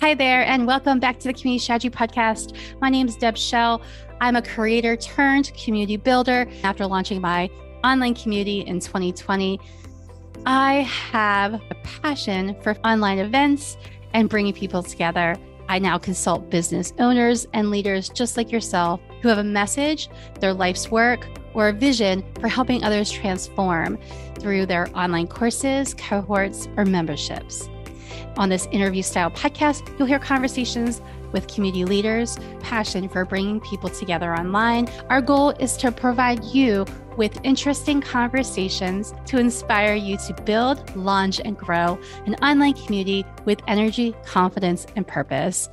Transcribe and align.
Hi 0.00 0.12
there, 0.12 0.44
and 0.44 0.66
welcome 0.66 1.00
back 1.00 1.18
to 1.20 1.28
the 1.28 1.32
Community 1.32 1.58
Strategy 1.58 1.88
Podcast. 1.88 2.54
My 2.82 2.90
name 2.90 3.08
is 3.08 3.16
Deb 3.16 3.38
Schell. 3.38 3.80
I'm 4.20 4.36
a 4.36 4.42
creator 4.42 4.94
turned 4.94 5.50
community 5.54 5.96
builder. 5.96 6.46
After 6.62 6.86
launching 6.86 7.18
my 7.18 7.48
online 7.82 8.14
community 8.14 8.60
in 8.60 8.78
2020, 8.78 9.58
I 10.44 10.74
have 10.82 11.54
a 11.54 11.74
passion 12.02 12.60
for 12.60 12.76
online 12.84 13.20
events 13.20 13.78
and 14.12 14.28
bringing 14.28 14.52
people 14.52 14.82
together. 14.82 15.34
I 15.66 15.78
now 15.78 15.96
consult 15.96 16.50
business 16.50 16.92
owners 16.98 17.46
and 17.54 17.70
leaders 17.70 18.10
just 18.10 18.36
like 18.36 18.52
yourself 18.52 19.00
who 19.22 19.28
have 19.28 19.38
a 19.38 19.44
message, 19.44 20.10
their 20.40 20.52
life's 20.52 20.90
work, 20.90 21.26
or 21.54 21.68
a 21.68 21.72
vision 21.72 22.22
for 22.38 22.48
helping 22.48 22.84
others 22.84 23.10
transform 23.10 23.98
through 24.38 24.66
their 24.66 24.94
online 24.94 25.26
courses, 25.26 25.94
cohorts, 25.94 26.68
or 26.76 26.84
memberships. 26.84 27.70
On 28.36 28.48
this 28.48 28.66
interview 28.72 29.02
style 29.02 29.30
podcast, 29.30 29.96
you'll 29.98 30.08
hear 30.08 30.18
conversations 30.18 31.00
with 31.32 31.48
community 31.48 31.84
leaders, 31.84 32.38
passion 32.60 33.08
for 33.08 33.24
bringing 33.24 33.60
people 33.60 33.90
together 33.90 34.34
online. 34.34 34.88
Our 35.10 35.20
goal 35.20 35.50
is 35.50 35.76
to 35.78 35.92
provide 35.92 36.44
you 36.44 36.86
with 37.16 37.38
interesting 37.44 38.00
conversations 38.00 39.14
to 39.26 39.38
inspire 39.38 39.94
you 39.94 40.16
to 40.18 40.34
build, 40.44 40.94
launch, 40.96 41.40
and 41.40 41.56
grow 41.56 41.98
an 42.26 42.34
online 42.36 42.74
community 42.74 43.24
with 43.44 43.60
energy, 43.66 44.14
confidence, 44.24 44.86
and 44.96 45.06
purpose. 45.06 45.68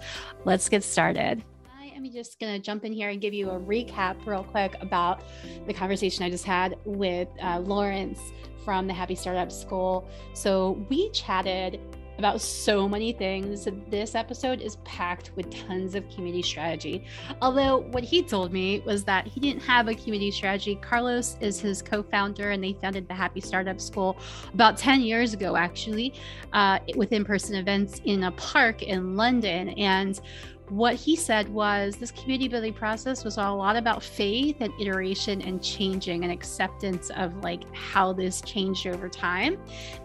Let's 0.45 0.69
get 0.69 0.83
started. 0.83 1.43
I 1.77 1.87
am 1.95 2.09
just 2.11 2.39
going 2.39 2.53
to 2.53 2.59
jump 2.59 2.85
in 2.85 2.93
here 2.93 3.09
and 3.09 3.21
give 3.21 3.33
you 3.33 3.49
a 3.49 3.59
recap 3.59 4.25
real 4.25 4.43
quick 4.43 4.75
about 4.81 5.21
the 5.67 5.73
conversation 5.73 6.23
I 6.23 6.29
just 6.29 6.45
had 6.45 6.77
with 6.85 7.27
uh, 7.41 7.59
Laurence 7.59 8.19
from 8.63 8.87
the 8.87 8.93
Happy 8.93 9.15
Startup 9.15 9.51
School. 9.51 10.07
So 10.33 10.85
we 10.89 11.09
chatted 11.11 11.79
about 12.17 12.41
so 12.41 12.87
many 12.87 13.11
things. 13.11 13.67
This 13.89 14.15
episode 14.15 14.61
is 14.61 14.77
packed 14.83 15.31
with 15.35 15.49
tons 15.49 15.95
of 15.95 16.07
community 16.09 16.41
strategy. 16.41 17.05
Although, 17.41 17.77
what 17.91 18.03
he 18.03 18.21
told 18.21 18.53
me 18.53 18.81
was 18.85 19.03
that 19.05 19.27
he 19.27 19.39
didn't 19.39 19.61
have 19.63 19.87
a 19.87 19.95
community 19.95 20.31
strategy. 20.31 20.75
Carlos 20.75 21.37
is 21.41 21.59
his 21.59 21.81
co 21.81 22.03
founder, 22.03 22.51
and 22.51 22.63
they 22.63 22.73
founded 22.73 23.07
the 23.07 23.13
Happy 23.13 23.41
Startup 23.41 23.79
School 23.79 24.17
about 24.53 24.77
10 24.77 25.01
years 25.01 25.33
ago, 25.33 25.55
actually, 25.55 26.13
uh, 26.53 26.79
with 26.95 27.11
in 27.11 27.25
person 27.25 27.55
events 27.55 28.01
in 28.05 28.23
a 28.23 28.31
park 28.31 28.83
in 28.83 29.15
London. 29.15 29.69
And 29.69 30.19
what 30.69 30.95
he 30.95 31.15
said 31.15 31.49
was 31.49 31.95
this 31.95 32.11
community 32.11 32.47
building 32.47 32.73
process 32.73 33.23
was 33.23 33.37
a 33.37 33.41
lot 33.41 33.75
about 33.75 34.03
faith 34.03 34.57
and 34.59 34.73
iteration 34.79 35.41
and 35.41 35.63
changing 35.63 36.23
and 36.23 36.31
acceptance 36.31 37.09
of 37.11 37.35
like 37.43 37.63
how 37.75 38.13
this 38.13 38.41
changed 38.41 38.87
over 38.87 39.09
time. 39.09 39.57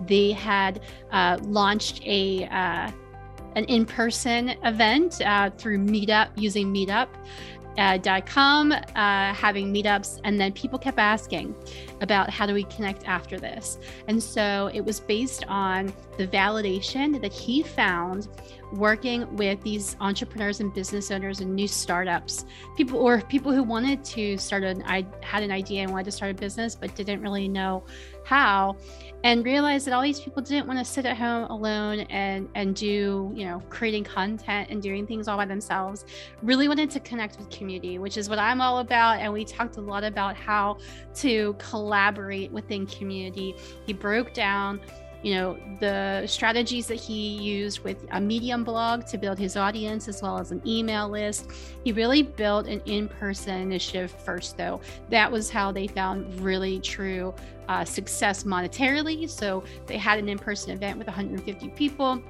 They 0.06 0.32
had 0.32 0.82
uh, 1.10 1.38
launched 1.42 2.02
a 2.04 2.46
uh, 2.46 2.90
an 3.56 3.64
in-person 3.64 4.50
event 4.64 5.20
uh, 5.22 5.50
through 5.50 5.78
Meetup 5.78 6.30
using 6.36 6.72
Meetup 6.72 7.08
uh, 7.78 8.20
.com, 8.26 8.72
uh, 8.72 8.82
having 8.94 9.72
meetups, 9.72 10.20
and 10.24 10.38
then 10.38 10.52
people 10.52 10.78
kept 10.78 10.98
asking 10.98 11.54
about 12.00 12.30
how 12.30 12.46
do 12.46 12.54
we 12.54 12.64
connect 12.64 13.06
after 13.06 13.38
this. 13.38 13.78
And 14.06 14.22
so 14.22 14.70
it 14.72 14.80
was 14.80 15.00
based 15.00 15.44
on 15.48 15.92
the 16.16 16.26
validation 16.26 17.20
that 17.20 17.32
he 17.32 17.62
found 17.62 18.28
working 18.72 19.34
with 19.36 19.62
these 19.62 19.96
entrepreneurs 20.00 20.60
and 20.60 20.72
business 20.74 21.10
owners 21.10 21.40
and 21.40 21.54
new 21.54 21.68
startups, 21.68 22.44
people 22.76 22.98
or 22.98 23.20
people 23.22 23.52
who 23.52 23.62
wanted 23.62 24.04
to 24.04 24.36
start 24.36 24.62
an 24.62 24.82
I 24.86 25.06
had 25.22 25.42
an 25.42 25.50
idea 25.50 25.82
and 25.82 25.90
wanted 25.90 26.04
to 26.04 26.12
start 26.12 26.32
a 26.32 26.34
business 26.34 26.74
but 26.74 26.94
didn't 26.94 27.22
really 27.22 27.48
know 27.48 27.84
how 28.24 28.76
and 29.24 29.44
realized 29.44 29.86
that 29.86 29.94
all 29.94 30.02
these 30.02 30.20
people 30.20 30.42
didn't 30.42 30.66
want 30.66 30.78
to 30.78 30.84
sit 30.84 31.04
at 31.04 31.16
home 31.16 31.50
alone 31.50 32.00
and 32.10 32.48
and 32.54 32.76
do 32.76 33.32
you 33.34 33.46
know 33.46 33.60
creating 33.68 34.04
content 34.04 34.68
and 34.70 34.82
doing 34.82 35.06
things 35.06 35.26
all 35.26 35.36
by 35.36 35.44
themselves 35.44 36.04
really 36.42 36.68
wanted 36.68 36.90
to 36.90 37.00
connect 37.00 37.38
with 37.38 37.48
community 37.50 37.98
which 37.98 38.16
is 38.16 38.28
what 38.28 38.38
i'm 38.38 38.60
all 38.60 38.78
about 38.78 39.18
and 39.18 39.32
we 39.32 39.44
talked 39.44 39.76
a 39.76 39.80
lot 39.80 40.04
about 40.04 40.36
how 40.36 40.76
to 41.14 41.54
collaborate 41.88 42.52
within 42.52 42.86
community. 42.86 43.56
He 43.86 43.94
broke 43.94 44.34
down 44.34 44.78
you 45.22 45.34
know 45.34 45.58
the 45.80 46.24
strategies 46.28 46.86
that 46.86 46.94
he 46.94 47.38
used 47.38 47.80
with 47.80 48.06
a 48.12 48.20
medium 48.20 48.62
blog 48.62 49.04
to 49.06 49.18
build 49.18 49.36
his 49.36 49.56
audience 49.56 50.06
as 50.06 50.22
well 50.22 50.38
as 50.38 50.52
an 50.52 50.62
email 50.64 51.08
list. 51.08 51.50
He 51.82 51.90
really 51.90 52.22
built 52.22 52.68
an 52.68 52.80
in-person 52.86 53.56
initiative 53.56 54.12
first 54.12 54.56
though. 54.56 54.80
That 55.08 55.32
was 55.32 55.50
how 55.50 55.72
they 55.72 55.88
found 55.88 56.40
really 56.40 56.78
true 56.78 57.34
uh, 57.68 57.84
success 57.84 58.44
monetarily. 58.44 59.28
So 59.28 59.64
they 59.86 59.98
had 59.98 60.20
an 60.20 60.28
in-person 60.28 60.70
event 60.70 60.98
with 60.98 61.08
150 61.08 61.68
people 61.70 62.22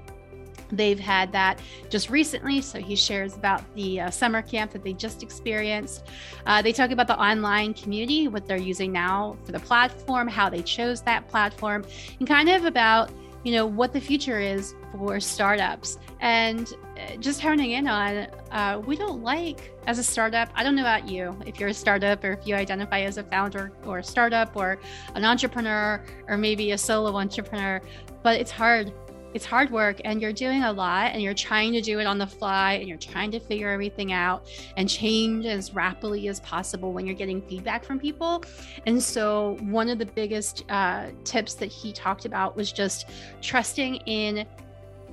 They've 0.71 0.99
had 0.99 1.33
that 1.33 1.61
just 1.89 2.11
recently. 2.11 2.61
So 2.61 2.79
he 2.79 2.97
shares 2.97 3.35
about 3.35 3.63
the 3.75 4.01
uh, 4.01 4.11
summer 4.11 4.43
camp 4.43 4.73
that 4.73 4.83
they 4.83 4.93
just 4.93 5.23
experienced. 5.23 6.05
Uh, 6.47 6.63
they 6.63 6.73
talk 6.73 6.91
about 6.91 7.07
the 7.07 7.19
online 7.19 7.75
community, 7.75 8.29
what 8.29 8.47
they're 8.47 8.57
using 8.57 8.93
now 8.93 9.37
for 9.45 9.53
the 9.53 9.61
platform, 9.61 10.29
how 10.29 10.49
they 10.49 10.63
chose 10.63 11.01
that 11.03 11.27
platform, 11.29 11.85
and 12.19 12.29
kind 12.29 12.49
of 12.49 12.65
about 12.65 13.11
you 13.45 13.53
know 13.53 13.65
what 13.65 13.93
the 13.93 14.01
future 14.01 14.41
is 14.41 14.75
for 14.93 15.21
startups 15.21 15.99
and 16.21 16.75
uh, 16.99 17.17
just 17.17 17.41
honing 17.41 17.73
in 17.73 17.87
on 17.87 18.27
uh, 18.51 18.83
we 18.85 18.97
don't 18.97 19.23
like 19.23 19.73
as 19.87 19.99
a 19.99 20.03
startup 20.03 20.49
i 20.55 20.63
don't 20.63 20.75
know 20.75 20.83
about 20.83 21.09
you 21.09 21.37
if 21.47 21.61
you're 21.61 21.69
a 21.69 21.75
startup 21.75 22.23
or 22.25 22.33
if 22.33 22.47
you 22.47 22.55
identify 22.55 23.01
as 23.01 23.17
a 23.17 23.23
founder 23.23 23.71
or 23.87 23.99
a 23.99 24.05
startup 24.05 24.57
or 24.57 24.79
an 25.15 25.25
entrepreneur 25.25 26.03
or 26.27 26.37
maybe 26.37 26.73
a 26.73 26.79
solo 26.79 27.17
entrepreneur 27.17 27.81
but 28.23 28.41
it's 28.41 28.51
hard 28.51 28.93
it's 29.35 29.45
hard 29.45 29.71
work 29.71 30.01
and 30.05 30.23
you're 30.23 30.33
doing 30.33 30.63
a 30.63 30.73
lot 30.73 31.13
and 31.13 31.23
you're 31.23 31.35
trying 31.35 31.73
to 31.73 31.81
do 31.81 31.99
it 31.99 32.07
on 32.07 32.19
the 32.19 32.27
fly 32.27 32.75
and 32.75 32.89
you're 32.89 32.97
trying 32.99 33.31
to 33.31 33.41
figure 33.41 33.69
everything 33.69 34.13
out 34.13 34.47
and 34.77 34.89
change 34.89 35.45
as 35.45 35.75
rapidly 35.75 36.29
as 36.29 36.41
possible 36.41 36.93
when 36.93 37.07
you're 37.07 37.15
getting 37.15 37.43
feedback 37.43 37.85
from 37.85 37.99
people. 37.99 38.43
And 38.87 39.03
so, 39.03 39.57
one 39.61 39.89
of 39.89 39.99
the 39.99 40.07
biggest 40.07 40.65
uh, 40.71 41.09
tips 41.25 41.55
that 41.55 41.67
he 41.67 41.93
talked 41.93 42.25
about 42.25 42.57
was 42.57 42.73
just 42.73 43.09
trusting 43.43 43.97
in 44.07 44.47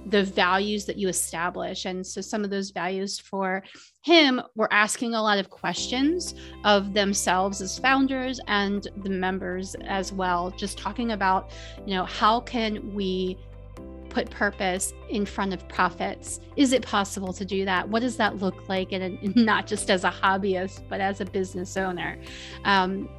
the 0.07 0.23
values 0.23 0.85
that 0.85 0.97
you 0.97 1.09
establish. 1.09 1.85
And 1.85 2.05
so, 2.05 2.21
some 2.21 2.43
of 2.43 2.49
those 2.49 2.69
values 2.69 3.19
for 3.19 3.63
him 4.01 4.41
were 4.55 4.71
asking 4.71 5.13
a 5.13 5.21
lot 5.21 5.39
of 5.39 5.49
questions 5.49 6.35
of 6.63 6.93
themselves 6.93 7.61
as 7.61 7.77
founders 7.79 8.39
and 8.47 8.87
the 9.03 9.09
members 9.09 9.75
as 9.85 10.13
well, 10.13 10.51
just 10.51 10.77
talking 10.77 11.11
about, 11.11 11.51
you 11.85 11.95
know, 11.95 12.05
how 12.05 12.39
can 12.39 12.93
we 12.93 13.37
put 14.15 14.29
purpose 14.29 14.93
in 15.09 15.25
front 15.25 15.53
of 15.53 15.67
profits. 15.67 16.39
Is 16.55 16.71
it 16.71 16.81
possible 16.81 17.33
to 17.33 17.43
do 17.43 17.65
that? 17.65 17.89
What 17.89 17.99
does 17.99 18.15
that 18.15 18.37
look 18.37 18.69
like? 18.69 18.93
And 18.93 19.35
not 19.35 19.67
just 19.67 19.91
as 19.91 20.05
a 20.05 20.09
hobbyist, 20.09 20.83
but 20.87 21.01
as 21.01 21.19
a 21.19 21.25
business 21.25 21.75
owner. 21.75 22.17
Um, 22.63 23.09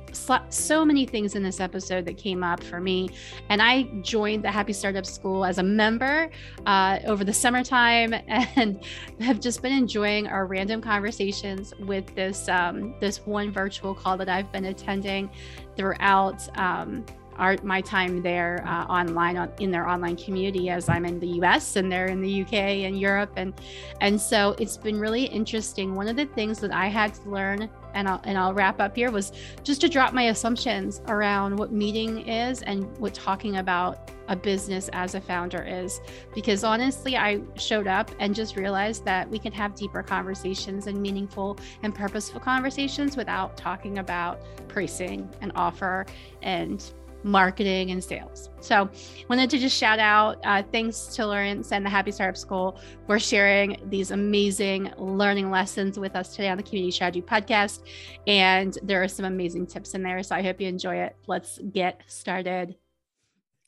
so 0.49 0.83
many 0.87 1.05
things 1.05 1.35
in 1.35 1.43
this 1.43 1.61
episode 1.61 2.07
that 2.07 2.17
came 2.17 2.43
up 2.43 2.63
for 2.63 2.81
me. 2.81 3.11
And 3.51 3.61
I 3.61 3.83
joined 4.01 4.43
the 4.43 4.51
Happy 4.51 4.73
Startup 4.73 5.05
School 5.05 5.45
as 5.45 5.59
a 5.59 5.63
member 5.63 6.31
uh, 6.65 7.01
over 7.05 7.25
the 7.25 7.35
summertime 7.35 8.15
and 8.27 8.83
have 9.21 9.39
just 9.39 9.61
been 9.61 9.73
enjoying 9.73 10.27
our 10.29 10.47
random 10.47 10.81
conversations 10.81 11.75
with 11.81 12.07
this 12.15 12.49
um, 12.49 12.95
this 13.01 13.19
one 13.27 13.53
virtual 13.53 13.95
call 13.95 14.17
that 14.17 14.31
I've 14.31 14.51
been 14.51 14.65
attending 14.65 15.29
throughout. 15.77 16.49
Um, 16.59 17.05
our, 17.39 17.57
my 17.63 17.81
time 17.81 18.23
there 18.23 18.65
uh, 18.67 18.85
online 18.85 19.37
on, 19.37 19.53
in 19.61 19.71
their 19.71 19.89
online 19.89 20.17
community 20.17 20.71
as 20.71 20.89
I'm 20.89 21.05
in 21.05 21.19
the 21.21 21.29
US 21.43 21.77
and 21.77 21.91
they're 21.91 22.07
in 22.07 22.21
the 22.21 22.43
UK 22.43 22.53
and 22.53 22.99
Europe 22.99 23.33
and 23.37 23.55
and 24.01 24.21
so 24.21 24.55
it's 24.59 24.77
been 24.77 24.99
really 24.99 25.25
interesting. 25.25 25.95
One 25.95 26.09
of 26.09 26.17
the 26.17 26.27
things 26.27 26.59
that 26.61 26.73
I 26.73 26.87
had 26.87 27.15
to 27.15 27.31
learn 27.31 27.69
and 27.95 28.09
I'll, 28.09 28.21
and 28.25 28.37
I'll 28.37 28.53
wrap 28.53 28.81
up 28.81 28.95
here 28.95 29.11
was 29.11 29.33
just 29.63 29.81
to 29.81 29.89
drop 29.89 30.13
my 30.13 30.25
assumptions 30.25 31.01
around 31.09 31.57
what 31.57 31.73
meeting 31.73 32.29
is 32.29 32.63
and 32.63 32.85
what 32.99 33.15
talking 33.15 33.57
about 33.57 34.11
a 34.29 34.37
business 34.37 34.91
as 34.93 35.15
a 35.15 35.21
founder 35.21 35.63
is 35.63 36.01
because 36.35 36.65
honestly 36.65 37.17
I 37.17 37.41
showed 37.57 37.87
up 37.87 38.11
and 38.19 38.35
just 38.35 38.57
realized 38.57 39.05
that 39.05 39.31
we 39.31 39.39
can 39.39 39.53
have 39.53 39.75
deeper 39.75 40.03
conversations 40.03 40.89
and 40.89 41.01
meaningful 41.01 41.59
and 41.83 41.95
purposeful 41.95 42.41
conversations 42.41 43.17
without 43.17 43.57
talking 43.57 43.99
about 43.99 44.43
pricing 44.69 45.29
and 45.41 45.53
offer 45.55 46.07
and 46.43 46.93
marketing 47.27 47.91
and 47.91 48.03
sales. 48.03 48.51
So, 48.61 48.89
wanted 49.29 49.51
to 49.51 49.59
just 49.59 49.77
shout 49.77 49.99
out 49.99 50.39
uh, 50.45 50.63
thanks 50.73 51.07
to 51.17 51.27
Laurence 51.27 51.73
and 51.73 51.85
the 51.85 51.91
Happy 51.91 52.13
Startup 52.13 52.37
School 52.37 52.81
for 53.07 53.19
sharing 53.19 53.77
these 53.91 54.13
amazing 54.13 54.93
learning 54.97 55.51
lessons 55.51 55.99
with 55.99 56.17
us 56.17 56.31
today 56.31 56.49
on 56.49 56.57
the 56.57 56.63
Community 56.63 56.93
Strategy 56.93 57.23
Podcast. 57.23 57.81
And 58.27 58.79
there 58.83 59.03
are 59.03 59.09
some 59.09 59.27
amazing 59.27 59.67
tips 59.67 59.95
in 59.95 60.03
there. 60.03 60.23
So, 60.23 60.35
I 60.37 60.43
hope 60.43 60.61
you 60.61 60.69
enjoy 60.69 60.97
it. 60.97 61.17
Let's 61.27 61.59
get 61.73 62.03
started. 62.07 62.77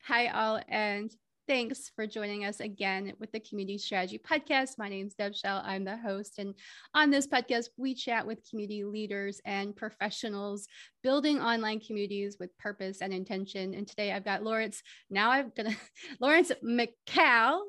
Hi, 0.04 0.28
all, 0.28 0.60
and 0.68 1.14
Thanks 1.48 1.90
for 1.96 2.06
joining 2.06 2.44
us 2.44 2.60
again 2.60 3.14
with 3.18 3.32
the 3.32 3.40
Community 3.40 3.78
Strategy 3.78 4.18
Podcast. 4.18 4.72
My 4.76 4.90
name 4.90 5.06
is 5.06 5.14
Deb 5.14 5.34
Schell. 5.34 5.62
I'm 5.64 5.82
the 5.82 5.96
host. 5.96 6.38
And 6.38 6.52
on 6.92 7.08
this 7.08 7.26
podcast, 7.26 7.70
we 7.78 7.94
chat 7.94 8.26
with 8.26 8.46
community 8.50 8.84
leaders 8.84 9.40
and 9.46 9.74
professionals 9.74 10.66
building 11.02 11.40
online 11.40 11.80
communities 11.80 12.36
with 12.38 12.56
purpose 12.58 13.00
and 13.00 13.14
intention. 13.14 13.72
And 13.72 13.88
today 13.88 14.12
I've 14.12 14.26
got 14.26 14.42
Laurence. 14.42 14.82
Now 15.08 15.30
I'm 15.30 15.50
going 15.56 15.70
to, 15.70 15.76
Laurence 16.20 16.52
McCall. 16.62 17.60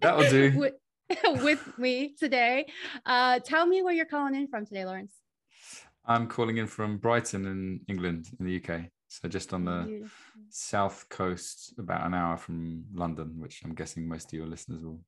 That'll 0.00 0.30
do. 0.30 0.70
with 1.42 1.76
me 1.76 2.14
today. 2.16 2.66
Uh, 3.04 3.40
tell 3.40 3.66
me 3.66 3.82
where 3.82 3.92
you're 3.92 4.06
calling 4.06 4.36
in 4.36 4.46
from 4.46 4.64
today, 4.64 4.84
Laurence. 4.84 5.12
I'm 6.06 6.28
calling 6.28 6.58
in 6.58 6.68
from 6.68 6.98
Brighton 6.98 7.46
in 7.46 7.80
England, 7.88 8.28
in 8.38 8.46
the 8.46 8.62
UK. 8.62 8.82
So 9.22 9.28
just 9.28 9.54
on 9.54 9.64
the 9.64 9.84
Beautiful. 9.86 10.42
south 10.50 11.06
coast, 11.08 11.74
about 11.78 12.04
an 12.04 12.14
hour 12.14 12.36
from 12.36 12.84
London, 12.92 13.36
which 13.38 13.62
I'm 13.64 13.74
guessing 13.74 14.08
most 14.08 14.26
of 14.26 14.32
your 14.32 14.46
listeners 14.46 14.82
will 14.82 15.00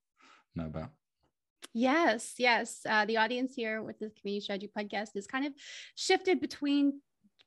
know 0.54 0.66
about. 0.66 0.90
Yes, 1.74 2.34
yes. 2.38 2.80
Uh, 2.88 3.04
the 3.04 3.16
audience 3.16 3.54
here 3.54 3.82
with 3.82 3.98
the 3.98 4.10
Community 4.20 4.44
Strategy 4.44 4.70
podcast 4.78 5.16
is 5.16 5.26
kind 5.26 5.44
of 5.44 5.52
shifted 5.96 6.40
between 6.40 7.00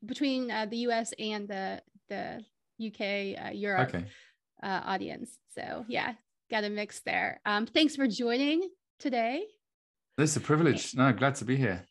between 0.05 0.51
uh, 0.51 0.65
the 0.65 0.77
U.S. 0.89 1.13
and 1.17 1.47
the 1.47 1.81
the 2.09 2.43
UK 2.85 3.45
uh, 3.45 3.51
Europe 3.51 3.89
okay. 3.89 4.05
Uh, 4.61 4.81
audience. 4.85 5.37
So 5.55 5.85
yeah, 5.87 6.13
got 6.51 6.65
a 6.65 6.69
mix 6.69 6.99
there. 7.05 7.39
Um, 7.45 7.67
thanks 7.67 7.95
for 7.95 8.07
joining 8.07 8.69
today. 8.99 9.45
It's 10.17 10.35
a 10.35 10.41
privilege. 10.41 10.93
No, 10.93 11.13
glad 11.13 11.35
to 11.35 11.45
be 11.45 11.55
here. 11.55 11.85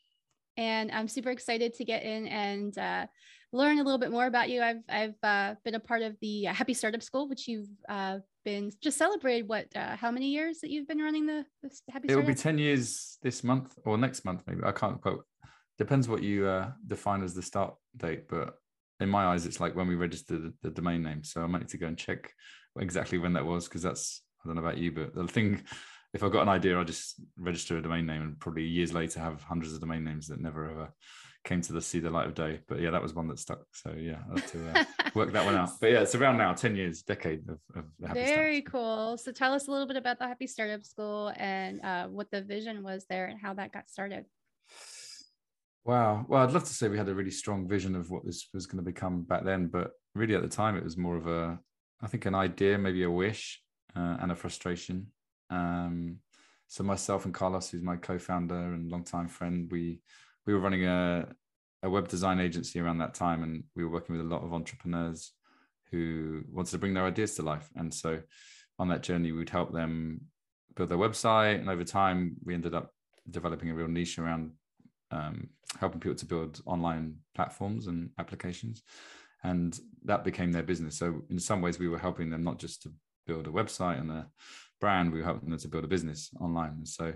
And 0.58 0.90
I'm 0.90 1.08
super 1.08 1.30
excited 1.30 1.74
to 1.74 1.84
get 1.84 2.02
in 2.02 2.26
and 2.26 2.76
uh, 2.76 3.06
learn 3.52 3.78
a 3.78 3.82
little 3.82 3.98
bit 3.98 4.10
more 4.10 4.26
about 4.26 4.50
you. 4.50 4.62
I've 4.62 4.82
I've 4.88 5.14
uh, 5.22 5.54
been 5.64 5.74
a 5.74 5.80
part 5.80 6.02
of 6.02 6.16
the 6.20 6.44
Happy 6.44 6.74
Startup 6.74 7.02
School, 7.02 7.28
which 7.28 7.48
you've 7.48 7.68
uh, 7.88 8.18
been 8.44 8.70
just 8.82 8.98
celebrated. 8.98 9.48
What? 9.48 9.66
Uh, 9.74 9.96
how 9.96 10.10
many 10.10 10.28
years 10.28 10.60
that 10.60 10.70
you've 10.70 10.88
been 10.88 10.98
running 10.98 11.26
the, 11.26 11.44
the 11.62 11.70
Happy? 11.90 12.08
It 12.08 12.16
will 12.16 12.22
be 12.22 12.34
ten 12.34 12.58
years 12.58 13.18
this 13.22 13.42
month 13.42 13.78
or 13.84 13.96
next 13.98 14.24
month, 14.24 14.42
maybe. 14.46 14.60
I 14.64 14.72
can't 14.72 15.00
quote. 15.00 15.24
Depends 15.78 16.08
what 16.08 16.22
you 16.22 16.46
uh, 16.46 16.72
define 16.86 17.22
as 17.22 17.34
the 17.34 17.42
start 17.42 17.74
date, 17.96 18.28
but 18.28 18.54
in 19.00 19.08
my 19.08 19.26
eyes, 19.26 19.46
it's 19.46 19.60
like 19.60 19.76
when 19.76 19.86
we 19.86 19.94
registered 19.94 20.42
the, 20.42 20.54
the 20.62 20.70
domain 20.70 21.02
name. 21.02 21.22
So 21.22 21.42
I 21.42 21.46
might 21.46 21.60
need 21.60 21.68
to 21.68 21.78
go 21.78 21.86
and 21.86 21.96
check 21.96 22.32
exactly 22.80 23.18
when 23.18 23.32
that 23.34 23.46
was 23.46 23.68
because 23.68 23.82
that's 23.82 24.22
I 24.44 24.48
don't 24.48 24.56
know 24.56 24.62
about 24.62 24.78
you, 24.78 24.92
but 24.92 25.14
the 25.14 25.26
thing 25.26 25.62
if 26.14 26.22
I've 26.22 26.32
got 26.32 26.42
an 26.42 26.48
idea, 26.48 26.76
I'll 26.76 26.84
just 26.84 27.20
register 27.36 27.76
a 27.76 27.82
domain 27.82 28.06
name 28.06 28.22
and 28.22 28.40
probably 28.40 28.64
years 28.64 28.94
later 28.94 29.20
have 29.20 29.42
hundreds 29.42 29.74
of 29.74 29.80
domain 29.80 30.04
names 30.04 30.28
that 30.28 30.40
never 30.40 30.70
ever 30.70 30.92
came 31.48 31.62
to 31.62 31.72
the 31.72 31.80
see 31.80 31.98
the 31.98 32.10
light 32.10 32.26
of 32.26 32.34
day. 32.34 32.60
But 32.68 32.80
yeah, 32.80 32.90
that 32.90 33.02
was 33.02 33.14
one 33.14 33.26
that 33.28 33.38
stuck. 33.38 33.64
So 33.72 33.94
yeah, 33.98 34.18
I 34.30 34.38
have 34.38 34.52
to 34.52 34.70
uh, 34.70 34.84
work 35.14 35.32
that 35.32 35.46
one 35.46 35.54
out. 35.54 35.70
But 35.80 35.90
yeah, 35.90 36.02
it's 36.02 36.14
around 36.14 36.36
now, 36.36 36.52
10 36.52 36.76
years, 36.76 37.02
decade 37.02 37.48
of, 37.48 37.58
of 37.74 38.12
Very 38.12 38.60
cool. 38.60 39.16
So 39.16 39.32
tell 39.32 39.54
us 39.54 39.66
a 39.66 39.70
little 39.70 39.86
bit 39.86 39.96
about 39.96 40.18
the 40.18 40.28
Happy 40.28 40.46
Startup 40.46 40.84
School 40.84 41.32
and 41.36 41.80
uh, 41.82 42.06
what 42.08 42.30
the 42.30 42.42
vision 42.42 42.82
was 42.82 43.06
there 43.08 43.26
and 43.26 43.40
how 43.40 43.54
that 43.54 43.72
got 43.72 43.88
started. 43.88 44.26
Wow. 45.86 46.26
Well, 46.28 46.42
I'd 46.42 46.52
love 46.52 46.64
to 46.64 46.72
say 46.74 46.88
we 46.88 46.98
had 46.98 47.08
a 47.08 47.14
really 47.14 47.30
strong 47.30 47.66
vision 47.66 47.96
of 47.96 48.10
what 48.10 48.26
this 48.26 48.48
was 48.52 48.66
going 48.66 48.84
to 48.84 48.90
become 48.92 49.22
back 49.22 49.44
then, 49.44 49.68
but 49.68 49.92
really 50.14 50.34
at 50.34 50.42
the 50.42 50.48
time 50.48 50.76
it 50.76 50.84
was 50.84 50.98
more 50.98 51.16
of 51.16 51.26
a, 51.26 51.58
I 52.02 52.08
think, 52.08 52.26
an 52.26 52.34
idea, 52.34 52.76
maybe 52.76 53.04
a 53.04 53.10
wish, 53.10 53.62
uh, 53.96 54.18
and 54.20 54.30
a 54.30 54.36
frustration. 54.36 55.06
Um, 55.48 56.18
so 56.66 56.84
myself 56.84 57.24
and 57.24 57.32
Carlos, 57.32 57.70
who's 57.70 57.82
my 57.82 57.96
co-founder 57.96 58.74
and 58.74 58.90
longtime 58.90 59.28
friend, 59.28 59.66
we 59.72 60.02
we 60.48 60.54
were 60.54 60.60
running 60.60 60.86
a 60.86 61.28
a 61.84 61.90
web 61.90 62.08
design 62.08 62.40
agency 62.40 62.80
around 62.80 62.98
that 62.98 63.14
time, 63.14 63.44
and 63.44 63.62
we 63.76 63.84
were 63.84 63.90
working 63.90 64.16
with 64.16 64.26
a 64.26 64.28
lot 64.28 64.42
of 64.42 64.52
entrepreneurs 64.52 65.32
who 65.92 66.42
wanted 66.50 66.72
to 66.72 66.78
bring 66.78 66.94
their 66.94 67.04
ideas 67.04 67.36
to 67.36 67.42
life. 67.42 67.68
And 67.76 67.94
so 67.94 68.20
on 68.80 68.88
that 68.88 69.04
journey, 69.04 69.30
we'd 69.30 69.50
help 69.50 69.72
them 69.72 70.22
build 70.74 70.88
their 70.88 70.98
website, 70.98 71.60
and 71.60 71.70
over 71.70 71.84
time, 71.84 72.36
we 72.44 72.54
ended 72.54 72.74
up 72.74 72.92
developing 73.30 73.70
a 73.70 73.74
real 73.74 73.86
niche 73.88 74.18
around 74.18 74.52
um, 75.10 75.50
helping 75.78 76.00
people 76.00 76.16
to 76.16 76.26
build 76.26 76.60
online 76.66 77.16
platforms 77.34 77.86
and 77.86 78.10
applications 78.18 78.82
and 79.44 79.78
that 80.04 80.24
became 80.24 80.50
their 80.50 80.62
business 80.62 80.98
so 80.98 81.22
in 81.30 81.38
some 81.38 81.62
ways 81.62 81.78
we 81.78 81.88
were 81.88 81.98
helping 81.98 82.28
them 82.28 82.42
not 82.42 82.58
just 82.58 82.82
to 82.82 82.92
build 83.28 83.46
a 83.46 83.50
website 83.50 84.00
and 84.00 84.10
a 84.10 84.26
brand, 84.80 85.12
we 85.12 85.18
were 85.18 85.24
helping 85.24 85.50
them 85.50 85.58
to 85.58 85.68
build 85.68 85.84
a 85.84 85.88
business 85.88 86.30
online. 86.40 86.70
And 86.70 86.88
so 86.88 87.14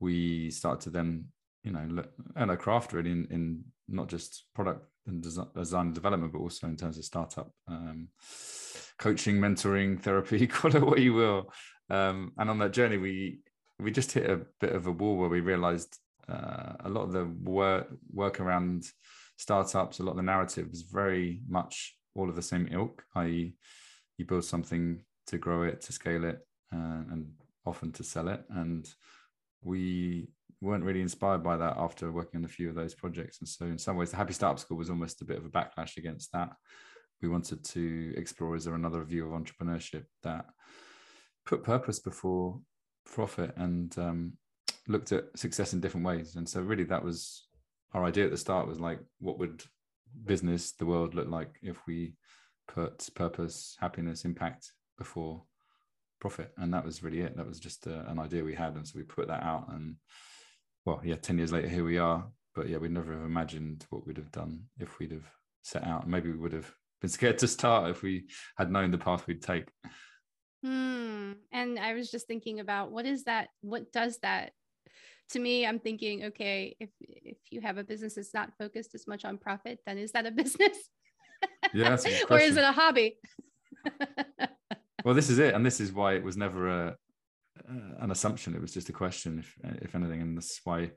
we 0.00 0.50
started 0.50 0.82
to 0.82 0.90
then, 0.90 1.26
you 1.62 1.72
know, 1.72 2.02
a 2.36 2.56
craft 2.56 2.92
really 2.92 3.10
in, 3.10 3.26
in 3.30 3.64
not 3.88 4.08
just 4.08 4.44
product 4.54 4.86
and 5.06 5.22
design 5.22 5.86
and 5.86 5.94
development, 5.94 6.32
but 6.32 6.38
also 6.38 6.66
in 6.66 6.76
terms 6.76 6.98
of 6.98 7.04
startup 7.04 7.50
um, 7.68 8.08
coaching, 8.98 9.36
mentoring, 9.36 10.00
therapy, 10.00 10.46
call 10.46 10.74
it 10.74 10.82
what 10.82 11.00
you 11.00 11.14
will. 11.14 11.52
Um, 11.88 12.32
and 12.38 12.48
on 12.48 12.58
that 12.58 12.72
journey, 12.72 12.96
we 12.96 13.40
we 13.78 13.90
just 13.90 14.12
hit 14.12 14.28
a 14.28 14.42
bit 14.60 14.72
of 14.72 14.86
a 14.86 14.92
wall 14.92 15.16
where 15.16 15.28
we 15.28 15.40
realized 15.40 15.96
uh, 16.28 16.74
a 16.80 16.88
lot 16.88 17.02
of 17.02 17.12
the 17.12 17.24
work 17.42 17.88
work 18.12 18.40
around 18.40 18.84
startups, 19.36 19.98
a 19.98 20.02
lot 20.02 20.12
of 20.12 20.16
the 20.18 20.22
narrative 20.22 20.68
was 20.70 20.82
very 20.82 21.40
much 21.48 21.96
all 22.14 22.28
of 22.28 22.36
the 22.36 22.42
same 22.42 22.68
ilk, 22.70 23.02
i.e., 23.16 23.54
you 24.18 24.24
build 24.26 24.44
something 24.44 25.02
to 25.26 25.38
grow 25.38 25.62
it, 25.62 25.80
to 25.80 25.92
scale 25.92 26.24
it, 26.24 26.46
uh, 26.72 27.02
and 27.10 27.30
often 27.64 27.90
to 27.92 28.04
sell 28.04 28.28
it. 28.28 28.44
And 28.50 28.86
we 29.62 30.28
weren't 30.60 30.84
really 30.84 31.00
inspired 31.00 31.42
by 31.42 31.56
that 31.56 31.76
after 31.76 32.12
working 32.12 32.38
on 32.38 32.44
a 32.44 32.48
few 32.48 32.68
of 32.68 32.74
those 32.74 32.94
projects. 32.94 33.38
And 33.40 33.48
so, 33.48 33.66
in 33.66 33.78
some 33.78 33.96
ways, 33.96 34.10
the 34.10 34.16
Happy 34.16 34.32
Startup 34.32 34.58
School 34.58 34.76
was 34.76 34.90
almost 34.90 35.22
a 35.22 35.24
bit 35.24 35.38
of 35.38 35.44
a 35.44 35.48
backlash 35.48 35.96
against 35.96 36.32
that. 36.32 36.50
We 37.22 37.28
wanted 37.28 37.64
to 37.64 38.14
explore 38.16 38.56
is 38.56 38.64
there 38.64 38.74
another 38.74 39.02
view 39.04 39.26
of 39.26 39.40
entrepreneurship 39.40 40.04
that 40.22 40.46
put 41.46 41.62
purpose 41.62 41.98
before 41.98 42.60
profit 43.06 43.54
and 43.56 43.96
um, 43.98 44.32
looked 44.88 45.12
at 45.12 45.24
success 45.36 45.72
in 45.72 45.80
different 45.80 46.06
ways. 46.06 46.36
And 46.36 46.48
so, 46.48 46.60
really, 46.60 46.84
that 46.84 47.04
was 47.04 47.46
our 47.92 48.04
idea 48.04 48.26
at 48.26 48.30
the 48.30 48.36
start 48.36 48.68
was 48.68 48.80
like, 48.80 49.00
what 49.18 49.38
would 49.38 49.62
business, 50.24 50.72
the 50.72 50.86
world 50.86 51.14
look 51.14 51.28
like 51.28 51.56
if 51.62 51.78
we 51.86 52.14
put 52.68 53.08
purpose, 53.14 53.76
happiness, 53.80 54.24
impact 54.24 54.72
before 54.98 55.42
profit 56.20 56.52
and 56.58 56.72
that 56.72 56.84
was 56.84 57.02
really 57.02 57.20
it 57.20 57.36
that 57.36 57.46
was 57.46 57.58
just 57.58 57.86
uh, 57.86 58.04
an 58.08 58.18
idea 58.18 58.44
we 58.44 58.54
had 58.54 58.74
and 58.74 58.86
so 58.86 58.92
we 58.94 59.02
put 59.02 59.26
that 59.26 59.42
out 59.42 59.66
and 59.72 59.96
well 60.86 61.00
yeah 61.04 61.16
10 61.16 61.38
years 61.38 61.52
later 61.52 61.68
here 61.68 61.84
we 61.84 61.98
are. 61.98 62.26
But 62.54 62.68
yeah 62.68 62.78
we'd 62.78 62.92
never 62.92 63.12
have 63.12 63.22
imagined 63.22 63.86
what 63.90 64.06
we'd 64.06 64.16
have 64.16 64.32
done 64.32 64.64
if 64.78 64.98
we'd 64.98 65.12
have 65.12 65.30
set 65.62 65.84
out. 65.84 66.08
Maybe 66.08 66.30
we 66.30 66.38
would 66.38 66.52
have 66.52 66.72
been 67.00 67.10
scared 67.10 67.38
to 67.38 67.48
start 67.48 67.90
if 67.90 68.02
we 68.02 68.26
had 68.56 68.70
known 68.70 68.90
the 68.90 68.98
path 68.98 69.26
we'd 69.26 69.42
take. 69.42 69.68
Hmm. 70.62 71.32
and 71.52 71.78
i 71.78 71.94
was 71.94 72.10
just 72.10 72.26
thinking 72.26 72.60
about 72.60 72.92
what 72.92 73.06
is 73.06 73.24
that 73.24 73.48
what 73.62 73.90
does 73.92 74.18
that 74.18 74.52
to 75.30 75.38
me 75.38 75.64
i'm 75.66 75.78
thinking 75.78 76.24
okay 76.24 76.76
if 76.78 76.90
if 77.00 77.38
you 77.50 77.62
have 77.62 77.78
a 77.78 77.82
business 77.82 78.16
that's 78.16 78.34
not 78.34 78.52
focused 78.58 78.94
as 78.94 79.06
much 79.06 79.24
on 79.24 79.38
profit 79.38 79.78
then 79.86 79.96
is 79.96 80.12
that 80.12 80.26
a 80.26 80.30
business? 80.42 80.76
Yeah 81.72 81.96
or 82.28 82.38
is 82.38 82.58
it 82.58 82.64
a 82.64 82.72
hobby? 82.72 83.16
Well, 85.04 85.14
this 85.14 85.30
is 85.30 85.38
it, 85.38 85.54
and 85.54 85.64
this 85.64 85.80
is 85.80 85.92
why 85.92 86.14
it 86.14 86.22
was 86.22 86.36
never 86.36 86.68
a 86.68 86.96
uh, 87.68 88.04
an 88.04 88.10
assumption. 88.10 88.54
It 88.54 88.60
was 88.60 88.72
just 88.72 88.88
a 88.88 88.92
question, 88.92 89.38
if 89.38 89.54
if 89.82 89.94
anything, 89.94 90.22
and 90.22 90.36
that's 90.36 90.60
why 90.64 90.90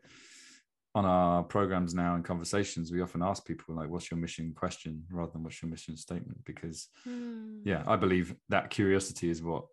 on 0.95 1.05
our 1.05 1.43
programs 1.43 1.95
now 1.95 2.13
and 2.15 2.23
conversations 2.23 2.91
we 2.91 3.01
often 3.01 3.23
ask 3.23 3.45
people 3.45 3.73
like 3.75 3.89
what's 3.89 4.11
your 4.11 4.19
mission 4.19 4.53
question 4.55 5.03
rather 5.11 5.31
than 5.31 5.43
what's 5.43 5.61
your 5.61 5.69
mission 5.69 5.97
statement 5.97 6.37
because 6.45 6.89
hmm. 7.03 7.59
yeah 7.63 7.83
i 7.87 7.95
believe 7.95 8.35
that 8.49 8.69
curiosity 8.69 9.29
is 9.29 9.41
what 9.41 9.65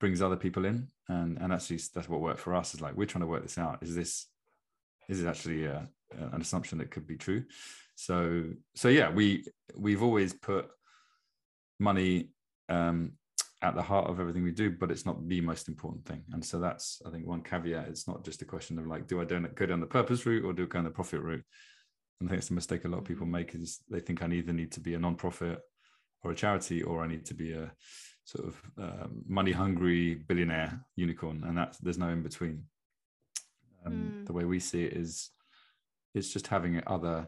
brings 0.00 0.22
other 0.22 0.36
people 0.36 0.64
in 0.64 0.88
and 1.08 1.38
and 1.38 1.52
actually 1.52 1.78
that's 1.94 2.08
what 2.08 2.20
worked 2.20 2.40
for 2.40 2.54
us 2.54 2.74
is 2.74 2.80
like 2.80 2.96
we're 2.96 3.04
trying 3.04 3.20
to 3.20 3.26
work 3.26 3.42
this 3.42 3.58
out 3.58 3.78
is 3.82 3.94
this 3.94 4.26
is 5.08 5.22
it 5.22 5.28
actually 5.28 5.68
uh, 5.68 5.80
an 6.32 6.40
assumption 6.40 6.78
that 6.78 6.90
could 6.90 7.06
be 7.06 7.16
true 7.16 7.44
so 7.94 8.44
so 8.74 8.88
yeah 8.88 9.10
we 9.10 9.44
we've 9.76 10.02
always 10.02 10.32
put 10.32 10.68
money 11.78 12.30
um, 12.68 13.12
at 13.62 13.74
the 13.74 13.82
heart 13.82 14.10
of 14.10 14.18
everything 14.18 14.42
we 14.42 14.50
do, 14.50 14.70
but 14.70 14.90
it's 14.90 15.06
not 15.06 15.28
the 15.28 15.40
most 15.40 15.68
important 15.68 16.04
thing. 16.04 16.22
And 16.32 16.44
so 16.44 16.58
that's, 16.58 17.00
I 17.06 17.10
think, 17.10 17.26
one 17.26 17.42
caveat. 17.42 17.88
It's 17.88 18.08
not 18.08 18.24
just 18.24 18.42
a 18.42 18.44
question 18.44 18.78
of 18.78 18.86
like, 18.86 19.06
do 19.06 19.20
I 19.20 19.24
go 19.24 19.66
down 19.66 19.80
the 19.80 19.86
purpose 19.86 20.26
route 20.26 20.44
or 20.44 20.52
do 20.52 20.64
I 20.64 20.66
go 20.66 20.78
down 20.78 20.84
the 20.84 20.90
profit 20.90 21.20
route? 21.20 21.44
And 22.20 22.28
I 22.28 22.30
think 22.30 22.40
it's 22.40 22.50
a 22.50 22.54
mistake 22.54 22.84
a 22.84 22.88
lot 22.88 22.98
of 22.98 23.04
people 23.04 23.24
mm-hmm. 23.24 23.32
make 23.32 23.54
is 23.54 23.80
they 23.88 24.00
think 24.00 24.22
I 24.22 24.26
either 24.26 24.52
need 24.52 24.72
to 24.72 24.80
be 24.80 24.94
a 24.94 24.98
non-profit 24.98 25.60
or 26.24 26.30
a 26.30 26.36
charity, 26.36 26.82
or 26.82 27.02
I 27.02 27.08
need 27.08 27.24
to 27.26 27.34
be 27.34 27.52
a 27.52 27.72
sort 28.24 28.46
of 28.46 28.62
um, 28.78 29.22
money-hungry 29.26 30.14
billionaire 30.14 30.80
unicorn, 30.94 31.42
and 31.44 31.58
that's 31.58 31.78
there's 31.78 31.98
no 31.98 32.08
in 32.08 32.22
between. 32.22 32.64
Um, 33.84 33.92
mm. 33.92 34.26
The 34.26 34.32
way 34.32 34.44
we 34.44 34.60
see 34.60 34.84
it 34.84 34.92
is, 34.92 35.30
it's 36.14 36.32
just 36.32 36.46
having 36.46 36.80
other 36.86 37.26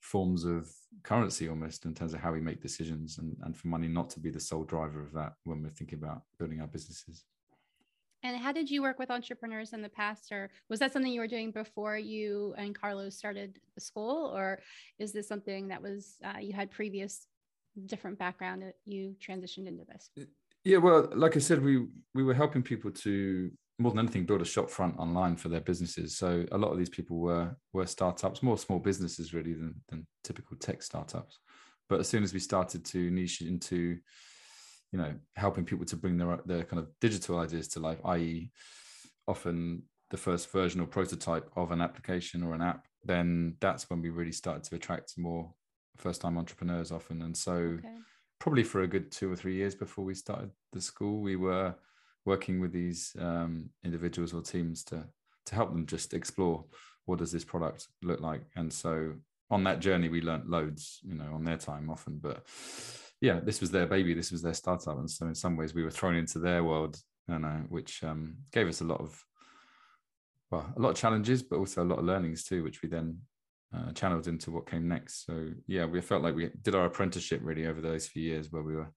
forms 0.00 0.44
of 0.44 0.70
currency 1.02 1.48
almost 1.48 1.84
in 1.84 1.94
terms 1.94 2.14
of 2.14 2.20
how 2.20 2.32
we 2.32 2.40
make 2.40 2.62
decisions 2.62 3.18
and, 3.18 3.36
and 3.42 3.56
for 3.56 3.68
money 3.68 3.88
not 3.88 4.10
to 4.10 4.20
be 4.20 4.30
the 4.30 4.40
sole 4.40 4.64
driver 4.64 5.02
of 5.02 5.12
that 5.12 5.34
when 5.44 5.62
we're 5.62 5.70
thinking 5.70 5.98
about 5.98 6.22
building 6.38 6.60
our 6.60 6.66
businesses. 6.66 7.24
And 8.24 8.36
how 8.36 8.50
did 8.50 8.68
you 8.68 8.82
work 8.82 8.98
with 8.98 9.10
entrepreneurs 9.10 9.72
in 9.72 9.80
the 9.80 9.88
past, 9.88 10.32
or 10.32 10.50
was 10.68 10.80
that 10.80 10.92
something 10.92 11.12
you 11.12 11.20
were 11.20 11.28
doing 11.28 11.52
before 11.52 11.96
you 11.96 12.52
and 12.58 12.78
Carlos 12.78 13.16
started 13.16 13.60
the 13.76 13.80
school, 13.80 14.32
or 14.34 14.60
is 14.98 15.12
this 15.12 15.28
something 15.28 15.68
that 15.68 15.80
was 15.80 16.16
uh, 16.24 16.38
you 16.40 16.52
had 16.52 16.70
previous 16.70 17.28
different 17.86 18.18
background 18.18 18.62
that 18.62 18.74
you 18.84 19.14
transitioned 19.24 19.68
into 19.68 19.84
this? 19.84 20.10
Yeah, 20.64 20.78
well, 20.78 21.08
like 21.14 21.36
I 21.36 21.38
said, 21.38 21.62
we 21.62 21.86
we 22.12 22.24
were 22.24 22.34
helping 22.34 22.62
people 22.62 22.90
to 22.90 23.52
more 23.78 23.92
than 23.92 24.00
anything 24.00 24.24
build 24.24 24.42
a 24.42 24.44
shop 24.44 24.68
front 24.70 24.98
online 24.98 25.36
for 25.36 25.48
their 25.48 25.60
businesses 25.60 26.16
so 26.16 26.44
a 26.52 26.58
lot 26.58 26.72
of 26.72 26.78
these 26.78 26.88
people 26.88 27.18
were 27.18 27.54
were 27.72 27.86
startups 27.86 28.42
more 28.42 28.58
small 28.58 28.78
businesses 28.78 29.32
really 29.32 29.54
than, 29.54 29.74
than 29.88 30.06
typical 30.24 30.56
tech 30.56 30.82
startups 30.82 31.38
but 31.88 32.00
as 32.00 32.08
soon 32.08 32.22
as 32.22 32.32
we 32.32 32.40
started 32.40 32.84
to 32.84 33.10
niche 33.10 33.40
into 33.40 33.98
you 34.92 34.98
know 34.98 35.14
helping 35.36 35.64
people 35.64 35.84
to 35.84 35.96
bring 35.96 36.16
their 36.16 36.38
their 36.46 36.64
kind 36.64 36.80
of 36.80 36.88
digital 37.00 37.38
ideas 37.38 37.68
to 37.68 37.80
life 37.80 37.98
i.e 38.04 38.50
often 39.28 39.82
the 40.10 40.16
first 40.16 40.50
version 40.50 40.80
or 40.80 40.86
prototype 40.86 41.50
of 41.56 41.70
an 41.70 41.80
application 41.80 42.42
or 42.42 42.54
an 42.54 42.62
app, 42.62 42.86
then 43.04 43.54
that's 43.60 43.90
when 43.90 44.00
we 44.00 44.10
really 44.10 44.32
started 44.32 44.64
to 44.64 44.74
attract 44.74 45.18
more 45.18 45.52
first 45.96 46.20
time 46.20 46.38
entrepreneurs 46.38 46.90
often. 46.90 47.22
And 47.22 47.36
so, 47.36 47.52
okay. 47.52 47.96
probably 48.38 48.64
for 48.64 48.82
a 48.82 48.88
good 48.88 49.12
two 49.12 49.30
or 49.30 49.36
three 49.36 49.54
years 49.54 49.74
before 49.74 50.04
we 50.04 50.14
started 50.14 50.50
the 50.72 50.80
school, 50.80 51.20
we 51.20 51.36
were 51.36 51.74
working 52.28 52.60
with 52.60 52.72
these 52.72 53.16
um, 53.18 53.70
individuals 53.84 54.34
or 54.34 54.42
teams 54.42 54.84
to 54.84 55.04
to 55.46 55.54
help 55.54 55.70
them 55.72 55.86
just 55.86 56.12
explore 56.12 56.64
what 57.06 57.18
does 57.18 57.32
this 57.32 57.44
product 57.44 57.88
look 58.02 58.20
like. 58.20 58.42
And 58.54 58.70
so 58.70 59.14
on 59.50 59.64
that 59.64 59.80
journey, 59.80 60.10
we 60.10 60.20
learned 60.20 60.46
loads, 60.46 61.00
you 61.02 61.14
know, 61.14 61.30
on 61.32 61.42
their 61.42 61.56
time 61.56 61.88
often. 61.88 62.18
But 62.22 62.44
yeah, 63.22 63.40
this 63.40 63.62
was 63.62 63.70
their 63.70 63.86
baby, 63.86 64.12
this 64.12 64.30
was 64.30 64.42
their 64.42 64.52
startup, 64.52 64.98
and 64.98 65.10
so 65.10 65.26
in 65.26 65.34
some 65.34 65.56
ways 65.56 65.72
we 65.74 65.82
were 65.82 65.96
thrown 65.98 66.16
into 66.16 66.38
their 66.38 66.62
world, 66.62 67.00
you 67.28 67.38
know, 67.38 67.64
which 67.70 68.04
um, 68.04 68.36
gave 68.52 68.68
us 68.68 68.82
a 68.82 68.84
lot 68.92 69.00
of 69.00 69.18
well, 70.50 70.66
a 70.76 70.80
lot 70.80 70.90
of 70.90 70.96
challenges, 70.96 71.42
but 71.42 71.58
also 71.58 71.82
a 71.82 71.90
lot 71.90 71.98
of 71.98 72.04
learnings 72.04 72.44
too, 72.44 72.62
which 72.62 72.82
we 72.82 72.88
then 72.88 73.18
uh, 73.74 73.92
channeled 73.92 74.28
into 74.28 74.50
what 74.50 74.70
came 74.70 74.86
next. 74.86 75.26
So 75.26 75.48
yeah, 75.66 75.86
we 75.86 76.00
felt 76.00 76.22
like 76.22 76.34
we 76.34 76.50
did 76.62 76.74
our 76.74 76.86
apprenticeship 76.86 77.40
really 77.42 77.66
over 77.66 77.80
those 77.80 78.06
few 78.06 78.22
years 78.22 78.50
where 78.50 78.62
we 78.62 78.76
were 78.76 78.90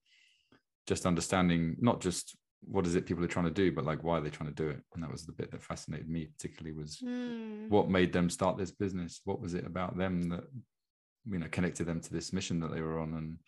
just 0.86 1.06
understanding 1.06 1.76
not 1.78 2.00
just 2.00 2.36
what 2.64 2.86
is 2.86 2.94
it 2.94 3.06
people 3.06 3.24
are 3.24 3.28
trying 3.28 3.46
to 3.46 3.50
do, 3.50 3.72
but 3.72 3.84
like 3.84 4.02
why 4.02 4.18
are 4.18 4.20
they 4.20 4.30
trying 4.30 4.50
to 4.50 4.54
do 4.54 4.68
it? 4.68 4.80
And 4.94 5.02
that 5.02 5.10
was 5.10 5.26
the 5.26 5.32
bit 5.32 5.50
that 5.50 5.62
fascinated 5.62 6.08
me 6.08 6.26
particularly 6.26 6.76
was 6.76 6.98
mm. 7.04 7.68
what 7.68 7.90
made 7.90 8.12
them 8.12 8.30
start 8.30 8.56
this 8.56 8.70
business. 8.70 9.20
What 9.24 9.40
was 9.40 9.54
it 9.54 9.66
about 9.66 9.96
them 9.96 10.28
that 10.30 10.44
you 11.30 11.38
know 11.38 11.48
connected 11.50 11.86
them 11.86 12.00
to 12.00 12.12
this 12.12 12.32
mission 12.32 12.60
that 12.60 12.72
they 12.72 12.80
were 12.80 12.98
on 12.98 13.14
and 13.14 13.38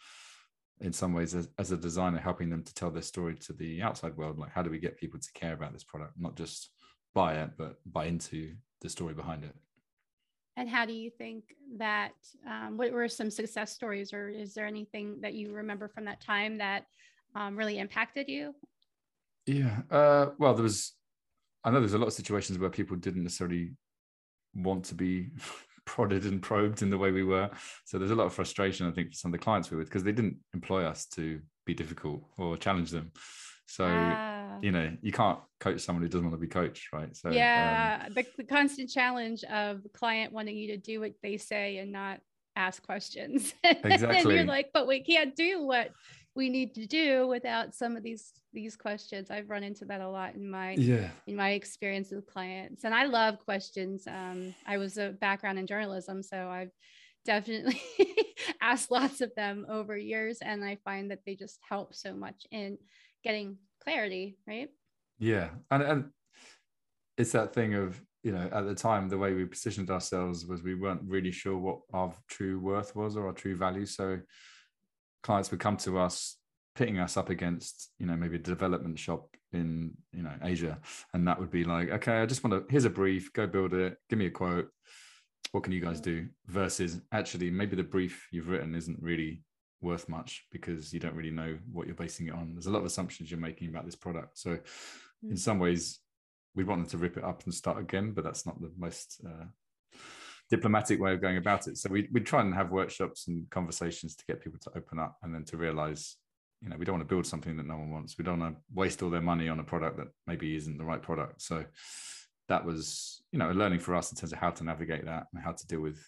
in 0.80 0.92
some 0.92 1.12
ways 1.12 1.34
as, 1.34 1.48
as 1.58 1.72
a 1.72 1.76
designer 1.76 2.18
helping 2.18 2.50
them 2.50 2.62
to 2.62 2.74
tell 2.74 2.90
their 2.90 3.02
story 3.02 3.34
to 3.34 3.52
the 3.52 3.82
outside 3.82 4.16
world 4.16 4.38
like 4.38 4.52
how 4.52 4.62
do 4.62 4.70
we 4.70 4.78
get 4.78 4.98
people 4.98 5.18
to 5.18 5.32
care 5.34 5.54
about 5.54 5.72
this 5.72 5.84
product 5.84 6.12
not 6.16 6.36
just 6.36 6.70
buy 7.14 7.34
it 7.34 7.50
but 7.56 7.76
buy 7.86 8.06
into 8.06 8.52
the 8.80 8.88
story 8.88 9.14
behind 9.14 9.44
it 9.44 9.54
and 10.56 10.68
how 10.68 10.86
do 10.86 10.92
you 10.92 11.10
think 11.10 11.44
that, 11.78 12.12
um, 12.48 12.76
what 12.76 12.92
were 12.92 13.08
some 13.08 13.30
success 13.30 13.72
stories, 13.72 14.12
or 14.12 14.28
is 14.28 14.54
there 14.54 14.66
anything 14.66 15.20
that 15.20 15.34
you 15.34 15.52
remember 15.52 15.88
from 15.88 16.04
that 16.04 16.20
time 16.20 16.58
that 16.58 16.84
um, 17.34 17.56
really 17.56 17.78
impacted 17.78 18.28
you? 18.28 18.54
Yeah. 19.46 19.82
Uh, 19.90 20.26
well, 20.38 20.54
there 20.54 20.62
was, 20.62 20.92
I 21.62 21.70
know 21.70 21.80
there's 21.80 21.94
a 21.94 21.98
lot 21.98 22.08
of 22.08 22.12
situations 22.12 22.58
where 22.58 22.70
people 22.70 22.96
didn't 22.96 23.22
necessarily 23.22 23.72
want 24.54 24.84
to 24.86 24.94
be 24.94 25.28
prodded 25.84 26.24
and 26.24 26.40
probed 26.40 26.82
in 26.82 26.90
the 26.90 26.98
way 26.98 27.10
we 27.10 27.24
were. 27.24 27.50
So 27.84 27.98
there's 27.98 28.10
a 28.10 28.14
lot 28.14 28.26
of 28.26 28.34
frustration, 28.34 28.88
I 28.88 28.92
think, 28.92 29.10
for 29.10 29.16
some 29.16 29.32
of 29.32 29.38
the 29.38 29.44
clients 29.44 29.70
we 29.70 29.76
were 29.76 29.80
with 29.80 29.88
because 29.88 30.04
they 30.04 30.12
didn't 30.12 30.38
employ 30.54 30.84
us 30.84 31.06
to 31.14 31.40
be 31.66 31.74
difficult 31.74 32.22
or 32.38 32.56
challenge 32.56 32.90
them. 32.90 33.12
So, 33.66 33.86
uh, 33.86 34.58
you 34.60 34.72
know, 34.72 34.92
you 35.00 35.10
can't 35.10 35.38
coach 35.58 35.80
someone 35.80 36.02
who 36.02 36.08
doesn't 36.08 36.24
want 36.24 36.34
to 36.34 36.40
be 36.40 36.48
coached, 36.48 36.92
right? 36.92 37.16
So, 37.16 37.30
yeah, 37.30 38.04
um, 38.06 38.12
the, 38.14 38.26
the 38.36 38.44
constant 38.44 38.90
challenge 38.90 39.42
of 39.44 39.82
the 39.82 39.88
client 39.88 40.32
wanting 40.32 40.56
you 40.56 40.68
to 40.68 40.76
do 40.76 41.00
what 41.00 41.14
they 41.22 41.38
say 41.38 41.78
and 41.78 41.90
not 41.90 42.20
ask 42.56 42.82
questions. 42.82 43.54
Exactly. 43.64 44.16
and 44.16 44.30
you're 44.30 44.44
like, 44.44 44.70
but 44.72 44.86
we 44.86 45.02
can't 45.02 45.34
do 45.34 45.66
what 45.66 45.90
we 46.36 46.48
need 46.48 46.74
to 46.74 46.86
do 46.86 47.26
without 47.28 47.74
some 47.74 47.96
of 47.96 48.02
these 48.02 48.32
these 48.52 48.76
questions 48.76 49.30
i've 49.30 49.50
run 49.50 49.62
into 49.62 49.84
that 49.84 50.00
a 50.00 50.08
lot 50.08 50.34
in 50.34 50.50
my 50.50 50.72
yeah 50.72 51.08
in 51.26 51.36
my 51.36 51.50
experience 51.50 52.10
with 52.10 52.26
clients 52.26 52.84
and 52.84 52.94
i 52.94 53.04
love 53.04 53.38
questions 53.44 54.06
um, 54.06 54.54
i 54.66 54.76
was 54.76 54.98
a 54.98 55.10
background 55.20 55.58
in 55.58 55.66
journalism 55.66 56.22
so 56.22 56.48
i've 56.48 56.70
definitely 57.24 57.80
asked 58.60 58.90
lots 58.90 59.20
of 59.20 59.30
them 59.34 59.64
over 59.68 59.96
years 59.96 60.38
and 60.42 60.64
i 60.64 60.76
find 60.84 61.10
that 61.10 61.20
they 61.24 61.34
just 61.34 61.58
help 61.68 61.94
so 61.94 62.12
much 62.12 62.46
in 62.50 62.76
getting 63.24 63.56
clarity, 63.84 64.36
right? 64.46 64.68
Yeah. 65.18 65.50
And 65.70 65.82
and 65.82 66.04
it's 67.16 67.32
that 67.32 67.54
thing 67.54 67.74
of, 67.74 68.00
you 68.22 68.32
know, 68.32 68.48
at 68.52 68.66
the 68.66 68.74
time 68.74 69.08
the 69.08 69.18
way 69.18 69.34
we 69.34 69.44
positioned 69.44 69.90
ourselves 69.90 70.46
was 70.46 70.62
we 70.62 70.74
weren't 70.74 71.02
really 71.04 71.30
sure 71.30 71.56
what 71.56 71.80
our 71.92 72.12
true 72.28 72.58
worth 72.58 72.96
was 72.96 73.16
or 73.16 73.26
our 73.28 73.32
true 73.32 73.56
value. 73.56 73.86
So 73.86 74.18
clients 75.24 75.50
would 75.50 75.58
come 75.58 75.76
to 75.76 75.98
us 75.98 76.36
pitting 76.76 77.00
us 77.00 77.16
up 77.16 77.30
against 77.30 77.90
you 77.98 78.06
know 78.06 78.16
maybe 78.16 78.36
a 78.36 78.38
development 78.38 78.98
shop 78.98 79.28
in 79.52 79.90
you 80.12 80.22
know 80.22 80.34
asia 80.42 80.78
and 81.12 81.26
that 81.26 81.38
would 81.38 81.50
be 81.50 81.64
like 81.64 81.90
okay 81.90 82.20
i 82.20 82.26
just 82.26 82.44
want 82.44 82.52
to 82.52 82.64
here's 82.70 82.84
a 82.84 82.90
brief 82.90 83.32
go 83.32 83.46
build 83.46 83.74
it 83.74 83.96
give 84.08 84.18
me 84.18 84.26
a 84.26 84.30
quote 84.30 84.68
what 85.52 85.62
can 85.62 85.72
you 85.72 85.80
guys 85.80 86.00
do 86.00 86.26
versus 86.46 87.00
actually 87.12 87.50
maybe 87.50 87.76
the 87.76 87.82
brief 87.82 88.26
you've 88.32 88.48
written 88.48 88.74
isn't 88.74 89.00
really 89.00 89.42
worth 89.84 90.08
much 90.08 90.46
because 90.50 90.92
you 90.92 90.98
don't 90.98 91.14
really 91.14 91.30
know 91.30 91.56
what 91.70 91.86
you're 91.86 91.94
basing 91.94 92.26
it 92.26 92.34
on. 92.34 92.54
There's 92.54 92.66
a 92.66 92.72
lot 92.72 92.80
of 92.80 92.86
assumptions 92.86 93.30
you're 93.30 93.38
making 93.38 93.68
about 93.68 93.84
this 93.84 93.94
product. 93.94 94.38
So, 94.38 94.50
mm. 94.50 95.30
in 95.30 95.36
some 95.36 95.60
ways, 95.60 96.00
we 96.56 96.64
want 96.64 96.80
them 96.80 96.90
to 96.90 96.98
rip 96.98 97.16
it 97.16 97.24
up 97.24 97.44
and 97.44 97.54
start 97.54 97.78
again, 97.78 98.12
but 98.12 98.24
that's 98.24 98.46
not 98.46 98.60
the 98.60 98.72
most 98.76 99.20
uh, 99.24 99.44
diplomatic 100.56 101.00
way 101.00 101.12
of 101.12 101.20
going 101.20 101.36
about 101.36 101.66
it. 101.66 101.76
So 101.78 101.88
we 101.90 102.08
we 102.12 102.20
try 102.20 102.40
and 102.40 102.54
have 102.54 102.70
workshops 102.70 103.28
and 103.28 103.48
conversations 103.50 104.14
to 104.16 104.24
get 104.26 104.42
people 104.42 104.60
to 104.60 104.70
open 104.76 104.98
up 104.98 105.16
and 105.22 105.34
then 105.34 105.44
to 105.46 105.56
realize, 105.56 106.16
you 106.60 106.68
know, 106.68 106.76
we 106.76 106.84
don't 106.84 106.96
want 106.96 107.08
to 107.08 107.14
build 107.14 107.26
something 107.26 107.56
that 107.56 107.66
no 107.66 107.76
one 107.76 107.90
wants. 107.90 108.16
We 108.18 108.24
don't 108.24 108.40
want 108.40 108.56
to 108.56 108.62
waste 108.72 109.02
all 109.02 109.10
their 109.10 109.20
money 109.20 109.48
on 109.48 109.60
a 109.60 109.64
product 109.64 109.96
that 109.98 110.08
maybe 110.26 110.56
isn't 110.56 110.78
the 110.78 110.84
right 110.84 111.02
product. 111.02 111.42
So 111.42 111.64
that 112.48 112.64
was, 112.64 113.22
you 113.32 113.38
know, 113.38 113.50
a 113.50 113.52
learning 113.52 113.80
for 113.80 113.94
us 113.94 114.12
in 114.12 114.18
terms 114.18 114.32
of 114.32 114.38
how 114.38 114.50
to 114.50 114.64
navigate 114.64 115.06
that 115.06 115.26
and 115.32 115.42
how 115.42 115.52
to 115.52 115.66
deal 115.66 115.80
with 115.80 115.98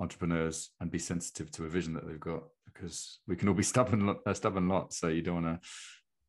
entrepreneurs 0.00 0.70
and 0.80 0.90
be 0.90 0.98
sensitive 0.98 1.50
to 1.52 1.64
a 1.64 1.68
vision 1.68 1.92
that 1.94 2.06
they've 2.06 2.20
got 2.20 2.44
because 2.64 3.18
we 3.26 3.36
can 3.36 3.48
all 3.48 3.54
be 3.54 3.62
stubborn, 3.74 4.16
a 4.26 4.34
stubborn 4.34 4.68
lot. 4.68 4.92
So 4.92 5.08
you 5.08 5.22
don't 5.22 5.42
want 5.42 5.62
to 5.62 5.68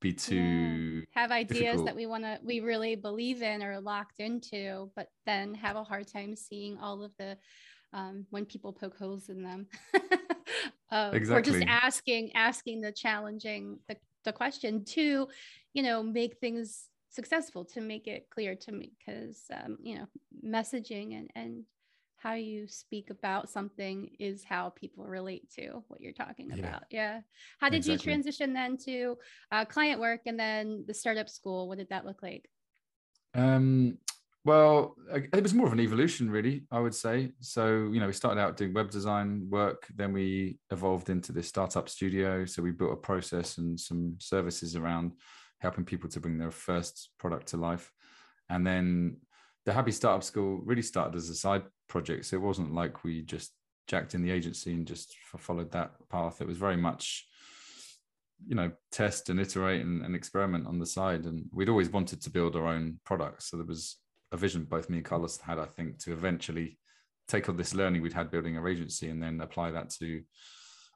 be 0.02 0.14
too 0.14 1.04
yeah. 1.16 1.22
have 1.22 1.32
ideas 1.32 1.60
difficult. 1.60 1.86
that 1.88 1.96
we 1.96 2.06
want 2.06 2.24
to 2.24 2.40
we 2.44 2.60
really 2.60 2.96
believe 2.96 3.42
in 3.42 3.64
or 3.64 3.80
locked 3.80 4.20
into, 4.20 4.90
but 4.96 5.08
then 5.26 5.54
have 5.56 5.76
a 5.76 5.84
hard 5.84 6.08
time 6.08 6.36
seeing 6.36 6.78
all 6.78 7.04
of 7.04 7.12
the 7.18 7.38
um, 7.94 8.26
when 8.30 8.46
people 8.46 8.72
poke 8.72 8.98
holes 8.98 9.30
in 9.30 9.44
them. 9.44 9.68
uh, 10.92 11.12
exactly. 11.14 11.36
Or 11.36 11.42
just 11.42 11.68
asking 11.68 12.32
asking 12.36 12.82
the 12.82 12.92
challenging 12.92 13.80
the, 13.88 13.98
the 14.26 14.34
question 14.34 14.86
to, 14.86 15.28
you 15.74 15.84
know, 15.84 16.04
make 16.04 16.38
things 16.38 16.90
successful 17.10 17.66
to 17.66 17.82
make 17.82 18.08
it 18.08 18.30
clear 18.30 18.56
to 18.56 18.72
me 18.72 18.92
because 19.00 19.44
um, 19.52 19.78
you 19.82 19.96
know 19.96 20.08
messaging 20.46 21.18
and 21.18 21.30
and 21.36 21.64
how 22.22 22.34
you 22.34 22.68
speak 22.68 23.10
about 23.10 23.50
something 23.50 24.10
is 24.20 24.44
how 24.44 24.70
people 24.70 25.06
relate 25.06 25.50
to 25.52 25.84
what 25.88 26.02
you're 26.02 26.14
talking 26.14 26.50
yeah. 26.50 26.58
about. 26.58 26.84
Yeah. 26.92 27.22
How 27.60 27.70
did 27.70 27.78
exactly. 27.78 27.94
you 27.94 28.00
transition 28.00 28.54
then 28.54 28.78
to 28.86 29.18
uh, 29.52 29.66
client 29.66 30.00
work 30.00 30.22
and 30.26 30.40
then 30.40 30.84
the 30.88 30.94
startup 30.94 31.30
school? 31.30 31.68
What 31.68 31.78
did 31.78 31.90
that 31.90 32.06
look 32.06 32.22
like? 32.22 32.50
Um, 33.34 33.98
well, 34.44 34.96
it 35.14 35.44
was 35.44 35.54
more 35.54 35.68
of 35.68 35.74
an 35.74 35.80
evolution, 35.80 36.30
really, 36.30 36.64
I 36.72 36.80
would 36.80 36.96
say. 36.96 37.32
So, 37.40 37.90
you 37.92 38.00
know, 38.00 38.08
we 38.08 38.14
started 38.14 38.42
out 38.42 38.58
doing 38.58 38.74
web 38.74 38.90
design 38.90 39.48
work, 39.50 39.88
then 39.96 40.12
we 40.12 40.60
evolved 40.72 41.10
into 41.10 41.32
this 41.32 41.48
startup 41.48 41.88
studio. 41.88 42.46
So, 42.46 42.62
we 42.62 42.72
built 42.72 42.94
a 42.94 42.98
process 42.98 43.58
and 43.58 43.80
some 43.80 44.16
services 44.20 44.76
around 44.76 45.14
helping 45.60 45.86
people 45.86 46.10
to 46.10 46.20
bring 46.20 46.38
their 46.38 46.52
first 46.52 47.10
product 47.20 47.48
to 47.48 47.58
life. 47.58 47.92
And 48.50 48.66
then 48.66 49.18
the 49.66 49.74
Happy 49.74 49.92
Startup 49.92 50.24
School 50.24 50.62
really 50.64 50.82
started 50.82 51.16
as 51.16 51.30
a 51.30 51.36
side 51.36 51.64
project. 51.90 52.26
So 52.26 52.38
it 52.38 52.42
wasn't 52.42 52.74
like 52.74 53.04
we 53.04 53.22
just 53.22 53.52
jacked 53.88 54.14
in 54.14 54.22
the 54.22 54.32
agency 54.32 54.74
and 54.74 54.88
just 54.88 55.14
followed 55.38 55.72
that 55.72 55.92
path. 56.10 56.42
It 56.42 56.48
was 56.48 56.58
very 56.58 56.78
much, 56.78 57.28
you 58.48 58.56
know, 58.56 58.72
test 58.92 59.30
and 59.30 59.40
iterate 59.40 59.82
and, 59.82 60.06
and 60.06 60.16
experiment 60.16 60.68
on 60.68 60.80
the 60.80 60.86
side. 60.86 61.26
And 61.26 61.46
we'd 61.52 61.70
always 61.70 61.90
wanted 61.90 62.22
to 62.22 62.30
build 62.30 62.56
our 62.56 62.68
own 62.68 63.00
products. 63.04 63.50
So 63.50 63.58
there 63.58 63.66
was 63.66 63.98
a 64.32 64.38
vision 64.38 64.64
both 64.64 64.90
me 64.90 64.98
and 64.98 65.06
Carlos 65.06 65.40
had, 65.42 65.60
I 65.60 65.66
think, 65.66 65.98
to 66.04 66.14
eventually 66.14 66.78
take 67.28 67.50
all 67.50 67.56
this 67.56 67.76
learning 67.76 68.02
we'd 68.02 68.14
had 68.14 68.32
building 68.32 68.58
our 68.58 68.68
agency 68.68 69.10
and 69.10 69.22
then 69.22 69.42
apply 69.42 69.72
that 69.72 69.90
to 69.90 70.22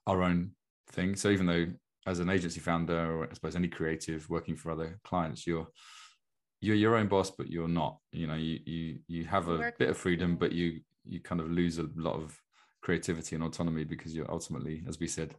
our 0.07 0.21
own 0.23 0.51
thing. 0.91 1.15
So 1.15 1.29
even 1.29 1.45
though 1.45 1.67
as 2.05 2.19
an 2.19 2.29
agency 2.29 2.59
founder, 2.59 3.17
or 3.17 3.27
I 3.29 3.33
suppose 3.33 3.55
any 3.55 3.67
creative 3.67 4.29
working 4.29 4.55
for 4.55 4.71
other 4.71 4.99
clients, 5.03 5.47
you're 5.47 5.67
you're 6.63 6.77
your 6.77 6.95
own 6.95 7.07
boss, 7.07 7.29
but 7.29 7.49
you're 7.49 7.67
not. 7.67 7.97
You 8.13 8.27
know, 8.27 8.35
you 8.35 8.59
you 8.65 8.99
you 9.07 9.25
have 9.25 9.49
a 9.49 9.57
Work. 9.57 9.77
bit 9.77 9.89
of 9.89 9.97
freedom, 9.97 10.37
but 10.37 10.53
you 10.53 10.79
you 11.03 11.19
kind 11.19 11.41
of 11.41 11.51
lose 11.51 11.77
a 11.77 11.89
lot 11.95 12.15
of 12.15 12.39
creativity 12.81 13.35
and 13.35 13.43
autonomy 13.43 13.83
because 13.83 14.15
you're 14.15 14.31
ultimately, 14.31 14.81
as 14.87 14.97
we 14.97 15.07
said, 15.07 15.35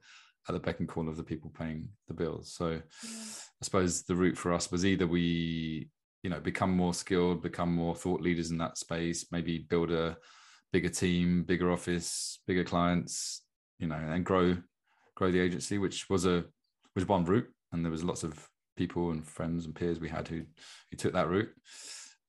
at 0.49 0.53
the 0.53 0.61
beck 0.61 0.81
and 0.81 0.89
call 0.89 1.09
of 1.09 1.17
the 1.17 1.25
people 1.25 1.51
paying 1.59 1.89
the 2.09 2.15
bills. 2.15 2.53
So 2.53 2.69
yeah. 2.69 2.81
I 3.03 3.63
suppose 3.63 4.03
the 4.03 4.15
route 4.15 4.37
for 4.37 4.53
us 4.53 4.71
was 4.71 4.85
either 4.85 5.07
we, 5.07 5.89
you 6.23 6.29
know, 6.29 6.41
become 6.41 6.77
more 6.77 6.93
skilled, 6.93 7.43
become 7.43 7.75
more 7.75 7.95
thought 7.95 8.21
leaders 8.21 8.51
in 8.51 8.59
that 8.59 8.77
space, 8.77 9.27
maybe 9.33 9.59
build 9.59 9.91
a 9.91 10.19
bigger 10.75 10.91
team, 10.91 11.45
bigger 11.45 11.73
office, 11.73 12.39
bigger 12.47 12.65
clients, 12.65 13.43
you 13.79 13.87
know, 13.87 13.97
and 13.97 14.27
grow 14.27 14.59
grow 15.15 15.33
the 15.33 15.41
agency, 15.41 15.79
which 15.79 16.11
was 16.11 16.27
a 16.27 16.45
was 16.95 17.09
one 17.09 17.25
route. 17.25 17.49
And 17.73 17.83
there 17.83 17.93
was 17.93 18.05
lots 18.05 18.25
of 18.25 18.47
people 18.77 19.11
and 19.11 19.27
friends 19.27 19.65
and 19.67 19.75
peers 19.75 20.01
we 20.01 20.09
had 20.09 20.29
who 20.29 20.43
who 20.91 20.97
took 20.97 21.13
that 21.13 21.29
route. 21.29 21.51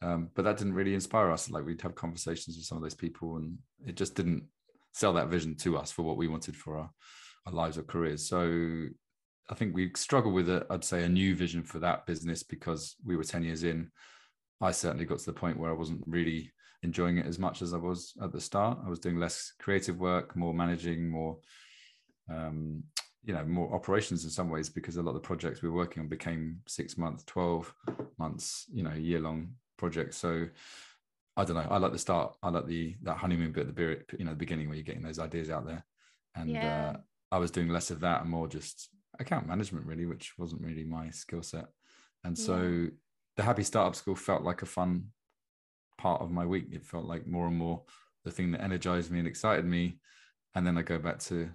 Um, 0.02 0.30
but 0.36 0.44
that 0.44 0.58
didn't 0.58 0.74
really 0.74 0.94
inspire 0.94 1.32
us. 1.32 1.50
Like 1.50 1.66
we'd 1.66 1.82
have 1.82 1.96
conversations 1.96 2.58
with 2.58 2.66
some 2.66 2.78
of 2.78 2.84
those 2.84 2.96
people, 2.96 3.38
and 3.38 3.58
it 3.86 3.96
just 3.96 4.16
didn't 4.16 4.44
sell 4.94 5.14
that 5.14 5.30
vision 5.30 5.56
to 5.56 5.78
us 5.78 5.92
for 5.92 6.04
what 6.04 6.18
we 6.18 6.28
wanted 6.28 6.56
for 6.56 6.78
our, 6.78 6.90
our 7.48 7.54
lives 7.54 7.78
or 7.78 7.84
careers. 7.84 8.28
So 8.28 8.88
I 9.50 9.54
think 9.54 9.76
we 9.76 9.92
struggle 9.96 10.32
with, 10.32 10.50
a, 10.50 10.66
I'd 10.70 10.84
say, 10.84 11.04
a 11.04 11.10
new 11.10 11.36
vision 11.36 11.64
for 11.64 11.80
that 11.80 12.06
business 12.06 12.44
because 12.44 12.96
we 13.06 13.16
were 13.16 13.24
10 13.24 13.44
years 13.44 13.64
in. 13.64 13.92
I 14.62 14.72
certainly 14.72 15.06
got 15.06 15.20
to 15.20 15.26
the 15.26 15.34
point 15.34 15.60
where 15.60 15.70
I 15.70 15.76
wasn't 15.76 16.04
really 16.08 16.52
enjoying 16.82 17.18
it 17.18 17.26
as 17.26 17.38
much 17.38 17.62
as 17.62 17.74
I 17.74 17.78
was 17.78 18.14
at 18.22 18.32
the 18.32 18.40
start. 18.40 18.80
I 18.86 18.90
was 18.90 19.00
doing 19.00 19.20
less 19.20 19.54
creative 19.60 19.98
work, 19.98 20.36
more 20.36 20.54
managing, 20.54 21.10
more 21.10 21.38
um, 22.30 22.84
you 23.26 23.34
know 23.34 23.44
more 23.44 23.74
operations 23.74 24.24
in 24.24 24.30
some 24.30 24.50
ways 24.50 24.70
because 24.70 24.98
a 24.98 25.02
lot 25.02 25.10
of 25.10 25.16
the 25.16 25.28
projects 25.28 25.62
we 25.62 25.70
were 25.70 25.76
working 25.76 26.02
on 26.02 26.08
became 26.08 26.62
six 26.68 26.98
months 26.98 27.24
12 27.26 27.74
months 28.20 28.66
you 28.72 28.84
know 28.84 28.94
year 28.94 29.20
long 29.20 29.50
projects. 29.78 30.18
So 30.18 30.48
i 31.38 31.44
don't 31.44 31.58
know. 31.58 31.68
I 31.70 31.78
like 31.78 31.92
the 31.92 32.00
start. 32.00 32.36
I 32.42 32.50
like 32.50 32.66
the 32.66 32.96
that 33.04 33.18
honeymoon 33.18 33.52
bit 33.52 33.68
at 33.68 33.76
the 33.76 33.98
you 34.18 34.26
know 34.26 34.32
the 34.32 34.38
beginning 34.38 34.68
where 34.68 34.78
you're 34.78 34.86
getting 34.86 35.04
those 35.04 35.20
ideas 35.20 35.50
out 35.50 35.66
there. 35.66 35.84
And 36.36 36.50
yeah. 36.50 36.94
uh, 36.96 36.98
i 37.32 37.38
was 37.38 37.52
doing 37.52 37.70
less 37.70 37.92
of 37.92 38.02
that 38.02 38.22
and 38.22 38.30
more 38.30 38.48
just 38.48 38.90
account 39.20 39.48
management 39.48 39.86
really 39.86 40.06
which 40.06 40.34
wasn't 40.38 40.62
really 40.62 40.84
my 40.84 41.10
skill 41.10 41.44
set. 41.44 41.66
And 42.24 42.38
so 42.38 42.58
yeah. 42.58 42.90
the 43.38 43.44
happy 43.44 43.64
startup 43.64 43.96
school 43.96 44.16
felt 44.16 44.44
like 44.44 44.62
a 44.62 44.66
fun 44.66 45.08
part 45.98 46.22
of 46.22 46.32
my 46.32 46.46
week. 46.46 46.68
It 46.72 46.86
felt 46.86 47.06
like 47.06 47.28
more 47.28 47.48
and 47.48 47.58
more 47.58 47.84
the 48.24 48.32
thing 48.32 48.52
that 48.52 48.64
energized 48.64 49.12
me 49.12 49.20
and 49.20 49.28
excited 49.28 49.66
me. 49.66 50.00
And 50.56 50.66
then 50.66 50.78
i 50.78 50.82
go 50.82 50.98
back 50.98 51.20
to 51.20 51.50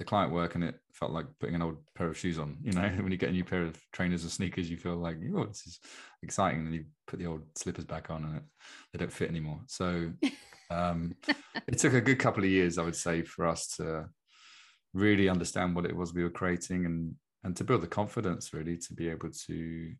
the 0.00 0.04
client 0.04 0.32
work 0.32 0.54
and 0.54 0.64
it 0.64 0.76
felt 0.94 1.12
like 1.12 1.26
putting 1.38 1.54
an 1.54 1.60
old 1.60 1.76
pair 1.94 2.08
of 2.08 2.16
shoes 2.16 2.38
on 2.38 2.56
you 2.62 2.72
know 2.72 2.88
when 3.02 3.12
you 3.12 3.18
get 3.18 3.28
a 3.28 3.32
new 3.32 3.44
pair 3.44 3.62
of 3.62 3.78
trainers 3.92 4.24
or 4.24 4.30
sneakers 4.30 4.70
you 4.70 4.78
feel 4.78 4.96
like 4.96 5.16
oh 5.36 5.44
this 5.44 5.66
is 5.66 5.78
exciting 6.22 6.60
and 6.60 6.74
you 6.74 6.84
put 7.06 7.18
the 7.18 7.26
old 7.26 7.42
slippers 7.54 7.84
back 7.84 8.10
on 8.10 8.24
and 8.24 8.36
it, 8.38 8.42
they 8.92 8.98
don't 8.98 9.12
fit 9.12 9.28
anymore. 9.28 9.60
So 9.66 10.10
um, 10.70 11.14
it 11.68 11.78
took 11.78 11.92
a 11.92 12.00
good 12.00 12.18
couple 12.18 12.42
of 12.42 12.48
years 12.48 12.78
i 12.78 12.82
would 12.82 12.96
say 12.96 13.22
for 13.22 13.46
us 13.46 13.66
to 13.76 14.06
really 14.94 15.28
understand 15.28 15.76
what 15.76 15.84
it 15.84 15.94
was 15.94 16.14
we 16.14 16.22
were 16.22 16.30
creating 16.30 16.86
and 16.86 17.14
and 17.44 17.54
to 17.56 17.64
build 17.64 17.82
the 17.82 17.86
confidence 17.86 18.54
really 18.54 18.78
to 18.78 18.94
be 18.94 19.08
able 19.08 19.30
to 19.46 19.92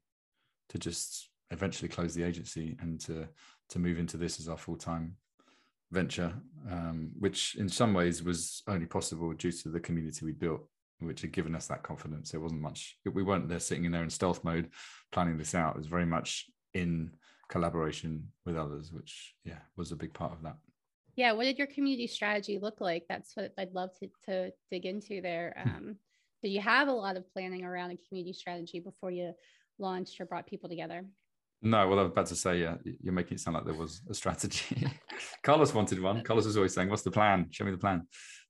to 0.70 0.78
just 0.78 1.28
eventually 1.50 1.88
close 1.88 2.14
the 2.14 2.22
agency 2.22 2.76
and 2.80 3.00
to 3.00 3.28
to 3.68 3.78
move 3.78 3.98
into 3.98 4.16
this 4.16 4.40
as 4.40 4.48
our 4.48 4.56
full-time 4.56 5.14
venture, 5.90 6.32
um, 6.70 7.10
which 7.18 7.56
in 7.56 7.68
some 7.68 7.94
ways 7.94 8.22
was 8.22 8.62
only 8.68 8.86
possible 8.86 9.32
due 9.32 9.52
to 9.52 9.68
the 9.68 9.80
community 9.80 10.24
we 10.24 10.32
built, 10.32 10.66
which 11.00 11.22
had 11.22 11.32
given 11.32 11.54
us 11.54 11.66
that 11.66 11.82
confidence. 11.82 12.30
There 12.30 12.40
wasn't 12.40 12.60
much, 12.60 12.96
we 13.04 13.22
weren't 13.22 13.48
there 13.48 13.60
sitting 13.60 13.84
in 13.84 13.92
there 13.92 14.02
in 14.02 14.10
stealth 14.10 14.44
mode 14.44 14.70
planning 15.12 15.38
this 15.38 15.54
out. 15.54 15.74
It 15.74 15.78
was 15.78 15.86
very 15.86 16.06
much 16.06 16.46
in 16.74 17.10
collaboration 17.48 18.28
with 18.46 18.56
others, 18.56 18.92
which, 18.92 19.34
yeah, 19.44 19.58
was 19.76 19.92
a 19.92 19.96
big 19.96 20.12
part 20.14 20.32
of 20.32 20.42
that. 20.42 20.56
Yeah. 21.16 21.32
What 21.32 21.44
did 21.44 21.58
your 21.58 21.66
community 21.66 22.06
strategy 22.06 22.58
look 22.58 22.80
like? 22.80 23.04
That's 23.08 23.34
what 23.34 23.52
I'd 23.58 23.74
love 23.74 23.90
to, 23.98 24.08
to 24.26 24.52
dig 24.70 24.86
into 24.86 25.20
there. 25.20 25.54
Hmm. 25.58 25.68
Um, 25.68 25.96
did 26.42 26.50
you 26.50 26.60
have 26.60 26.88
a 26.88 26.92
lot 26.92 27.16
of 27.16 27.30
planning 27.32 27.64
around 27.64 27.90
a 27.90 27.98
community 28.08 28.32
strategy 28.32 28.80
before 28.80 29.10
you 29.10 29.34
launched 29.78 30.20
or 30.20 30.26
brought 30.26 30.46
people 30.46 30.68
together? 30.68 31.04
No, 31.62 31.88
well, 31.88 31.98
I 31.98 32.02
was 32.02 32.12
about 32.12 32.26
to 32.26 32.36
say, 32.36 32.62
yeah, 32.62 32.76
you're 33.02 33.12
making 33.12 33.34
it 33.34 33.40
sound 33.40 33.54
like 33.54 33.66
there 33.66 33.74
was 33.74 34.00
a 34.08 34.14
strategy. 34.14 34.86
Carlos 35.42 35.74
wanted 35.74 36.00
one. 36.00 36.22
Carlos 36.22 36.46
was 36.46 36.56
always 36.56 36.72
saying, 36.72 36.88
"What's 36.88 37.02
the 37.02 37.10
plan? 37.10 37.48
Show 37.50 37.64
me 37.64 37.70
the 37.70 37.76
plan." 37.76 38.06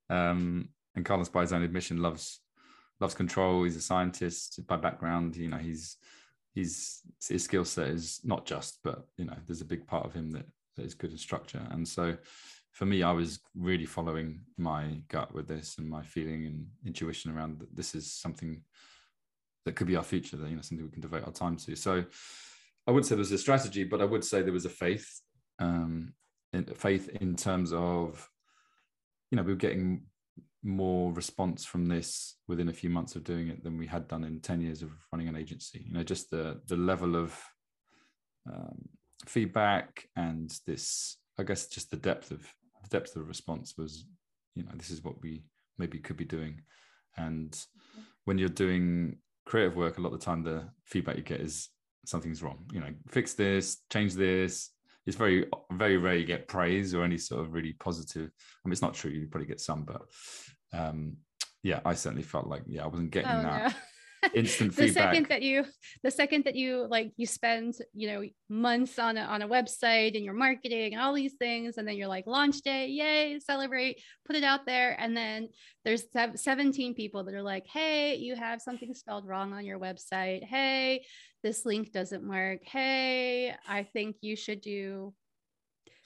Um, 0.09 0.69
and 0.95 1.05
Carlos, 1.05 1.29
by 1.29 1.41
his 1.41 1.53
own 1.53 1.63
admission, 1.63 2.03
loves 2.03 2.41
loves 3.01 3.15
control. 3.15 3.65
He's 3.65 3.77
a 3.77 3.81
scientist 3.81 4.65
by 4.69 4.77
background. 4.77 5.37
You 5.37 5.49
know, 5.49 5.57
he's 5.57 5.97
he's 6.55 7.01
his 7.29 7.45
skill 7.45 7.65
set 7.65 7.89
is 7.89 8.21
not 8.25 8.47
just, 8.47 8.79
but 8.85 9.07
you 9.17 9.25
know, 9.25 9.37
there's 9.47 9.61
a 9.61 9.67
big 9.67 9.87
part 9.87 10.07
of 10.07 10.13
him 10.13 10.31
that, 10.33 10.47
that 10.77 10.85
is 10.85 10.95
good 10.95 11.11
in 11.11 11.19
structure. 11.19 11.67
And 11.71 11.87
so, 11.87 12.17
for 12.73 12.87
me, 12.87 13.03
I 13.03 13.13
was 13.13 13.41
really 13.57 13.87
following 13.87 14.41
my 14.57 15.01
gut 15.09 15.35
with 15.35 15.49
this 15.49 15.79
and 15.79 15.89
my 15.89 16.03
feeling 16.03 16.47
and 16.47 16.67
intuition 16.87 17.31
around 17.31 17.59
that 17.61 17.75
this 17.75 17.95
is 17.95 18.13
something 18.13 18.63
that 19.65 19.75
could 19.75 19.87
be 19.87 19.97
our 19.97 20.05
future. 20.05 20.37
That 20.37 20.49
you 20.49 20.57
know, 20.57 20.63
something 20.63 20.85
we 20.85 20.93
can 20.93 21.03
devote 21.03 21.25
our 21.27 21.33
time 21.33 21.57
to. 21.57 21.75
So 21.75 22.05
I 22.91 22.93
wouldn't 22.93 23.07
say 23.07 23.15
there 23.15 23.21
was 23.21 23.31
a 23.31 23.39
strategy, 23.39 23.85
but 23.85 24.01
I 24.01 24.05
would 24.05 24.25
say 24.25 24.43
there 24.43 24.53
was 24.53 24.65
a 24.65 24.69
faith, 24.69 25.21
um, 25.61 26.13
in, 26.53 26.65
faith 26.65 27.09
in 27.21 27.37
terms 27.37 27.73
of, 27.73 28.29
you 29.31 29.37
know, 29.37 29.45
we 29.45 29.53
were 29.53 29.57
getting 29.59 30.07
more 30.65 31.13
response 31.13 31.65
from 31.65 31.87
this 31.87 32.35
within 32.49 32.69
a 32.69 32.73
few 32.73 32.91
months 32.91 33.15
of 33.15 33.23
doing 33.23 33.47
it 33.47 33.63
than 33.63 33.79
we 33.79 33.87
had 33.87 34.09
done 34.09 34.25
in 34.25 34.41
10 34.41 34.61
years 34.61 34.83
of 34.83 34.91
running 35.13 35.29
an 35.29 35.37
agency. 35.37 35.85
You 35.87 35.93
know, 35.93 36.03
just 36.03 36.33
the, 36.33 36.63
the 36.67 36.75
level 36.75 37.15
of 37.15 37.41
um, 38.53 38.89
feedback 39.25 40.09
and 40.17 40.53
this, 40.67 41.17
I 41.39 41.45
guess, 41.45 41.69
just 41.69 41.93
the 41.93 41.97
depth 41.97 42.33
of 42.33 42.41
the 42.83 42.89
depth 42.89 43.15
of 43.15 43.29
response 43.29 43.75
was, 43.79 44.05
you 44.57 44.65
know, 44.65 44.73
this 44.75 44.91
is 44.91 45.05
what 45.05 45.23
we 45.23 45.45
maybe 45.79 46.01
could 46.01 46.17
be 46.17 46.25
doing. 46.25 46.63
And 47.17 47.57
when 48.25 48.37
you're 48.37 48.49
doing 48.49 49.19
creative 49.47 49.77
work, 49.77 49.99
a 49.99 50.01
lot 50.01 50.13
of 50.13 50.19
the 50.19 50.27
time 50.27 50.43
the 50.43 50.71
feedback 50.87 51.19
you 51.19 51.23
get 51.23 51.41
is 51.41 51.69
something's 52.07 52.43
wrong. 52.43 52.59
You 52.73 52.81
know, 52.81 52.93
fix 53.09 53.35
this, 53.35 53.79
change 53.93 54.15
this. 54.15 54.71
It's 55.07 55.17
very, 55.17 55.47
very 55.73 55.97
rare 55.97 56.17
you 56.17 56.27
get 56.27 56.49
praise 56.49 56.95
or 56.95 57.05
any 57.05 57.19
sort 57.19 57.41
of 57.41 57.53
really 57.53 57.73
positive. 57.73 58.31
I 58.65 58.69
mean, 58.69 58.73
it's 58.73 58.83
not 58.83 58.95
true. 58.95 59.11
You 59.11 59.27
probably 59.27 59.49
get 59.49 59.61
some, 59.61 59.85
but 59.85 60.03
um, 60.73 61.17
yeah, 61.63 61.81
I 61.85 61.95
certainly 61.95 62.23
felt 62.23 62.47
like 62.47 62.63
yeah, 62.67 62.85
I 62.85 62.87
wasn't 62.87 63.11
getting 63.11 63.31
oh, 63.31 63.43
that. 63.43 63.73
No 63.73 63.79
instant 64.35 64.77
the 64.77 64.87
feedback. 64.87 65.15
second 65.15 65.27
that 65.29 65.43
you 65.43 65.65
the 66.03 66.11
second 66.11 66.45
that 66.45 66.55
you 66.55 66.87
like 66.89 67.13
you 67.17 67.27
spend 67.27 67.75
you 67.95 68.09
know 68.09 68.23
months 68.49 68.99
on 68.99 69.17
a, 69.17 69.23
on 69.23 69.43
a 69.43 69.49
website 69.49 70.15
and 70.15 70.25
you're 70.25 70.35
marketing 70.35 70.93
and 70.93 71.03
all 71.03 71.15
these 71.15 71.35
things 71.35 71.79
and 71.79 71.89
then 71.89 71.97
you're 71.97 72.09
like 72.09 72.27
launch 72.27 72.61
day 72.61 72.89
yay 72.89 73.39
celebrate 73.41 74.01
put 74.27 74.37
it 74.37 74.45
out 74.45 74.67
there 74.67 74.95
and 75.01 75.17
then 75.17 75.49
there's 75.85 76.05
17 76.35 76.95
people 76.95 77.25
that 77.25 77.35
are 77.35 77.43
like 77.43 77.67
hey 77.67 78.17
you 78.17 78.37
have 78.37 78.61
something 78.61 78.93
spelled 78.93 79.27
wrong 79.27 79.55
on 79.55 79.65
your 79.65 79.79
website 79.79 80.45
hey 80.45 81.03
this 81.43 81.65
link 81.65 81.93
doesn't 81.93 82.29
work 82.29 82.61
hey 82.65 83.55
i 83.69 83.83
think 83.83 84.17
you 84.21 84.37
should 84.37 84.61
do 84.61 85.13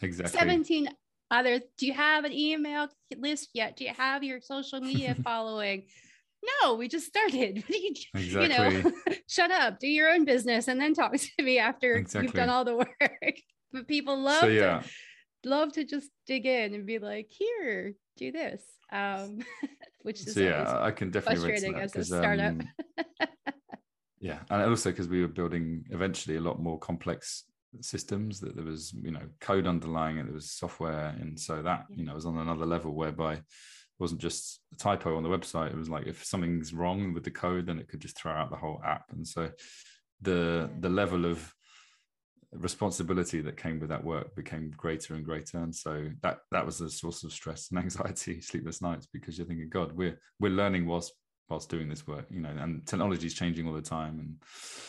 exactly 0.03 0.39
17 0.39 0.89
other 1.31 1.61
do 1.79 1.87
you 1.87 1.93
have 1.93 2.25
an 2.25 2.33
email 2.33 2.89
list 3.17 3.51
yet 3.55 3.77
do 3.77 3.85
you 3.85 3.93
have 3.97 4.23
your 4.23 4.41
social 4.41 4.81
media 4.81 5.15
following 5.25 5.85
no, 6.63 6.75
we 6.75 6.89
just 6.89 7.07
started. 7.07 7.65
exactly. 7.69 8.15
You 8.15 8.49
know, 8.49 8.93
shut 9.29 9.51
up, 9.51 9.79
do 9.79 9.87
your 9.87 10.11
own 10.11 10.25
business, 10.25 10.69
and 10.69 10.81
then 10.81 10.95
talk 10.95 11.13
to 11.13 11.43
me 11.43 11.59
after 11.59 11.95
exactly. 11.95 12.27
you've 12.27 12.35
done 12.35 12.51
all 12.51 12.65
the 12.65 12.77
work. 12.77 13.37
but 13.73 13.89
people 13.89 14.21
love 14.21 14.41
so, 14.41 14.47
yeah. 14.49 14.83
to 15.43 15.49
love 15.49 15.73
to 15.73 15.85
just 15.85 16.11
dig 16.27 16.47
in 16.47 16.75
and 16.75 16.87
be 16.87 16.99
like, 16.99 17.31
here, 17.31 17.95
do 18.17 18.33
this. 18.33 18.63
Um, 18.93 19.39
which 20.03 20.21
is 20.21 20.35
so, 20.35 20.41
yeah, 20.41 20.79
I 20.81 20.91
can 20.91 21.11
definitely 21.11 21.49
frustrating 21.49 21.81
as 21.81 21.97
a 21.97 22.05
startup. 22.05 22.55
Um, 22.55 23.54
yeah, 24.25 24.39
and 24.49 24.63
also 24.63 24.91
because 24.91 25.07
we 25.07 25.21
were 25.21 25.29
building 25.29 25.85
eventually 25.91 26.37
a 26.37 26.41
lot 26.41 26.59
more 26.59 26.79
complex 26.79 27.45
systems 27.83 28.41
that 28.41 28.57
there 28.57 28.65
was 28.65 28.95
you 29.03 29.11
know 29.11 29.21
code 29.41 29.67
underlying 29.67 30.17
it 30.17 30.25
there 30.25 30.33
was 30.33 30.51
software 30.51 31.15
and 31.21 31.39
so 31.39 31.61
that 31.61 31.85
you 31.91 32.05
know 32.05 32.15
was 32.15 32.25
on 32.25 32.39
another 32.39 32.65
level 32.65 32.95
whereby 32.95 33.35
it 33.35 33.43
wasn't 33.99 34.23
just 34.23 34.61
a 34.73 34.77
typo 34.77 35.17
on 35.17 35.23
the 35.23 35.29
website. 35.29 35.73
It 35.73 35.77
was 35.77 35.91
like 35.91 36.07
if 36.07 36.25
something's 36.25 36.73
wrong 36.73 37.13
with 37.13 37.23
the 37.23 37.31
code, 37.31 37.67
then 37.67 37.79
it 37.79 37.89
could 37.89 38.01
just 38.01 38.17
throw 38.17 38.33
out 38.33 38.49
the 38.49 38.57
whole 38.57 38.81
app. 38.83 39.05
And 39.13 39.29
so 39.29 39.51
the 40.23 40.71
the 40.81 40.89
level 40.89 41.27
of 41.27 41.55
responsibility 42.51 43.41
that 43.43 43.57
came 43.57 43.79
with 43.79 43.91
that 43.91 44.05
work 44.05 44.35
became 44.35 44.73
greater 44.77 45.15
and 45.15 45.25
greater. 45.25 45.59
And 45.59 45.75
so 45.75 46.09
that 46.23 46.39
that 46.51 46.65
was 46.65 46.81
a 46.81 46.89
source 46.89 47.25
of 47.25 47.33
stress 47.33 47.69
and 47.71 47.79
anxiety, 47.85 48.41
sleepless 48.41 48.81
nights, 48.81 49.07
because 49.13 49.37
you're 49.37 49.47
thinking, 49.47 49.69
God, 49.69 49.93
we're 49.93 50.19
we're 50.41 50.51
learning 50.51 50.87
whilst 50.87 51.13
whilst 51.49 51.69
doing 51.69 51.89
this 51.89 52.07
work, 52.07 52.27
you 52.31 52.41
know, 52.41 52.51
and 52.59 52.87
technology 52.87 53.27
is 53.27 53.35
changing 53.35 53.67
all 53.67 53.75
the 53.75 53.83
time. 53.83 54.19
And 54.19 54.37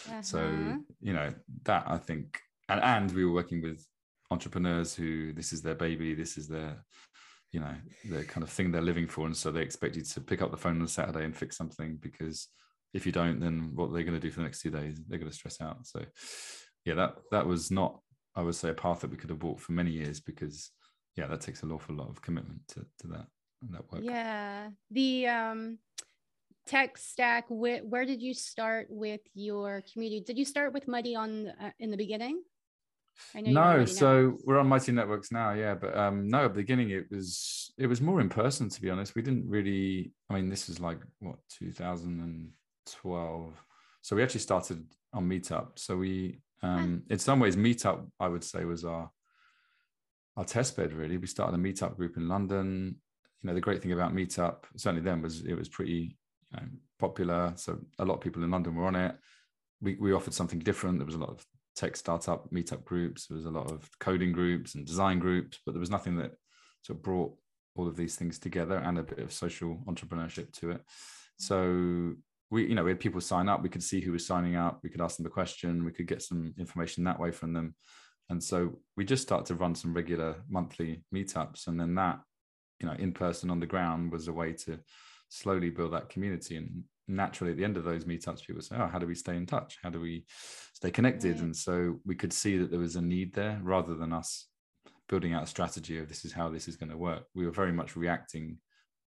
uh-huh. 0.08 0.22
so, 0.22 0.78
you 1.02 1.14
know, 1.14 1.34
that 1.64 1.84
I 1.88 1.98
think 1.98 2.40
and 2.70 2.82
and 2.82 3.12
we 3.12 3.26
were 3.26 3.34
working 3.34 3.62
with 3.62 3.86
entrepreneurs 4.32 4.96
who 4.96 5.34
this 5.34 5.54
is 5.54 5.62
their 5.62 5.76
baby, 5.76 6.14
this 6.14 6.38
is 6.38 6.48
their 6.48 6.84
you 7.56 7.62
know 7.62 7.74
the 8.10 8.22
kind 8.26 8.44
of 8.44 8.50
thing 8.50 8.70
they're 8.70 8.82
living 8.82 9.08
for 9.08 9.26
and 9.26 9.36
so 9.36 9.50
they 9.50 9.62
expect 9.62 9.96
you 9.96 10.02
to 10.02 10.20
pick 10.20 10.42
up 10.42 10.52
the 10.52 10.58
phone 10.58 10.76
on 10.76 10.82
a 10.82 10.88
saturday 10.90 11.24
and 11.24 11.38
fix 11.38 11.56
something 11.56 11.98
because 12.02 12.50
if 12.94 13.06
you 13.06 13.14
don't 13.14 13.40
then 13.40 13.72
what 13.76 13.94
they're 13.94 14.04
going 14.04 14.14
to 14.14 14.20
do 14.20 14.30
for 14.30 14.42
the 14.42 14.46
next 14.46 14.62
two 14.62 14.70
days 14.70 15.00
they're 15.08 15.20
going 15.20 15.32
to 15.32 15.36
stress 15.36 15.62
out 15.62 15.78
so 15.88 16.02
yeah 16.84 16.94
that 16.94 17.16
that 17.32 17.48
was 17.48 17.72
not 17.72 17.98
i 18.36 18.42
would 18.42 18.56
say 18.56 18.70
a 18.70 18.74
path 18.74 19.00
that 19.00 19.10
we 19.10 19.16
could 19.16 19.30
have 19.30 19.42
walked 19.42 19.62
for 19.62 19.72
many 19.72 19.92
years 19.92 20.20
because 20.20 20.72
yeah 21.16 21.28
that 21.28 21.40
takes 21.40 21.64
an 21.64 21.72
awful 21.72 21.96
lot 21.96 22.10
of 22.10 22.22
commitment 22.22 22.60
to, 22.68 22.86
to 23.00 23.08
that 23.08 23.26
that 23.72 23.90
work 23.90 24.02
yeah 24.04 24.68
the 24.92 25.26
um 25.26 25.80
tech 26.66 26.98
stack 26.98 27.48
wh- 27.48 27.84
where 27.84 28.06
did 28.06 28.22
you 28.22 28.34
start 28.34 28.88
with 28.90 29.22
your 29.34 29.84
community 29.92 30.22
did 30.22 30.38
you 30.38 30.46
start 30.46 30.74
with 30.74 30.88
muddy 30.88 31.16
on 31.16 31.48
uh, 31.62 31.72
in 31.80 31.92
the 31.92 31.98
beginning 31.98 32.42
no, 33.36 33.86
so 33.86 34.38
we're 34.44 34.60
on 34.60 34.68
Mighty 34.68 34.92
Networks 34.92 35.32
now, 35.32 35.54
yeah. 35.54 35.76
But 35.76 35.98
um, 35.98 36.28
no, 36.28 36.46
at 36.46 36.54
the 36.54 36.62
beginning 36.62 36.90
it 36.90 37.10
was 37.10 37.72
it 37.78 37.88
was 37.88 38.02
more 38.02 38.20
in 38.22 38.30
person. 38.30 38.70
To 38.70 38.82
be 38.82 38.90
honest, 38.90 39.16
we 39.16 39.22
didn't 39.22 39.48
really. 39.48 40.12
I 40.30 40.34
mean, 40.34 40.50
this 40.50 40.70
is 40.70 40.80
like 40.80 41.00
what 41.20 41.38
2012. 41.60 43.54
So 44.02 44.16
we 44.16 44.24
actually 44.24 44.42
started 44.42 44.86
on 45.14 45.28
Meetup. 45.30 45.80
So 45.80 45.98
we, 45.98 46.42
um, 46.62 47.04
in 47.10 47.20
some 47.20 47.40
ways, 47.40 47.56
Meetup 47.56 48.06
I 48.20 48.28
would 48.28 48.44
say 48.44 48.66
was 48.66 48.84
our 48.86 49.10
our 50.38 50.46
test 50.46 50.76
bed. 50.76 50.94
Really, 50.94 51.18
we 51.18 51.28
started 51.28 51.56
a 51.56 51.62
Meetup 51.62 51.96
group 51.96 52.18
in 52.18 52.28
London. 52.28 52.98
You 53.42 53.48
know, 53.48 53.54
the 53.54 53.62
great 53.62 53.82
thing 53.82 53.94
about 53.94 54.14
Meetup, 54.14 54.64
certainly 54.76 55.04
then, 55.04 55.22
was 55.22 55.42
it 55.42 55.54
was 55.54 55.70
pretty 55.70 56.18
popular. 57.00 57.54
So 57.56 57.80
a 58.00 58.06
lot 58.06 58.16
of 58.16 58.22
people 58.22 58.44
in 58.44 58.52
London 58.52 58.76
were 58.76 58.86
on 58.86 58.96
it. 58.96 59.16
We 59.82 59.96
we 60.00 60.14
offered 60.14 60.34
something 60.34 60.60
different. 60.60 61.00
There 61.00 61.06
was 61.06 61.16
a 61.16 61.20
lot 61.20 61.30
of 61.30 61.46
tech 61.76 61.96
startup 61.96 62.50
meetup 62.52 62.86
groups. 62.86 63.28
There 63.28 63.36
was 63.36 63.46
a 63.46 63.52
lot 63.52 63.72
of 63.72 63.90
coding 64.00 64.32
groups 64.32 64.76
and 64.76 64.86
design 64.86 65.20
groups, 65.20 65.60
but 65.66 65.74
there 65.74 65.80
was 65.80 65.92
nothing 65.92 66.18
that 66.18 66.32
sort 66.84 66.98
of 66.98 67.04
brought 67.04 67.34
all 67.76 67.88
of 67.88 67.98
these 67.98 68.16
things 68.16 68.40
together 68.40 68.78
and 68.78 68.98
a 68.98 69.04
bit 69.04 69.20
of 69.20 69.34
social 69.34 69.84
entrepreneurship 69.88 70.52
to 70.54 70.72
it. 70.72 70.82
So 71.38 72.14
we, 72.50 72.68
you 72.68 72.76
know, 72.76 72.84
we 72.84 72.92
had 72.92 73.00
people 73.00 73.20
sign 73.20 73.50
up. 73.50 73.62
We 73.62 73.70
could 73.70 73.84
see 73.84 74.00
who 74.00 74.14
was 74.14 74.26
signing 74.26 74.56
up. 74.56 74.80
We 74.84 74.90
could 74.90 75.02
ask 75.02 75.18
them 75.18 75.26
a 75.26 75.30
question. 75.30 75.84
We 75.84 75.92
could 75.92 76.08
get 76.08 76.22
some 76.22 76.54
information 76.58 77.04
that 77.04 77.20
way 77.20 77.32
from 77.32 77.54
them. 77.54 77.76
And 78.30 78.42
so 78.44 78.80
we 78.96 79.06
just 79.06 79.24
started 79.24 79.46
to 79.48 79.56
run 79.56 79.76
some 79.76 79.94
regular 79.94 80.36
monthly 80.50 81.04
meetups, 81.14 81.68
and 81.68 81.80
then 81.80 81.94
that, 81.96 82.20
you 82.80 82.88
know, 82.88 82.94
in 82.94 83.12
person 83.12 83.52
on 83.52 83.60
the 83.60 83.68
ground 83.68 84.12
was 84.12 84.28
a 84.28 84.34
way 84.34 84.54
to 84.54 84.80
slowly 85.36 85.70
build 85.70 85.94
that 85.94 86.10
community. 86.10 86.58
And 86.58 86.84
naturally, 87.08 87.52
at 87.52 87.58
the 87.58 87.64
end 87.64 87.78
of 87.78 87.84
those 87.84 88.06
meetups, 88.06 88.46
people 88.46 88.62
say, 88.62 88.76
"Oh, 88.78 88.88
how 88.88 89.00
do 89.00 89.08
we 89.08 89.16
stay 89.16 89.36
in 89.36 89.46
touch? 89.46 89.78
How 89.84 89.90
do 89.90 90.00
we 90.00 90.26
stay 90.74 90.92
connected?" 90.92 91.40
And 91.40 91.56
so 91.56 92.00
we 92.06 92.16
could 92.16 92.34
see 92.34 92.58
that 92.58 92.72
there 92.72 92.80
was 92.80 92.96
a 92.96 93.02
need 93.02 93.34
there, 93.34 93.60
rather 93.64 93.96
than 93.96 94.14
us 94.14 94.48
building 95.08 95.34
out 95.34 95.44
a 95.44 95.48
strategy 95.48 96.00
of 96.00 96.08
this 96.08 96.26
is 96.26 96.34
how 96.34 96.50
this 96.50 96.68
is 96.68 96.78
going 96.78 96.90
to 96.90 96.98
work. 96.98 97.24
We 97.36 97.46
were 97.46 97.52
very 97.52 97.72
much 97.72 97.96
reacting 97.96 98.58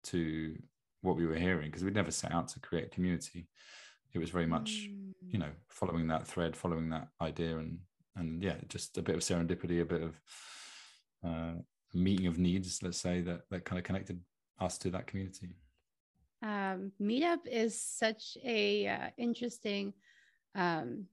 to 0.04 0.56
what 1.02 1.16
we 1.16 1.26
were 1.26 1.36
hearing 1.36 1.66
because 1.66 1.84
we'd 1.84 1.94
never 1.94 2.10
set 2.10 2.32
out 2.32 2.48
to 2.48 2.60
create 2.60 2.92
community. 2.92 3.48
It 4.14 4.18
was 4.18 4.30
very 4.30 4.46
much, 4.46 4.88
mm. 4.90 5.12
you 5.26 5.38
know, 5.38 5.50
following 5.68 6.08
that 6.08 6.26
thread, 6.26 6.56
following 6.56 6.90
that 6.90 7.08
idea, 7.20 7.58
and 7.58 7.78
and 8.16 8.42
yeah, 8.42 8.56
just 8.68 8.98
a 8.98 9.02
bit 9.02 9.14
of 9.14 9.22
serendipity, 9.22 9.80
a 9.80 9.84
bit 9.84 10.02
of 10.02 10.20
uh, 11.24 11.54
meeting 11.94 12.26
of 12.26 12.38
needs, 12.38 12.82
let's 12.82 12.98
say 12.98 13.20
that 13.22 13.42
that 13.50 13.64
kind 13.64 13.78
of 13.78 13.84
connected 13.84 14.20
us 14.60 14.78
to 14.78 14.90
that 14.90 15.06
community. 15.06 15.50
Um, 16.42 16.92
Meetup 17.00 17.46
is 17.50 17.80
such 17.80 18.36
a 18.44 18.86
uh, 18.86 19.10
interesting 19.16 19.92
um, 20.54 21.06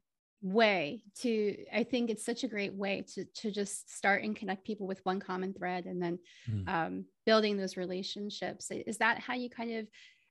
way 0.45 1.01
to 1.19 1.57
i 1.73 1.81
think 1.83 2.11
it's 2.11 2.23
such 2.23 2.43
a 2.43 2.47
great 2.47 2.73
way 2.73 3.03
to 3.13 3.25
to 3.33 3.49
just 3.49 3.91
start 3.95 4.21
and 4.21 4.35
connect 4.35 4.63
people 4.63 4.85
with 4.85 5.03
one 5.03 5.19
common 5.19 5.51
thread 5.53 5.85
and 5.85 5.99
then 5.99 6.19
mm. 6.47 6.67
um, 6.69 7.05
building 7.25 7.57
those 7.57 7.77
relationships 7.77 8.69
is 8.69 8.99
that 8.99 9.17
how 9.17 9.33
you 9.33 9.49
kind 9.49 9.75
of 9.75 9.87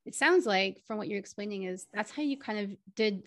it 0.07 0.15
sounds 0.15 0.47
like 0.47 0.81
from 0.87 0.99
what 0.99 1.09
you're 1.09 1.19
explaining 1.19 1.65
is 1.65 1.87
that's 1.93 2.13
how 2.13 2.23
you 2.23 2.39
kind 2.39 2.59
of 2.61 2.77
did 2.95 3.25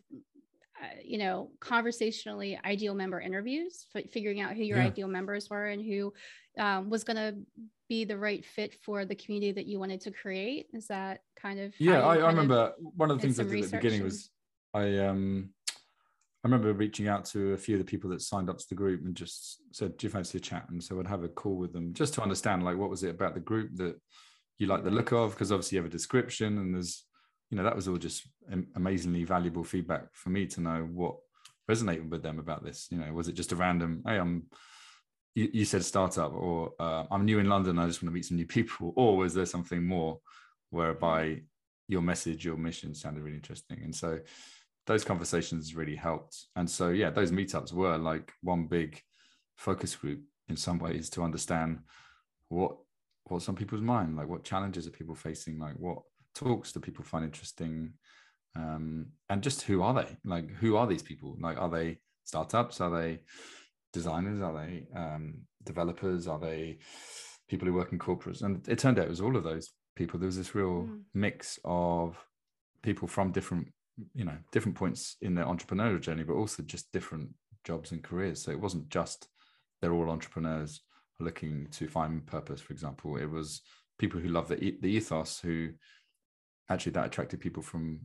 you 1.04 1.18
know 1.18 1.50
conversationally 1.60 2.60
ideal 2.66 2.94
member 2.94 3.20
interviews 3.20 3.86
f- 3.96 4.10
figuring 4.12 4.42
out 4.42 4.54
who 4.56 4.64
your 4.64 4.78
yeah. 4.78 4.86
ideal 4.86 5.08
members 5.08 5.50
were 5.50 5.68
and 5.68 5.84
who 5.84 6.14
um, 6.60 6.90
was 6.90 7.04
going 7.04 7.18
to 7.18 7.36
be 7.90 8.04
the 8.04 8.18
right 8.18 8.46
fit 8.46 8.76
for 8.84 9.06
the 9.06 9.16
community 9.16 9.52
that 9.52 9.66
you 9.66 9.80
wanted 9.80 10.02
to 10.02 10.12
create 10.12 10.68
is 10.74 10.88
that 10.88 11.22
kind 11.40 11.60
of 11.60 11.74
yeah 11.80 12.02
I, 12.02 12.18
I, 12.18 12.28
remember 12.28 12.74
one 12.80 13.12
of 13.12 13.18
the 13.18 13.22
things 13.22 13.40
i 13.40 13.44
did 13.44 13.64
at 13.64 13.72
the 13.72 13.78
beginning 13.78 14.02
and... 14.02 14.06
was 14.06 14.30
i 14.74 14.98
um 14.98 15.50
I 16.44 16.50
remember 16.50 16.72
reaching 16.72 17.08
out 17.08 17.26
to 17.26 17.54
a 17.54 17.58
few 17.58 17.76
of 17.76 17.80
the 17.80 17.86
people 17.86 18.10
that 18.12 18.22
signed 18.22 18.50
up 18.50 18.58
to 18.60 18.70
the 18.70 18.76
group 18.76 19.04
and 19.04 19.16
just 19.16 19.58
said, 19.72 19.98
"Do 19.98 20.06
you 20.06 20.12
fancy 20.12 20.38
a 20.38 20.42
chat?" 20.42 20.66
And 20.70 20.82
so 20.82 21.00
I'd 21.00 21.08
have 21.08 21.24
a 21.24 21.30
call 21.30 21.56
with 21.56 21.74
them 21.74 21.94
just 21.94 22.14
to 22.14 22.22
understand, 22.22 22.64
like, 22.64 22.78
what 22.78 22.92
was 22.92 23.04
it 23.04 23.10
about 23.10 23.34
the 23.34 23.40
group 23.40 23.76
that 23.78 24.00
you 24.58 24.68
like 24.68 24.84
the 24.84 24.92
look 24.92 25.12
of? 25.12 25.32
Because 25.32 25.52
obviously 25.52 25.76
you 25.76 25.82
have 25.82 25.92
a 25.92 25.94
description, 25.94 26.60
and 26.60 26.76
there's, 26.76 27.06
you 27.50 27.58
know, 27.58 27.64
that 27.64 27.76
was 27.76 27.88
all 27.88 27.98
just 27.98 28.28
amazingly 28.76 29.24
valuable 29.24 29.64
feedback 29.64 30.08
for 30.14 30.30
me 30.30 30.46
to 30.48 30.62
know 30.62 30.88
what 30.92 31.16
resonated 31.70 32.10
with 32.10 32.24
them 32.24 32.40
about 32.40 32.64
this. 32.64 32.88
You 32.92 32.98
know, 32.98 33.12
was 33.14 33.28
it 33.28 33.34
just 33.34 33.52
a 33.52 33.56
random, 33.56 34.04
"Hey, 34.06 34.18
I'm," 34.18 34.48
you, 35.36 35.50
you 35.54 35.66
said 35.66 35.84
startup, 35.84 36.34
or 36.34 36.74
uh, 36.80 37.06
"I'm 37.10 37.26
new 37.26 37.40
in 37.40 37.50
London, 37.50 37.80
I 37.80 37.88
just 37.88 38.02
want 38.02 38.12
to 38.12 38.16
meet 38.16 38.26
some 38.26 38.38
new 38.38 38.46
people," 38.46 38.94
or 38.96 39.18
was 39.18 39.34
there 39.34 39.46
something 39.46 39.84
more 39.86 40.20
whereby 40.70 41.42
your 41.88 42.02
message, 42.02 42.44
your 42.44 42.58
mission 42.58 42.94
sounded 42.94 43.24
really 43.24 43.38
interesting, 43.38 43.82
and 43.84 43.96
so 43.96 44.20
those 44.88 45.04
conversations 45.04 45.76
really 45.76 45.96
helped. 45.96 46.46
And 46.56 46.70
so, 46.70 46.90
yeah, 46.90 47.10
those 47.10 47.32
meetups 47.32 47.74
were 47.74 47.98
like 47.98 48.32
one 48.42 48.68
big 48.68 49.02
focus 49.58 49.96
group 49.96 50.22
in 50.48 50.56
some 50.56 50.80
ways 50.80 51.10
to 51.12 51.24
understand 51.24 51.80
what 52.50 52.78
what's 53.26 53.50
on 53.50 53.56
people's 53.56 53.82
mind, 53.82 54.16
like 54.16 54.30
what 54.30 54.46
challenges 54.46 54.88
are 54.88 54.92
people 54.92 55.16
facing, 55.16 55.60
like 55.60 55.76
what 55.76 56.00
talks 56.38 56.72
do 56.72 56.80
people 56.80 57.04
find 57.04 57.26
interesting, 57.26 57.94
um, 58.56 59.08
and 59.30 59.42
just 59.42 59.64
who 59.64 59.82
are 59.82 59.94
they? 59.94 60.18
Like, 60.24 60.50
who 60.52 60.78
are 60.78 60.88
these 60.88 61.04
people? 61.04 61.38
Like, 61.40 61.58
are 61.58 61.70
they 61.70 62.00
startups? 62.24 62.82
Are 62.82 62.90
they 62.90 63.20
designers? 63.94 64.42
Are 64.42 64.54
they 64.54 64.88
um, 64.96 65.42
developers? 65.64 66.28
Are 66.28 66.40
they 66.40 66.80
people 67.50 67.68
who 67.68 67.74
work 67.74 67.92
in 67.92 68.00
corporates? 68.00 68.42
And 68.42 68.68
it 68.68 68.80
turned 68.80 69.00
out 69.00 69.06
it 69.06 69.10
was 69.10 69.22
all 69.22 69.36
of 69.36 69.44
those 69.44 69.72
people. 69.96 70.20
There 70.20 70.28
was 70.28 70.38
this 70.38 70.56
real 70.56 70.84
mm. 70.84 71.02
mix 71.14 71.60
of 71.66 72.18
people 72.82 73.08
from 73.08 73.32
different 73.32 73.68
you 74.14 74.26
know 74.26 74.38
different 74.52 74.78
points 74.78 75.18
in 75.22 75.34
their 75.34 75.46
entrepreneurial 75.46 76.00
journey 76.00 76.24
but 76.24 76.36
also 76.36 76.64
just 76.64 76.92
different 76.92 77.30
jobs 77.64 77.92
and 77.92 78.04
careers 78.04 78.44
so 78.44 78.52
it 78.52 78.60
wasn't 78.60 78.88
just 78.90 79.28
they're 79.82 79.94
all 79.94 80.10
entrepreneurs 80.10 80.82
looking 81.20 81.68
to 81.72 81.88
find 81.88 82.26
purpose 82.26 82.62
for 82.62 82.74
example 82.74 83.18
it 83.18 83.30
was 83.30 83.62
people 83.98 84.20
who 84.20 84.30
love 84.30 84.48
the, 84.48 84.78
the 84.82 84.90
ethos 84.90 85.40
who 85.40 85.70
actually 86.70 86.92
that 86.92 87.06
attracted 87.06 87.40
people 87.40 87.64
from 87.64 88.00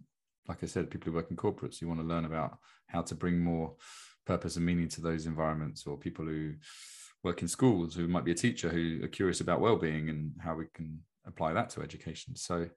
like 0.49 0.63
i 0.63 0.67
said 0.67 0.91
people 0.91 1.11
who 1.11 1.17
work 1.17 1.31
in 1.31 1.37
corporates 1.37 1.79
who 1.79 1.89
want 1.89 2.01
to 2.01 2.07
learn 2.07 2.25
about 2.25 2.59
how 2.87 3.03
to 3.03 3.15
bring 3.15 3.39
more 3.39 3.75
purpose 4.27 4.57
and 4.57 4.67
meaning 4.67 4.89
to 4.89 5.01
those 5.01 5.27
environments 5.27 5.87
or 5.87 5.97
people 5.97 6.25
who 6.25 6.53
work 7.25 7.43
in 7.43 7.49
schools 7.49 7.95
who 7.95 8.09
might 8.09 8.25
be 8.25 8.33
a 8.33 8.37
teacher 8.37 8.69
who 8.69 9.01
are 9.03 9.09
curious 9.09 9.41
about 9.41 9.61
well-being 9.61 10.09
and 10.09 10.33
how 10.41 10.55
we 10.55 10.65
can 10.75 11.01
apply 11.27 11.53
that 11.53 11.71
to 11.71 11.83
education 11.83 12.35
so 12.35 12.69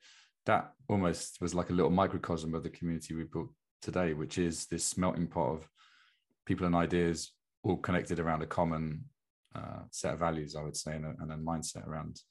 that 0.45 0.73
almost 0.87 1.41
was 1.41 1.55
like 1.55 1.69
a 1.69 1.73
little 1.73 1.91
microcosm 1.91 2.53
of 2.53 2.63
the 2.63 2.69
community 2.69 3.13
we 3.13 3.23
built 3.23 3.49
today, 3.81 4.13
which 4.13 4.37
is 4.37 4.65
this 4.67 4.97
melting 4.97 5.27
pot 5.27 5.53
of 5.53 5.69
people 6.45 6.65
and 6.65 6.75
ideas 6.75 7.31
all 7.63 7.77
connected 7.77 8.19
around 8.19 8.41
a 8.43 8.47
common 8.47 9.03
uh, 9.55 9.81
set 9.91 10.13
of 10.13 10.19
values, 10.19 10.55
I 10.55 10.63
would 10.63 10.77
say, 10.77 10.95
and 10.95 11.05
a, 11.05 11.15
and 11.19 11.31
a 11.31 11.35
mindset 11.35 11.87
around 11.87 12.21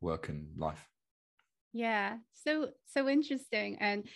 work 0.00 0.28
and 0.28 0.46
life. 0.56 0.86
Yeah, 1.74 2.18
so 2.32 2.68
so 2.86 3.08
interesting. 3.08 3.76
And 3.80 4.08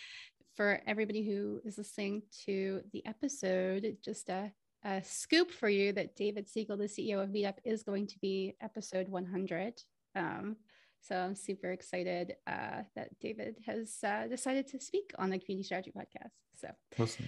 for 0.55 0.81
everybody 0.87 1.27
who 1.27 1.61
is 1.65 1.77
listening 1.77 2.23
to 2.47 2.83
the 2.93 3.05
episode, 3.05 3.97
just 4.03 4.29
a, 4.29 4.53
a 4.85 5.03
scoop 5.03 5.51
for 5.51 5.69
you 5.69 5.93
that 5.93 6.15
David 6.15 6.49
Siegel, 6.49 6.77
the 6.77 6.85
CEO 6.85 7.21
of 7.21 7.31
Meetup, 7.31 7.57
is 7.65 7.83
going 7.83 8.07
to 8.07 8.19
be 8.21 8.55
episode 8.61 9.09
100. 9.09 9.75
Um, 10.15 10.57
so 11.01 11.17
I'm 11.17 11.35
super 11.35 11.73
excited 11.73 12.37
uh, 12.47 12.83
that 12.95 13.19
David 13.21 13.57
has 13.67 13.97
uh, 14.05 14.29
decided 14.29 14.69
to 14.69 14.81
speak 14.81 15.13
on 15.19 15.31
the 15.31 15.39
Community 15.41 15.65
Strategy 15.65 15.93
Podcast. 15.97 16.31
So 16.57 16.69
awesome. 17.01 17.27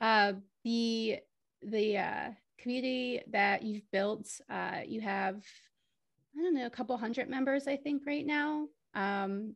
Uh, 0.00 0.32
the 0.64 1.18
the 1.62 1.98
uh, 1.98 2.30
community 2.58 3.20
that 3.30 3.62
you've 3.62 3.88
built, 3.92 4.28
uh, 4.50 4.80
you 4.84 5.00
have 5.00 5.36
I 6.36 6.42
don't 6.42 6.54
know 6.54 6.66
a 6.66 6.70
couple 6.70 6.96
hundred 6.96 7.30
members 7.30 7.68
I 7.68 7.76
think 7.76 8.02
right 8.04 8.26
now. 8.26 8.66
Um, 8.94 9.54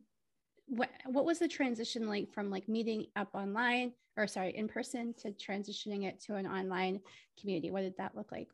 what 0.67 0.91
what 1.07 1.25
was 1.25 1.39
the 1.39 1.49
transition 1.49 2.09
like 2.09 2.33
from 2.33 2.51
like 2.51 2.69
meeting 2.69 3.07
up 3.17 3.29
online 3.35 3.93
or 4.17 4.27
sorry 4.27 4.51
in 4.51 4.69
person 4.69 5.15
to 5.23 5.31
transitioning 5.31 6.05
it 6.05 6.21
to 6.25 6.37
an 6.37 6.47
online 6.47 7.01
community? 7.41 7.71
What 7.71 7.83
did 7.83 7.97
that 7.99 8.17
look 8.17 8.31
like? 8.33 8.49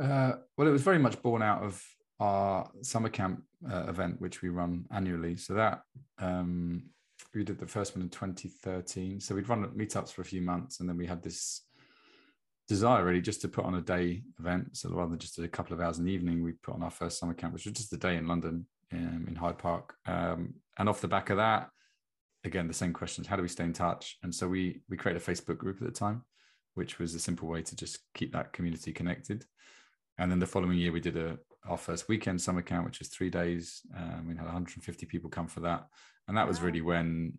Uh, 0.00 0.34
well, 0.56 0.68
it 0.68 0.72
was 0.72 0.82
very 0.82 0.98
much 0.98 1.20
born 1.22 1.42
out 1.42 1.62
of 1.62 1.82
our 2.20 2.70
summer 2.82 3.08
camp 3.08 3.42
uh, 3.70 3.86
event, 3.88 4.20
which 4.20 4.42
we 4.42 4.48
run 4.48 4.86
annually. 4.90 5.36
So 5.36 5.54
that 5.54 5.82
um, 6.18 6.84
we 7.34 7.44
did 7.44 7.58
the 7.58 7.66
first 7.66 7.96
one 7.96 8.02
in 8.02 8.08
2013. 8.08 9.20
So 9.20 9.34
we'd 9.34 9.48
run 9.48 9.64
meetups 9.76 10.12
for 10.12 10.22
a 10.22 10.24
few 10.24 10.42
months, 10.42 10.80
and 10.80 10.88
then 10.88 10.96
we 10.96 11.06
had 11.06 11.22
this 11.22 11.62
desire 12.68 13.04
really 13.04 13.20
just 13.20 13.40
to 13.40 13.48
put 13.48 13.64
on 13.64 13.74
a 13.74 13.80
day 13.80 14.22
event. 14.38 14.76
So 14.76 14.90
rather 14.90 15.10
than 15.10 15.18
just 15.18 15.38
a 15.38 15.48
couple 15.48 15.74
of 15.74 15.80
hours 15.80 15.98
in 15.98 16.04
the 16.04 16.12
evening, 16.12 16.42
we 16.42 16.52
put 16.52 16.74
on 16.74 16.82
our 16.82 16.90
first 16.90 17.18
summer 17.18 17.34
camp, 17.34 17.52
which 17.52 17.64
was 17.64 17.74
just 17.74 17.92
a 17.92 17.96
day 17.96 18.16
in 18.16 18.28
London 18.28 18.66
um, 18.92 19.26
in 19.28 19.34
Hyde 19.34 19.58
Park. 19.58 19.94
Um, 20.06 20.54
and 20.78 20.88
off 20.88 21.00
the 21.00 21.08
back 21.08 21.30
of 21.30 21.36
that, 21.36 21.68
again 22.44 22.68
the 22.68 22.74
same 22.74 22.92
questions: 22.92 23.26
How 23.26 23.36
do 23.36 23.42
we 23.42 23.48
stay 23.48 23.64
in 23.64 23.72
touch? 23.72 24.16
And 24.22 24.34
so 24.34 24.48
we 24.48 24.82
we 24.88 24.96
created 24.96 25.22
a 25.22 25.24
Facebook 25.24 25.58
group 25.58 25.78
at 25.80 25.86
the 25.86 25.92
time, 25.92 26.24
which 26.74 26.98
was 26.98 27.14
a 27.14 27.20
simple 27.20 27.48
way 27.48 27.62
to 27.62 27.76
just 27.76 27.98
keep 28.14 28.32
that 28.32 28.52
community 28.52 28.92
connected. 28.92 29.44
And 30.18 30.30
then 30.30 30.38
the 30.38 30.46
following 30.46 30.78
year, 30.78 30.92
we 30.92 31.00
did 31.00 31.16
a 31.16 31.38
our 31.68 31.76
first 31.76 32.08
weekend 32.08 32.40
summer 32.40 32.62
camp, 32.62 32.86
which 32.86 33.00
was 33.00 33.08
three 33.08 33.30
days. 33.30 33.82
Um, 33.96 34.26
we 34.26 34.34
had 34.34 34.46
150 34.46 35.06
people 35.06 35.28
come 35.28 35.46
for 35.46 35.60
that, 35.60 35.86
and 36.28 36.36
that 36.36 36.48
was 36.48 36.62
really 36.62 36.80
when 36.80 37.34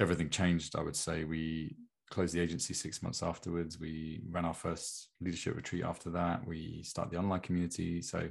everything 0.00 0.30
changed. 0.30 0.76
I 0.76 0.82
would 0.82 0.96
say 0.96 1.24
we 1.24 1.76
closed 2.10 2.34
the 2.34 2.40
agency 2.40 2.74
six 2.74 3.02
months 3.02 3.22
afterwards. 3.22 3.80
We 3.80 4.22
ran 4.28 4.44
our 4.44 4.54
first 4.54 5.08
leadership 5.20 5.56
retreat 5.56 5.82
after 5.84 6.10
that. 6.10 6.46
We 6.46 6.82
started 6.82 7.10
the 7.10 7.18
online 7.18 7.40
community. 7.40 8.02
So 8.02 8.28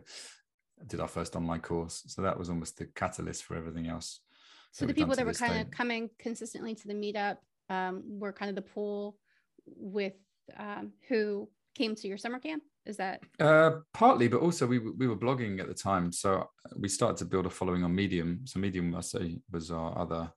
did 0.87 0.99
our 0.99 1.07
first 1.07 1.35
online 1.35 1.61
course. 1.61 2.03
So 2.07 2.21
that 2.21 2.37
was 2.37 2.49
almost 2.49 2.77
the 2.77 2.85
catalyst 2.85 3.43
for 3.43 3.55
everything 3.55 3.87
else. 3.87 4.21
So 4.71 4.85
the 4.85 4.93
people 4.93 5.15
that 5.15 5.25
were 5.25 5.33
kind 5.33 5.53
day. 5.53 5.61
of 5.61 5.71
coming 5.71 6.09
consistently 6.17 6.75
to 6.75 6.87
the 6.87 6.93
meetup 6.93 7.37
um, 7.69 8.03
were 8.05 8.31
kind 8.31 8.49
of 8.49 8.55
the 8.55 8.61
pool 8.61 9.17
with 9.65 10.13
um, 10.57 10.93
who 11.07 11.49
came 11.75 11.95
to 11.95 12.07
your 12.07 12.17
summer 12.17 12.39
camp. 12.39 12.63
Is 12.85 12.97
that 12.97 13.21
uh, 13.39 13.71
partly, 13.93 14.27
but 14.27 14.41
also 14.41 14.65
we 14.65 14.79
we 14.79 15.07
were 15.07 15.17
blogging 15.17 15.59
at 15.59 15.67
the 15.67 15.73
time, 15.73 16.11
so 16.11 16.49
we 16.75 16.87
started 16.87 17.17
to 17.17 17.25
build 17.25 17.45
a 17.45 17.49
following 17.49 17.83
on 17.83 17.93
Medium. 17.93 18.41
So 18.45 18.59
Medium, 18.59 18.95
I 18.95 19.01
say, 19.01 19.37
was 19.51 19.69
our 19.69 19.95
other 19.97 20.31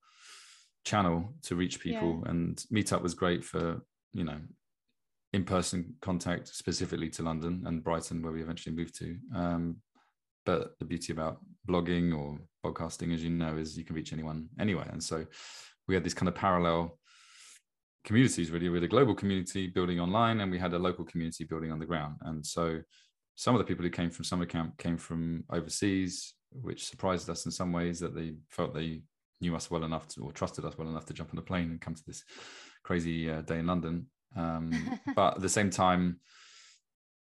channel 0.85 1.33
to 1.45 1.57
reach 1.57 1.81
people, 1.81 2.23
yeah. 2.23 2.31
and 2.31 2.57
Meetup 2.71 3.01
was 3.01 3.15
great 3.15 3.45
for 3.45 3.81
you 4.13 4.25
know 4.25 4.39
in-person 5.33 5.95
contact 6.03 6.49
specifically 6.49 7.09
to 7.11 7.23
London 7.23 7.63
and 7.67 7.83
Brighton, 7.83 8.23
where 8.23 8.33
we 8.33 8.43
eventually 8.43 8.77
moved 8.77 8.97
to. 8.99 9.17
Um, 9.35 9.77
but 10.45 10.79
the 10.79 10.85
beauty 10.85 11.13
about 11.13 11.39
blogging 11.69 12.17
or 12.17 12.39
podcasting, 12.65 13.15
as 13.15 13.23
you 13.23 13.31
know, 13.31 13.57
is 13.57 13.77
you 13.77 13.85
can 13.85 13.97
reach 13.97 14.13
anyone 14.13 14.49
anywhere. 14.59 14.89
And 14.91 15.03
so 15.03 15.25
we 15.89 15.95
had 15.95 16.05
these 16.05 16.15
kind 16.15 16.29
of 16.29 16.35
parallel 16.35 16.99
communities 18.05 18.51
really. 18.51 18.69
With 18.69 18.85
a 18.85 18.89
global 18.89 19.15
community 19.15 19.67
building 19.67 20.01
online 20.01 20.41
and 20.41 20.51
we 20.51 20.59
had 20.59 20.75
a 20.75 20.79
local 20.79 21.05
community 21.05 21.45
building 21.45 21.73
on 21.73 21.79
the 21.79 21.87
ground. 21.87 22.17
And 22.23 22.45
so 22.45 22.81
some 23.35 23.55
of 23.55 23.59
the 23.59 23.65
people 23.65 23.85
who 23.85 23.91
came 23.91 24.11
from 24.11 24.25
summer 24.25 24.47
camp 24.47 24.79
came 24.79 24.97
from 24.97 25.45
overseas 25.51 26.35
which 26.63 26.87
surprised 26.87 27.29
us 27.29 27.47
in 27.47 27.51
some 27.51 27.73
ways 27.73 27.99
that 28.01 28.15
they 28.15 28.35
felt 28.51 28.75
they 28.75 29.03
knew 29.41 29.57
us 29.57 29.71
well 29.71 29.85
enough 29.85 30.07
to, 30.09 30.23
or 30.23 30.33
trusted 30.33 30.65
us 30.65 30.79
well 30.79 30.89
enough 30.89 31.05
to 31.07 31.13
jump 31.13 31.31
on 31.33 31.39
a 31.39 31.43
plane 31.43 31.71
and 31.71 31.81
come 31.81 31.95
to 31.95 32.07
this 32.07 32.23
crazy 32.85 33.31
uh, 33.31 33.41
day 33.43 33.59
in 33.59 33.67
london. 33.67 34.07
Um, 34.37 35.01
but 35.17 35.37
at 35.37 35.41
the 35.41 35.49
same 35.49 35.71
time 35.71 36.21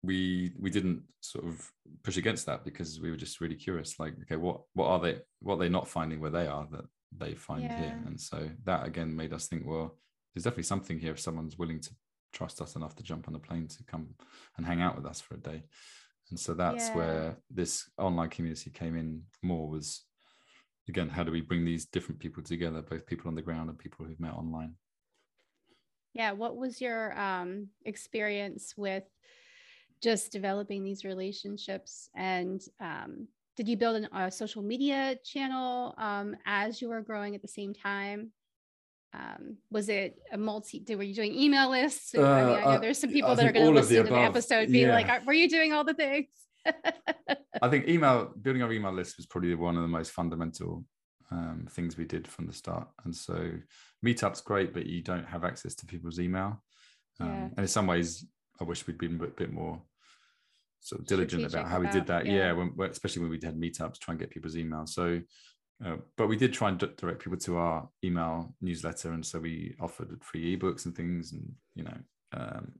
we 0.03 0.51
we 0.59 0.69
didn't 0.69 1.03
sort 1.19 1.45
of 1.45 1.71
push 2.03 2.17
against 2.17 2.45
that 2.45 2.63
because 2.63 2.99
we 2.99 3.11
were 3.11 3.17
just 3.17 3.39
really 3.39 3.55
curious 3.55 3.99
like 3.99 4.13
okay 4.21 4.35
what 4.35 4.61
what 4.73 4.87
are 4.87 4.99
they 4.99 5.19
what 5.41 5.55
are 5.55 5.59
they 5.59 5.69
not 5.69 5.87
finding 5.87 6.19
where 6.19 6.31
they 6.31 6.47
are 6.47 6.67
that 6.71 6.85
they 7.17 7.35
find 7.35 7.63
yeah. 7.63 7.79
here 7.79 8.03
and 8.05 8.19
so 8.19 8.49
that 8.63 8.85
again 8.85 9.15
made 9.15 9.33
us 9.33 9.47
think 9.47 9.65
well 9.65 9.95
there's 10.33 10.43
definitely 10.43 10.63
something 10.63 10.99
here 10.99 11.11
if 11.11 11.19
someone's 11.19 11.57
willing 11.57 11.79
to 11.79 11.91
trust 12.33 12.61
us 12.61 12.75
enough 12.75 12.95
to 12.95 13.03
jump 13.03 13.27
on 13.27 13.35
a 13.35 13.39
plane 13.39 13.67
to 13.67 13.83
come 13.83 14.07
and 14.57 14.65
hang 14.65 14.81
out 14.81 14.95
with 14.95 15.05
us 15.05 15.21
for 15.21 15.35
a 15.35 15.39
day 15.39 15.63
and 16.29 16.39
so 16.39 16.53
that's 16.53 16.87
yeah. 16.87 16.95
where 16.95 17.37
this 17.49 17.89
online 17.97 18.29
community 18.29 18.71
came 18.71 18.95
in 18.95 19.21
more 19.43 19.67
was 19.67 20.03
again 20.87 21.09
how 21.09 21.23
do 21.23 21.31
we 21.31 21.41
bring 21.41 21.65
these 21.65 21.85
different 21.85 22.19
people 22.19 22.41
together 22.41 22.81
both 22.81 23.05
people 23.05 23.27
on 23.27 23.35
the 23.35 23.41
ground 23.41 23.69
and 23.69 23.77
people 23.77 24.05
who've 24.05 24.19
met 24.19 24.33
online 24.33 24.73
yeah 26.13 26.31
what 26.31 26.55
was 26.55 26.81
your 26.81 27.17
um, 27.19 27.67
experience 27.85 28.73
with 28.77 29.03
just 30.01 30.31
developing 30.31 30.83
these 30.83 31.05
relationships 31.05 32.09
and 32.15 32.61
um, 32.79 33.27
did 33.57 33.67
you 33.67 33.77
build 33.77 33.97
an, 33.97 34.07
a 34.13 34.31
social 34.31 34.61
media 34.61 35.15
channel 35.23 35.93
um, 35.97 36.35
as 36.45 36.81
you 36.81 36.89
were 36.89 37.01
growing 37.01 37.35
at 37.35 37.41
the 37.41 37.47
same 37.47 37.73
time? 37.73 38.31
Um, 39.13 39.57
was 39.69 39.89
it 39.89 40.17
a 40.31 40.37
multi 40.37 40.79
did, 40.79 40.97
were 40.97 41.03
you 41.03 41.13
doing 41.13 41.35
email 41.35 41.69
lists? 41.69 42.15
Uh, 42.15 42.21
I, 42.21 42.43
mean, 42.43 42.55
I 42.55 42.61
know 42.61 42.67
uh, 42.69 42.77
there's 42.79 42.99
some 42.99 43.11
people 43.11 43.35
that 43.35 43.45
are 43.45 43.51
going 43.51 43.65
to 43.65 43.71
listen 43.71 43.97
the 43.97 44.03
to 44.03 44.09
the 44.09 44.19
episode 44.19 44.71
be 44.71 44.79
yeah. 44.79 44.93
like 44.93 45.25
were 45.25 45.33
you 45.33 45.49
doing 45.49 45.73
all 45.73 45.83
the 45.83 45.93
things? 45.93 46.27
I 47.61 47.69
think 47.69 47.87
email 47.89 48.31
building 48.41 48.63
our 48.63 48.71
email 48.71 48.93
list 48.93 49.17
was 49.17 49.25
probably 49.25 49.53
one 49.55 49.75
of 49.75 49.81
the 49.81 49.89
most 49.89 50.11
fundamental 50.11 50.85
um, 51.29 51.67
things 51.69 51.97
we 51.97 52.05
did 52.05 52.27
from 52.27 52.47
the 52.47 52.53
start. 52.53 52.87
And 53.03 53.13
so 53.13 53.51
meetup's 54.03 54.41
great 54.41 54.73
but 54.73 54.85
you 54.85 55.01
don't 55.01 55.25
have 55.25 55.43
access 55.43 55.75
to 55.75 55.85
people's 55.85 56.19
email. 56.19 56.63
Um, 57.19 57.27
yeah. 57.27 57.43
and 57.43 57.59
in 57.59 57.67
some 57.67 57.85
ways 57.87 58.25
i 58.61 58.63
wish 58.63 58.87
we'd 58.87 58.97
been 58.97 59.21
a 59.21 59.27
bit 59.27 59.51
more 59.51 59.81
sort 60.81 61.01
of 61.01 61.07
diligent 61.07 61.45
about 61.45 61.67
how 61.67 61.79
about, 61.79 61.93
we 61.93 61.99
did 61.99 62.07
that 62.07 62.25
yeah, 62.25 62.33
yeah 62.33 62.51
when, 62.51 62.73
especially 62.89 63.21
when 63.21 63.31
we 63.31 63.39
had 63.41 63.55
meetups 63.55 63.99
try 63.99 64.11
and 64.11 64.19
get 64.19 64.29
people's 64.29 64.57
email 64.57 64.85
so 64.85 65.21
uh, 65.83 65.97
but 66.15 66.27
we 66.27 66.37
did 66.37 66.53
try 66.53 66.69
and 66.69 66.77
direct 66.77 67.23
people 67.23 67.37
to 67.39 67.57
our 67.57 67.89
email 68.03 68.53
newsletter, 68.61 69.13
and 69.13 69.25
so 69.25 69.39
we 69.39 69.75
offered 69.79 70.23
free 70.23 70.55
ebooks 70.55 70.85
and 70.85 70.95
things, 70.95 71.33
and 71.33 71.51
you 71.73 71.83
know, 71.83 71.97
um, 72.33 72.71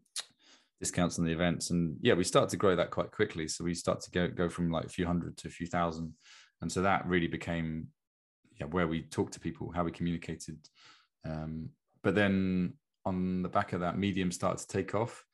discounts 0.80 1.18
on 1.18 1.26
the 1.26 1.32
events. 1.32 1.72
And 1.72 1.98
yeah, 2.02 2.14
we 2.14 2.24
started 2.24 2.50
to 2.52 2.58
grow 2.58 2.76
that 2.76 2.92
quite 2.92 3.12
quickly. 3.12 3.48
So 3.48 3.64
we 3.64 3.74
started 3.74 4.04
to 4.04 4.12
go 4.12 4.28
go 4.28 4.50
from 4.50 4.70
like 4.70 4.86
a 4.86 4.90
few 4.90 5.08
hundred 5.08 5.36
to 5.38 5.48
a 5.48 5.52
few 5.52 5.66
thousand, 5.66 6.14
and 6.62 6.72
so 6.72 6.84
that 6.84 7.08
really 7.08 7.28
became 7.28 7.88
yeah 8.60 8.68
where 8.68 8.88
we 8.88 9.02
talked 9.02 9.34
to 9.34 9.40
people, 9.40 9.72
how 9.74 9.84
we 9.84 9.92
communicated. 9.92 10.58
Um, 11.26 11.70
but 12.04 12.14
then 12.14 12.74
on 13.04 13.42
the 13.42 13.50
back 13.50 13.74
of 13.74 13.80
that, 13.80 13.98
Medium 13.98 14.32
started 14.32 14.60
to 14.60 14.68
take 14.68 14.94
off, 14.94 15.26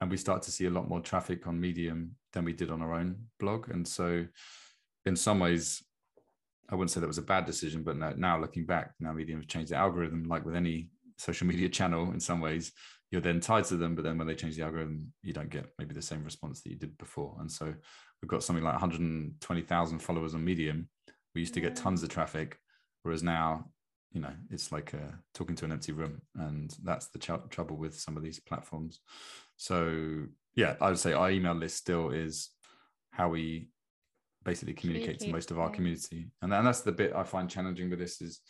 and 0.00 0.10
we 0.10 0.16
start 0.16 0.42
to 0.42 0.50
see 0.50 0.66
a 0.66 0.70
lot 0.70 0.88
more 0.88 1.00
traffic 1.00 1.46
on 1.46 1.60
Medium 1.60 2.16
than 2.32 2.44
we 2.44 2.52
did 2.52 2.70
on 2.70 2.82
our 2.82 2.94
own 2.94 3.16
blog, 3.38 3.70
and 3.70 3.86
so 3.86 4.26
in 5.06 5.16
some 5.16 5.40
ways 5.40 5.82
I 6.70 6.74
wouldn't 6.74 6.90
say 6.90 7.00
that 7.00 7.06
was 7.06 7.18
a 7.18 7.22
bad 7.22 7.44
decision, 7.44 7.82
but 7.82 7.96
now, 7.96 8.14
now 8.16 8.40
looking 8.40 8.64
back, 8.64 8.94
now 8.98 9.12
Medium 9.12 9.40
has 9.40 9.46
changed 9.46 9.70
the 9.70 9.76
algorithm, 9.76 10.24
like 10.24 10.44
with 10.44 10.56
any 10.56 10.88
social 11.18 11.46
media 11.46 11.68
channel 11.68 12.10
in 12.12 12.20
some 12.20 12.40
ways, 12.40 12.72
you're 13.10 13.20
then 13.20 13.40
tied 13.40 13.64
to 13.66 13.76
them, 13.76 13.94
but 13.94 14.02
then 14.02 14.18
when 14.18 14.26
they 14.26 14.34
change 14.34 14.56
the 14.56 14.64
algorithm, 14.64 15.12
you 15.22 15.32
don't 15.32 15.50
get 15.50 15.66
maybe 15.78 15.94
the 15.94 16.02
same 16.02 16.24
response 16.24 16.62
that 16.62 16.70
you 16.70 16.76
did 16.76 16.96
before. 16.98 17.36
And 17.38 17.50
so 17.50 17.66
we've 18.20 18.28
got 18.28 18.42
something 18.42 18.64
like 18.64 18.74
120,000 18.74 19.98
followers 20.00 20.34
on 20.34 20.44
Medium. 20.44 20.88
We 21.34 21.42
used 21.42 21.54
to 21.54 21.60
get 21.60 21.76
tons 21.76 22.02
of 22.02 22.08
traffic, 22.08 22.58
whereas 23.02 23.22
now, 23.22 23.66
you 24.12 24.20
know, 24.20 24.32
it's 24.50 24.72
like 24.72 24.94
uh, 24.94 25.12
talking 25.32 25.54
to 25.56 25.64
an 25.64 25.72
empty 25.72 25.92
room, 25.92 26.22
and 26.36 26.74
that's 26.82 27.08
the 27.08 27.18
ch- 27.18 27.50
trouble 27.50 27.76
with 27.76 27.98
some 27.98 28.16
of 28.16 28.22
these 28.22 28.40
platforms. 28.40 29.00
So 29.56 30.26
yeah, 30.54 30.76
I 30.80 30.88
would 30.88 30.98
say 30.98 31.12
our 31.12 31.30
email 31.30 31.54
list 31.54 31.76
still 31.76 32.10
is 32.10 32.50
how 33.10 33.28
we 33.28 33.68
basically 34.44 34.74
communicate, 34.74 35.20
to 35.20 35.32
most 35.32 35.50
of 35.50 35.58
our 35.58 35.70
community. 35.70 36.30
And, 36.42 36.52
and 36.52 36.66
that's 36.66 36.82
the 36.82 36.92
bit 36.92 37.14
I 37.14 37.22
find 37.22 37.48
challenging 37.48 37.90
with 37.90 37.98
this 37.98 38.20
is 38.20 38.40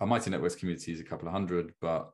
our 0.00 0.06
Mighty 0.06 0.30
Networks 0.30 0.54
community 0.54 0.92
is 0.92 1.00
a 1.00 1.04
couple 1.04 1.28
of 1.28 1.32
hundred, 1.32 1.72
but 1.80 2.10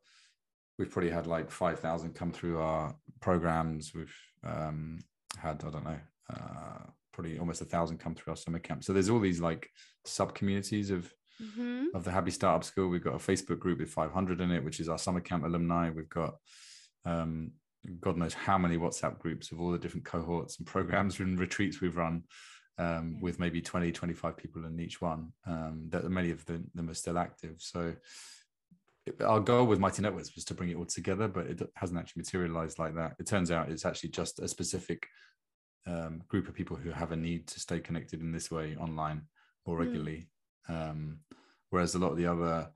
we've 0.79 0.91
probably 0.91 1.11
had 1.11 1.27
like 1.27 1.51
5,000 1.51 2.15
come 2.15 2.33
through 2.33 2.61
our 2.61 2.95
programs. 3.21 3.93
We've 3.95 4.15
um, 4.45 4.99
had, 5.39 5.63
I 5.67 5.71
don't 5.71 5.85
know, 5.85 5.99
uh, 6.33 6.87
probably 7.13 7.39
almost 7.39 7.63
a 7.63 7.67
thousand 7.67 7.99
come 7.99 8.15
through 8.15 8.33
our 8.33 8.37
summer 8.37 8.59
camp. 8.59 8.85
So 8.85 8.93
there's 8.93 9.11
all 9.11 9.21
these 9.21 9.41
like 9.41 9.69
sub 10.05 10.35
communities 10.35 10.91
of 10.91 11.13
mm-hmm. 11.41 11.87
of 11.95 12.05
the 12.05 12.11
Happy 12.11 12.31
Startup 12.31 12.65
School. 12.65 12.89
We've 12.89 13.05
got 13.05 13.15
a 13.15 13.19
Facebook 13.19 13.59
group 13.59 13.79
with 13.79 13.91
500 13.91 14.41
in 14.41 14.51
it, 14.51 14.65
which 14.65 14.81
is 14.81 14.89
our 14.89 14.99
summer 14.99 15.21
camp 15.21 15.45
alumni. 15.45 15.91
We've 15.91 16.09
got 16.09 16.35
um, 17.05 17.53
God 18.01 18.17
knows 18.17 18.35
how 18.35 18.59
many 18.59 18.77
WhatsApp 18.77 19.19
groups 19.19 19.53
of 19.53 19.61
all 19.61 19.71
the 19.71 19.79
different 19.79 20.05
cohorts 20.05 20.59
and 20.59 20.67
programs 20.67 21.21
and 21.21 21.39
retreats 21.39 21.81
we've 21.81 21.97
run 21.97 22.23
um, 22.79 23.21
with 23.21 23.39
maybe 23.39 23.61
20, 23.61 23.93
25 23.93 24.37
people 24.37 24.65
in 24.65 24.81
each 24.81 25.01
one. 25.01 25.33
Um, 25.47 25.87
that 25.91 26.09
many 26.09 26.31
of 26.31 26.45
them, 26.47 26.71
them 26.75 26.91
are 26.91 26.95
still 26.95 27.19
active. 27.19 27.57
So 27.59 27.95
our 29.25 29.41
goal 29.41 29.67
with 29.67 29.79
Mighty 29.79 30.03
Networks 30.03 30.35
was 30.35 30.45
to 30.47 30.55
bring 30.55 30.71
it 30.71 30.77
all 30.77 30.87
together, 30.87 31.29
but 31.29 31.47
it 31.47 31.63
hasn't 31.75 31.99
actually 31.99 32.21
materialized 32.21 32.79
like 32.79 32.95
that. 32.95 33.17
It 33.19 33.27
turns 33.27 33.51
out 33.51 33.71
it's 33.71 33.85
actually 33.85 34.11
just 34.11 34.41
a 34.41 34.49
specific 34.49 35.07
um, 35.87 36.23
group 36.29 36.49
of 36.49 36.55
people 36.55 36.77
who 36.77 36.91
have 36.91 37.13
a 37.13 37.17
need 37.17 37.47
to 37.49 37.61
stay 37.61 37.81
connected 37.81 38.21
in 38.21 38.33
this 38.33 38.51
way 38.51 38.77
online 38.77 39.23
or 39.67 39.77
hmm. 39.77 39.83
regularly. 39.83 40.29
Mm. 40.71 40.91
Um, 40.91 41.19
whereas 41.71 41.95
a 41.95 41.99
lot 41.99 42.13
of 42.13 42.17
the 42.17 42.27
other 42.27 42.71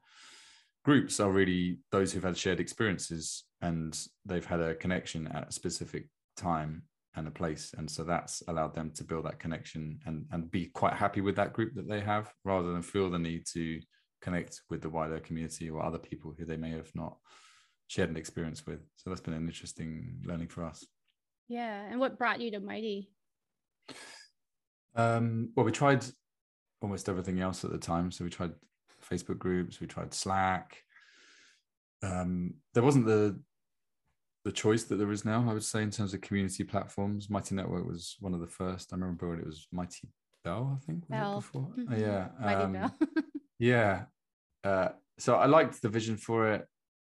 groups 0.89 1.21
are 1.21 1.31
really 1.31 1.81
those 1.93 2.11
who've 2.11 2.25
had 2.25 2.35
shared 2.35 2.61
experiences 2.61 3.45
and 3.61 4.09
they've 4.25 4.47
had 4.47 4.59
a 4.59 4.75
connection 4.75 5.27
at 5.27 5.51
a 5.51 5.53
specific 5.53 6.09
time 6.35 6.83
and 7.15 7.29
a 7.29 7.31
place. 7.31 7.75
And 7.77 7.91
so 7.91 8.05
that's 8.05 8.43
allowed 8.49 8.75
them 8.75 8.91
to 8.93 9.05
build 9.05 9.27
that 9.27 9.39
connection 9.39 10.01
and 10.07 10.25
and 10.33 10.51
be 10.51 10.71
quite 10.73 10.95
happy 10.95 11.21
with 11.21 11.37
that 11.37 11.53
group 11.53 11.75
that 11.75 11.87
they 11.87 12.01
have 12.01 12.33
rather 12.43 12.73
than 12.73 12.81
feel 12.81 13.11
the 13.11 13.19
need 13.19 13.45
to 13.53 13.83
connect 14.23 14.63
with 14.71 14.81
the 14.81 14.89
wider 14.89 15.21
community 15.21 15.69
or 15.69 15.85
other 15.85 15.99
people 15.99 16.35
who 16.39 16.47
they 16.47 16.57
may 16.57 16.71
have 16.71 16.91
not 16.95 17.19
shared 17.89 18.09
an 18.09 18.17
experience 18.17 18.65
with. 18.67 18.81
So 18.97 19.11
that's 19.11 19.21
been 19.21 19.35
an 19.35 19.47
interesting 19.47 20.23
learning 20.25 20.49
for 20.49 20.65
us. 20.65 20.87
Yeah. 21.49 21.83
And 21.91 22.01
what 22.01 22.17
brought 22.17 22.41
you 22.41 22.51
to 22.53 22.61
mighty? 22.61 23.11
Um, 24.95 25.51
well 25.55 25.67
we 25.67 25.73
tried 25.73 26.07
almost 26.81 27.11
everything 27.11 27.41
else 27.41 27.63
at 27.63 27.73
the 27.73 27.85
time. 27.93 28.11
So 28.11 28.25
we 28.25 28.31
tried 28.31 28.53
facebook 29.11 29.39
groups 29.39 29.81
we 29.81 29.87
tried 29.87 30.13
slack 30.15 30.83
um, 32.03 32.55
there 32.75 32.83
wasn't 32.83 33.07
the 33.07 33.39
the 34.45 34.53
choice 34.53 34.85
that 34.85 34.97
there 34.97 35.11
is 35.13 35.25
now. 35.25 35.45
I 35.49 35.53
would 35.53 35.65
say 35.65 35.83
in 35.83 35.91
terms 35.91 36.15
of 36.15 36.21
community 36.21 36.65
platforms, 36.65 37.29
Mighty 37.29 37.55
Network 37.55 37.87
was 37.87 38.17
one 38.21 38.35
of 38.35 38.41
the 38.41 38.47
first. 38.47 38.93
I 38.93 38.97
remember 38.97 39.29
when 39.29 39.41
it 39.41 39.47
was 39.47 39.67
Mighty 39.73 40.09
Bell, 40.45 40.79
I 40.81 40.87
think. 40.87 41.09
Bell. 41.09 41.37
before? 41.37 41.69
Mm-hmm. 41.79 41.93
Oh, 41.93 41.97
yeah. 41.99 42.29
Mighty 42.41 42.63
um, 42.63 42.73
Bell. 42.73 42.99
yeah. 43.59 44.05
Uh, 44.65 44.89
so 45.19 45.35
I 45.35 45.47
liked 45.47 45.83
the 45.83 45.89
vision 45.89 46.17
for 46.17 46.53
it. 46.53 46.67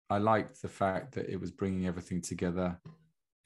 I 0.09 0.17
liked 0.19 0.61
the 0.61 0.67
fact 0.67 1.15
that 1.15 1.29
it 1.29 1.39
was 1.39 1.49
bringing 1.49 1.87
everything 1.87 2.21
together 2.21 2.77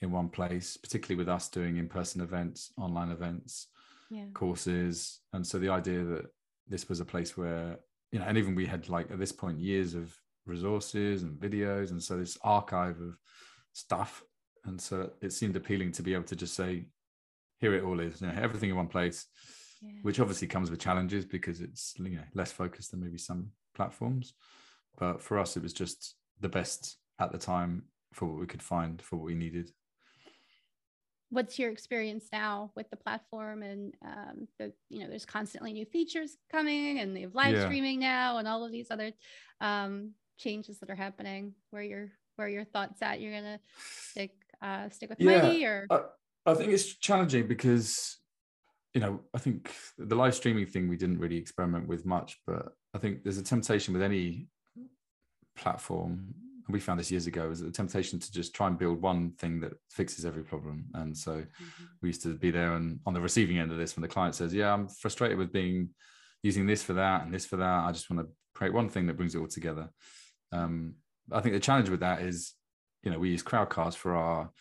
in 0.02 0.12
one 0.12 0.30
place, 0.30 0.76
particularly 0.76 1.18
with 1.18 1.30
us 1.30 1.48
doing 1.48 1.78
in-person 1.78 2.22
events, 2.22 2.74
online 2.78 3.12
events, 3.12 3.68
yeah. 4.10 4.26
courses, 4.34 5.22
and 5.34 5.48
so 5.48 5.60
the 5.60 5.70
idea 5.70 6.04
that 6.04 6.26
this 6.68 6.90
was 6.90 7.00
a 7.00 7.06
place 7.06 7.38
where 7.38 7.80
you 8.12 8.20
know, 8.20 8.26
and 8.26 8.38
even 8.38 8.56
we 8.56 8.66
had 8.66 8.90
like 8.90 9.12
at 9.12 9.20
this 9.20 9.32
point 9.32 9.60
years 9.60 9.94
of 9.94 10.16
resources 10.46 11.24
and 11.24 11.40
videos, 11.40 11.92
and 11.92 12.02
so 12.02 12.18
this 12.18 12.38
archive 12.44 13.00
of 13.02 13.18
stuff. 13.74 14.24
And 14.66 14.80
so 14.80 15.12
it 15.22 15.32
seemed 15.32 15.56
appealing 15.56 15.94
to 15.94 16.04
be 16.04 16.14
able 16.14 16.26
to 16.26 16.36
just 16.36 16.56
say, 16.56 16.88
here 17.60 17.74
it 17.74 17.84
all 17.84 18.00
is, 18.00 18.22
you 18.22 18.28
know, 18.28 18.34
everything 18.40 18.70
in 18.70 18.76
one 18.76 18.88
place, 18.88 19.26
yeah. 19.82 19.92
which 20.02 20.20
obviously 20.20 20.48
comes 20.48 20.70
with 20.70 20.80
challenges 20.80 21.26
because 21.26 21.62
it's 21.62 21.94
you 21.98 22.18
know 22.18 22.24
less 22.34 22.52
focused 22.52 22.92
than 22.92 23.02
maybe 23.02 23.18
some 23.18 23.52
platforms. 23.76 24.34
But 24.98 25.22
for 25.22 25.40
us, 25.40 25.58
it 25.58 25.64
was 25.64 25.74
just 25.74 26.16
the 26.40 26.50
best 26.50 26.98
at 27.20 27.32
the 27.32 27.38
time 27.38 27.84
for 28.14 28.26
what 28.26 28.40
we 28.40 28.48
could 28.48 28.64
find 28.64 29.02
for 29.02 29.18
what 29.18 29.26
we 29.26 29.36
needed. 29.36 29.72
What's 31.30 31.60
your 31.60 31.70
experience 31.72 32.30
now 32.32 32.72
with 32.76 32.90
the 32.90 32.96
platform 32.96 33.62
and 33.62 33.94
um, 34.04 34.48
the 34.60 34.72
you 34.90 35.00
know 35.00 35.10
there's 35.10 35.26
constantly 35.26 35.74
new 35.74 35.86
features 35.86 36.38
coming 36.52 37.00
and 37.00 37.16
they 37.16 37.22
have 37.22 37.36
live 37.36 37.56
yeah. 37.56 37.66
streaming 37.66 38.00
now 38.00 38.38
and 38.38 38.48
all 38.48 38.64
of 38.64 38.72
these 38.72 38.92
other 38.92 39.12
um, 39.60 40.12
changes 40.38 40.80
that 40.80 40.90
are 40.90 40.96
happening 40.96 41.54
where 41.72 41.84
you're 41.84 42.12
where 42.38 42.48
your 42.48 42.64
thoughts 42.64 43.02
at? 43.02 43.20
You're 43.20 43.34
gonna 43.34 43.60
stick 44.12 44.32
uh, 44.62 44.90
stick 44.90 45.10
with 45.10 45.20
Yeah, 45.20 45.42
Mighty 45.42 45.66
or 45.66 45.88
I, 45.90 46.00
I 46.46 46.54
think 46.54 46.72
it's 46.72 46.96
challenging 46.96 47.48
because 47.48 48.18
you 48.94 49.02
know 49.02 49.22
I 49.34 49.40
think 49.40 49.74
the 49.98 50.16
live 50.16 50.36
streaming 50.36 50.66
thing 50.68 50.88
we 50.88 50.98
didn't 50.98 51.20
really 51.20 51.38
experiment 51.38 51.88
with 51.88 52.06
much, 52.06 52.40
but 52.48 52.70
I 52.94 53.00
think 53.00 53.24
there's 53.24 53.38
a 53.38 53.44
temptation 53.44 53.94
with 53.94 54.02
any 54.02 54.48
platform. 55.58 56.34
And 56.68 56.74
We 56.74 56.80
found 56.80 57.00
this 57.00 57.12
years 57.12 57.28
ago 57.28 57.50
is 57.50 57.62
the 57.62 57.72
temptation 57.72 58.20
to 58.20 58.32
just 58.32 58.54
try 58.54 58.68
and 58.68 58.78
build 58.78 59.02
one 59.02 59.32
thing 59.32 59.60
that 59.62 59.74
fixes 59.90 60.26
every 60.26 60.44
problem. 60.44 60.86
And 60.94 61.16
so 61.18 61.32
Mm-hmm. 61.32 61.84
we 62.02 62.10
used 62.10 62.24
to 62.24 62.36
be 62.36 62.52
there 62.52 62.74
and 62.74 63.00
on 63.06 63.14
the 63.14 63.22
receiving 63.22 63.58
end 63.58 63.72
of 63.72 63.78
this 63.78 63.96
when 63.96 64.02
the 64.02 64.08
client 64.08 64.36
says, 64.36 64.54
"Yeah, 64.54 64.74
I'm 64.74 64.88
frustrated 64.88 65.38
with 65.38 65.52
being 65.52 65.90
using 66.44 66.68
this 66.68 66.84
for 66.84 66.94
that 66.94 67.24
and 67.24 67.34
this 67.34 67.46
for 67.46 67.58
that. 67.58 67.86
I 67.86 67.92
just 67.92 68.10
want 68.10 68.26
to 68.26 68.32
create 68.54 68.74
one 68.74 68.90
thing 68.90 69.08
that 69.08 69.18
brings 69.18 69.34
it 69.36 69.40
all 69.40 69.48
together." 69.48 69.90
Um, 70.52 70.96
I 71.32 71.42
think 71.42 71.54
the 71.56 71.60
challenge 71.60 71.90
with 71.90 72.00
that 72.02 72.22
is, 72.22 72.54
you 73.04 73.12
know, 73.12 73.20
we 73.20 73.30
use 73.30 73.44
Crowdcast 73.44 73.96
for 73.96 74.16
our 74.16 74.52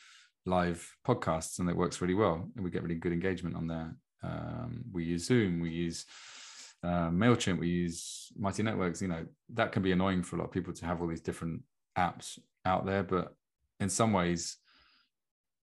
live 0.46 0.96
podcasts 1.06 1.58
and 1.58 1.68
it 1.68 1.76
works 1.76 2.00
really 2.00 2.14
well 2.14 2.48
and 2.54 2.64
we 2.64 2.70
get 2.70 2.82
really 2.82 2.94
good 2.94 3.12
engagement 3.12 3.56
on 3.56 3.66
there. 3.66 3.96
Um, 4.22 4.84
we 4.92 5.04
use 5.04 5.26
Zoom, 5.26 5.60
we 5.60 5.70
use 5.70 6.06
uh, 6.82 7.10
MailChimp, 7.10 7.58
we 7.58 7.68
use 7.68 8.32
Mighty 8.36 8.62
Networks. 8.62 9.00
You 9.02 9.08
know, 9.08 9.26
that 9.54 9.72
can 9.72 9.82
be 9.82 9.92
annoying 9.92 10.22
for 10.22 10.36
a 10.36 10.38
lot 10.38 10.46
of 10.46 10.52
people 10.52 10.72
to 10.72 10.86
have 10.86 11.00
all 11.00 11.08
these 11.08 11.20
different 11.20 11.62
apps 11.96 12.38
out 12.64 12.86
there, 12.86 13.02
but 13.02 13.34
in 13.80 13.88
some 13.88 14.12
ways, 14.12 14.56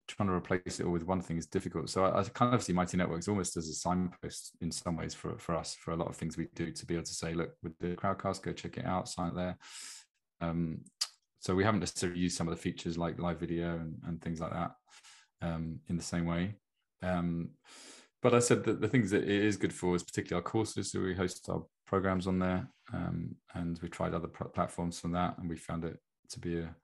trying 0.07 0.29
to 0.29 0.33
replace 0.33 0.79
it 0.79 0.85
all 0.85 0.93
with 0.93 1.03
one 1.03 1.21
thing 1.21 1.37
is 1.37 1.45
difficult. 1.45 1.89
So 1.89 2.05
I, 2.05 2.19
I 2.19 2.23
kind 2.23 2.53
of 2.53 2.63
see 2.63 2.73
Mighty 2.73 2.97
Networks 2.97 3.27
almost 3.27 3.57
as 3.57 3.67
a 3.67 3.73
signpost 3.73 4.55
in 4.61 4.71
some 4.71 4.95
ways 4.95 5.13
for, 5.13 5.37
for 5.37 5.55
us, 5.55 5.75
for 5.75 5.91
a 5.91 5.95
lot 5.95 6.07
of 6.07 6.15
things 6.15 6.37
we 6.37 6.47
do 6.55 6.71
to 6.71 6.85
be 6.85 6.93
able 6.95 7.03
to 7.05 7.13
say, 7.13 7.33
look, 7.33 7.51
with 7.61 7.77
the 7.79 7.89
Crowdcast, 7.89 8.41
go 8.41 8.53
check 8.53 8.77
it 8.77 8.85
out, 8.85 9.09
sign 9.09 9.29
it 9.29 9.35
there. 9.35 9.57
Um, 10.39 10.79
so 11.39 11.55
we 11.55 11.63
haven't 11.63 11.81
necessarily 11.81 12.19
used 12.19 12.37
some 12.37 12.47
of 12.47 12.55
the 12.55 12.61
features 12.61 12.97
like 12.97 13.19
live 13.19 13.39
video 13.39 13.75
and, 13.75 13.95
and 14.07 14.21
things 14.21 14.39
like 14.39 14.53
that 14.53 14.71
um, 15.41 15.79
in 15.87 15.97
the 15.97 16.03
same 16.03 16.25
way. 16.25 16.55
Um, 17.03 17.49
but 18.21 18.33
I 18.33 18.39
said 18.39 18.63
that 18.63 18.81
the 18.81 18.87
things 18.87 19.11
that 19.11 19.23
it 19.23 19.29
is 19.29 19.57
good 19.57 19.73
for 19.73 19.95
is 19.95 20.03
particularly 20.03 20.43
our 20.43 20.49
courses. 20.49 20.91
So 20.91 21.01
we 21.01 21.15
host 21.15 21.47
our 21.49 21.63
programs 21.85 22.27
on 22.27 22.39
there, 22.39 22.67
um, 22.93 23.35
and 23.53 23.79
we 23.81 23.89
tried 23.89 24.13
other 24.13 24.27
platforms 24.27 24.99
from 24.99 25.11
that, 25.11 25.37
and 25.37 25.49
we 25.49 25.55
found 25.55 25.85
it 25.85 25.99
to 26.29 26.39
be 26.39 26.59
a 26.59 26.75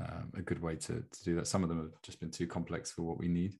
um, 0.00 0.32
a 0.36 0.42
good 0.42 0.60
way 0.60 0.74
to 0.76 1.02
to 1.02 1.24
do 1.24 1.34
that. 1.36 1.46
Some 1.46 1.62
of 1.62 1.68
them 1.68 1.78
have 1.78 2.02
just 2.02 2.20
been 2.20 2.30
too 2.30 2.46
complex 2.46 2.90
for 2.90 3.02
what 3.02 3.18
we 3.18 3.28
need, 3.28 3.54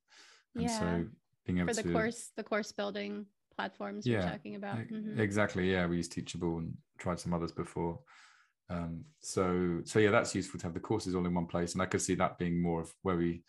and 0.54 0.64
Yeah. 0.64 0.78
so 0.80 1.06
being 1.46 1.58
able 1.58 1.68
for 1.68 1.74
the 1.74 1.82
to 1.84 1.92
course 1.92 2.30
the 2.36 2.42
course 2.44 2.72
building 2.72 3.26
platforms 3.54 4.04
you're 4.06 4.20
Yeah, 4.20 4.30
talking 4.32 4.56
about. 4.56 4.78
Mhm. 4.78 5.18
Exactly. 5.18 5.70
Yeah, 5.70 5.86
we 5.86 5.98
use 5.98 6.08
Teachable 6.08 6.58
and 6.58 6.76
tried 6.98 7.20
some 7.20 7.32
others 7.32 7.52
before. 7.52 8.00
Um, 8.68 9.04
so 9.20 9.80
so 9.84 9.98
yeah, 10.00 10.10
that's 10.10 10.34
useful 10.34 10.58
to 10.60 10.66
have 10.66 10.74
the 10.74 10.80
courses 10.80 11.14
all 11.14 11.24
in 11.26 11.34
one 11.34 11.46
place, 11.46 11.74
and 11.74 11.82
I 11.82 11.86
could 11.86 12.02
see 12.02 12.16
that 12.16 12.38
being 12.38 12.60
more 12.60 12.80
of 12.80 12.92
where 13.02 13.16
we 13.16 13.44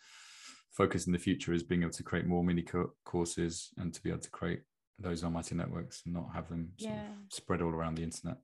focus 0.71 1.07
in 1.07 1.13
the 1.13 1.19
future 1.19 1.53
is 1.53 1.63
being 1.63 1.81
able 1.83 1.93
to 1.93 2.03
create 2.03 2.27
more 2.27 2.43
mini 2.43 2.61
co- 2.61 2.93
courses 3.05 3.73
and 3.77 3.93
to 3.93 4.03
be 4.03 4.09
able 4.09 4.19
to 4.19 4.29
create 4.29 4.61
those 4.99 5.23
on 5.23 5.33
Mighty 5.33 5.55
Networks 5.55 6.03
and 6.05 6.13
not 6.13 6.33
have 6.33 6.49
them 6.49 6.73
sort 6.77 6.93
Yeah. 6.93 7.11
of 7.11 7.17
spread 7.33 7.61
all 7.61 7.71
around 7.73 7.95
the 7.95 8.03
internet. 8.03 8.37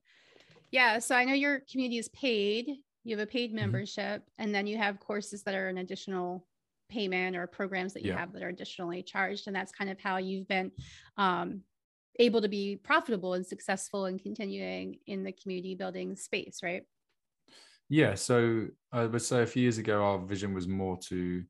Yeah. 0.70 0.98
So 0.98 1.14
I 1.14 1.24
know 1.26 1.34
your 1.34 1.60
community 1.70 1.98
is 1.98 2.08
paid. 2.08 2.82
You 3.04 3.16
have 3.16 3.26
a 3.26 3.30
paid 3.30 3.50
Mm-hmm. 3.50 3.56
membership, 3.56 4.22
and 4.38 4.54
then 4.54 4.66
you 4.66 4.78
have 4.78 5.00
courses 5.00 5.42
that 5.44 5.54
are 5.54 5.68
an 5.68 5.78
additional 5.78 6.46
payment 6.88 7.36
or 7.36 7.46
programs 7.46 7.94
that 7.94 8.02
you 8.02 8.10
Yeah. 8.10 8.18
have 8.18 8.32
that 8.32 8.42
are 8.42 8.48
additionally 8.48 9.02
charged. 9.02 9.46
And 9.46 9.56
that's 9.56 9.72
kind 9.72 9.90
of 9.90 9.98
how 9.98 10.18
you've 10.18 10.46
been 10.48 10.70
um, 11.16 11.62
able 12.18 12.42
to 12.42 12.48
be 12.48 12.76
profitable 12.76 13.34
and 13.34 13.46
successful 13.46 14.04
and 14.04 14.22
continuing 14.22 14.98
in 15.06 15.24
the 15.24 15.32
community 15.32 15.74
building 15.74 16.14
space, 16.16 16.60
right? 16.62 16.84
Yeah, 17.88 18.14
so 18.14 18.68
I 18.92 19.06
would 19.06 19.22
say 19.22 19.42
a 19.42 19.46
few 19.46 19.62
years 19.62 19.78
ago, 19.78 20.02
our 20.02 20.18
vision 20.18 20.54
was 20.54 20.68
more 20.68 20.96
to 21.08 21.42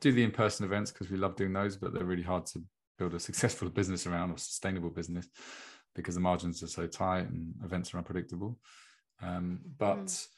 do 0.00 0.12
the 0.12 0.22
in-person 0.22 0.66
events 0.66 0.90
because 0.90 1.10
we 1.10 1.16
love 1.16 1.36
doing 1.36 1.52
those, 1.52 1.76
but 1.76 1.92
they're 1.94 2.04
really 2.04 2.22
hard 2.22 2.46
to 2.46 2.62
build 2.98 3.14
a 3.14 3.20
successful 3.20 3.68
business 3.78 4.06
around 4.06 4.30
or 4.30 4.38
sustainable 4.38 4.90
business 4.90 5.28
because 5.94 6.14
the 6.14 6.20
margins 6.20 6.62
are 6.62 6.68
so 6.68 6.86
tight 6.86 7.28
and 7.28 7.54
events 7.64 7.94
are 7.94 7.98
unpredictable. 7.98 8.58
Um, 9.22 9.60
but 9.78 9.96
Mm. 9.96 10.28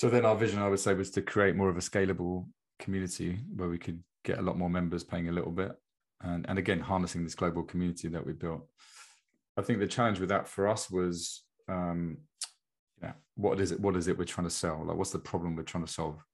So 0.00 0.08
then 0.08 0.24
our 0.24 0.34
vision, 0.34 0.62
I 0.62 0.68
would 0.70 0.80
say, 0.80 0.94
was 0.94 1.10
to 1.10 1.20
create 1.20 1.56
more 1.56 1.68
of 1.68 1.76
a 1.76 1.80
scalable 1.80 2.46
community 2.78 3.38
where 3.54 3.68
we 3.68 3.76
could 3.76 4.02
get 4.24 4.38
a 4.38 4.42
lot 4.42 4.56
more 4.56 4.70
members 4.70 5.04
paying 5.04 5.28
a 5.28 5.32
little 5.32 5.50
bit, 5.50 5.72
and 6.22 6.48
and 6.48 6.58
again 6.58 6.80
harnessing 6.80 7.22
this 7.22 7.34
global 7.34 7.62
community 7.62 8.08
that 8.08 8.24
we 8.24 8.32
built. 8.32 8.66
I 9.58 9.60
think 9.60 9.78
the 9.78 9.86
challenge 9.86 10.18
with 10.18 10.30
that 10.30 10.48
for 10.48 10.68
us 10.68 10.90
was 10.90 11.42
um, 11.68 12.16
yeah, 13.02 13.12
what 13.34 13.60
is 13.60 13.72
it? 13.72 13.80
What 13.80 13.94
is 13.94 14.08
it 14.08 14.16
we're 14.16 14.24
trying 14.24 14.46
to 14.46 14.54
sell? 14.54 14.82
Like, 14.82 14.96
what's 14.96 15.10
the 15.10 15.18
problem 15.18 15.54
we're 15.54 15.64
trying 15.64 15.84
to 15.84 15.92
solve? 15.92 16.24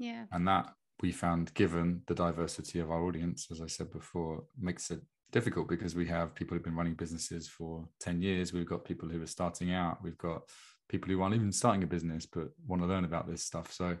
Yeah. 0.00 0.24
And 0.32 0.48
that 0.48 0.74
we 1.00 1.12
found, 1.12 1.54
given 1.54 2.02
the 2.08 2.16
diversity 2.16 2.80
of 2.80 2.90
our 2.90 3.04
audience, 3.04 3.46
as 3.52 3.60
I 3.60 3.68
said 3.68 3.92
before, 3.92 4.42
makes 4.58 4.90
it 4.90 5.00
difficult 5.30 5.68
because 5.68 5.94
we 5.94 6.08
have 6.08 6.34
people 6.34 6.56
who've 6.56 6.64
been 6.64 6.74
running 6.74 6.94
businesses 6.94 7.46
for 7.46 7.88
10 8.00 8.20
years. 8.20 8.52
We've 8.52 8.68
got 8.68 8.84
people 8.84 9.08
who 9.08 9.22
are 9.22 9.28
starting 9.28 9.72
out. 9.72 10.02
We've 10.02 10.18
got 10.18 10.42
people 10.88 11.10
who 11.10 11.22
aren't 11.22 11.34
even 11.34 11.52
starting 11.52 11.82
a 11.82 11.86
business 11.86 12.26
but 12.26 12.48
want 12.66 12.82
to 12.82 12.88
learn 12.88 13.04
about 13.04 13.28
this 13.28 13.42
stuff. 13.44 13.72
So, 13.72 13.96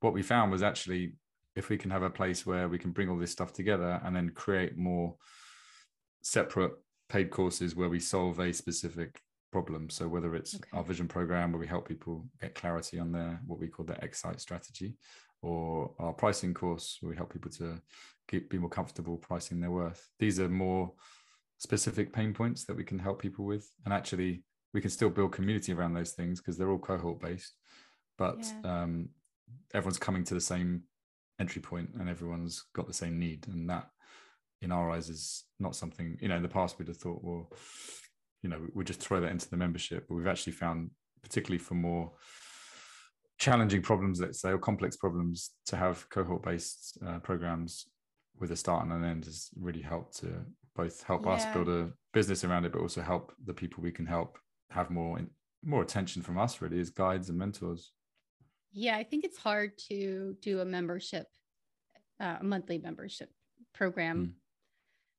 what 0.00 0.12
we 0.12 0.22
found 0.22 0.52
was 0.52 0.62
actually 0.62 1.14
if 1.56 1.68
we 1.68 1.78
can 1.78 1.90
have 1.90 2.02
a 2.02 2.10
place 2.10 2.44
where 2.44 2.68
we 2.68 2.78
can 2.78 2.90
bring 2.90 3.08
all 3.08 3.18
this 3.18 3.30
stuff 3.30 3.52
together 3.52 4.00
and 4.04 4.14
then 4.14 4.30
create 4.30 4.76
more 4.76 5.14
separate 6.22 6.72
paid 7.08 7.30
courses 7.30 7.76
where 7.76 7.88
we 7.88 8.00
solve 8.00 8.40
a 8.40 8.52
specific 8.52 9.20
problem. 9.52 9.88
So 9.88 10.08
whether 10.08 10.34
it's 10.34 10.56
Okay. 10.56 10.68
our 10.72 10.82
vision 10.82 11.06
program 11.06 11.52
where 11.52 11.60
we 11.60 11.66
help 11.66 11.86
people 11.86 12.26
get 12.40 12.54
clarity 12.56 12.98
on 12.98 13.12
their 13.12 13.40
what 13.46 13.60
we 13.60 13.68
call 13.68 13.86
their 13.86 14.00
excite 14.02 14.40
strategy, 14.40 14.96
or 15.42 15.94
our 15.98 16.12
pricing 16.12 16.54
course 16.54 16.98
where 17.00 17.10
we 17.10 17.16
help 17.16 17.32
people 17.32 17.50
to 17.52 17.80
get, 18.28 18.50
be 18.50 18.58
more 18.58 18.70
comfortable 18.70 19.16
pricing 19.16 19.60
their 19.60 19.70
worth. 19.70 20.08
These 20.18 20.40
are 20.40 20.48
more 20.48 20.92
specific 21.58 22.12
pain 22.12 22.34
points 22.34 22.64
that 22.64 22.76
we 22.76 22.84
can 22.84 22.98
help 22.98 23.22
people 23.22 23.44
with, 23.44 23.70
and 23.84 23.94
actually 23.94 24.42
we 24.74 24.80
can 24.80 24.90
still 24.90 25.08
build 25.08 25.32
community 25.32 25.72
around 25.72 25.94
those 25.94 26.12
things 26.12 26.40
because 26.40 26.58
they're 26.58 26.70
all 26.70 26.78
cohort 26.78 27.20
based, 27.20 27.54
but 28.18 28.52
Yeah. 28.64 28.82
um, 28.82 29.08
everyone's 29.72 29.98
coming 29.98 30.24
to 30.24 30.34
the 30.34 30.40
same 30.40 30.82
entry 31.38 31.62
point 31.62 31.90
and 31.94 32.08
everyone's 32.08 32.64
got 32.74 32.86
the 32.86 32.92
same 32.92 33.18
need, 33.18 33.46
and 33.48 33.70
that 33.70 33.88
in 34.60 34.72
our 34.72 34.90
eyes 34.90 35.08
is 35.08 35.44
not 35.60 35.76
something 35.76 36.16
you 36.20 36.28
know 36.28 36.36
in 36.36 36.42
the 36.42 36.48
past 36.48 36.78
we'd 36.78 36.88
have 36.88 36.96
thought 36.96 37.22
well 37.22 37.50
you 38.42 38.48
know 38.48 38.66
we'll 38.72 38.84
just 38.84 39.00
throw 39.00 39.20
that 39.20 39.30
into 39.30 39.48
the 39.50 39.56
membership 39.56 40.06
but 40.08 40.14
we've 40.14 40.26
actually 40.26 40.52
found 40.52 40.90
particularly 41.22 41.58
for 41.58 41.74
more 41.74 42.12
challenging 43.38 43.82
problems 43.82 44.20
let's 44.20 44.40
say 44.40 44.50
or 44.50 44.58
complex 44.58 44.96
problems 44.96 45.50
to 45.66 45.76
have 45.76 46.08
cohort 46.08 46.42
based 46.42 46.96
uh, 47.06 47.18
programs 47.18 47.86
with 48.40 48.52
a 48.52 48.56
start 48.56 48.84
and 48.84 48.92
an 48.92 49.04
end 49.04 49.24
has 49.26 49.50
really 49.56 49.82
helped 49.82 50.16
to 50.16 50.28
both 50.74 51.02
help 51.02 51.26
us 51.26 51.44
build 51.46 51.68
a 51.68 51.90
business 52.12 52.42
around 52.42 52.64
it 52.64 52.72
but 52.72 52.80
also 52.80 53.02
help 53.02 53.32
the 53.44 53.54
people 53.54 53.82
we 53.82 53.92
can 53.92 54.06
help 54.06 54.38
have 54.70 54.90
more 54.90 55.20
more 55.62 55.82
attention 55.82 56.22
from 56.22 56.38
us 56.38 56.60
really 56.60 56.78
as 56.80 56.90
guides 56.90 57.28
and 57.30 57.38
mentors 57.38 57.92
Yeah, 58.72 58.96
I 58.96 59.04
think 59.04 59.24
it's 59.24 59.38
hard 59.38 59.78
to 59.88 60.36
do 60.42 60.60
a 60.60 60.64
membership, 60.64 61.26
uh, 62.20 62.36
a 62.40 62.44
monthly 62.44 62.78
membership 62.78 63.30
program 63.72 64.16
Mm. 64.26 64.32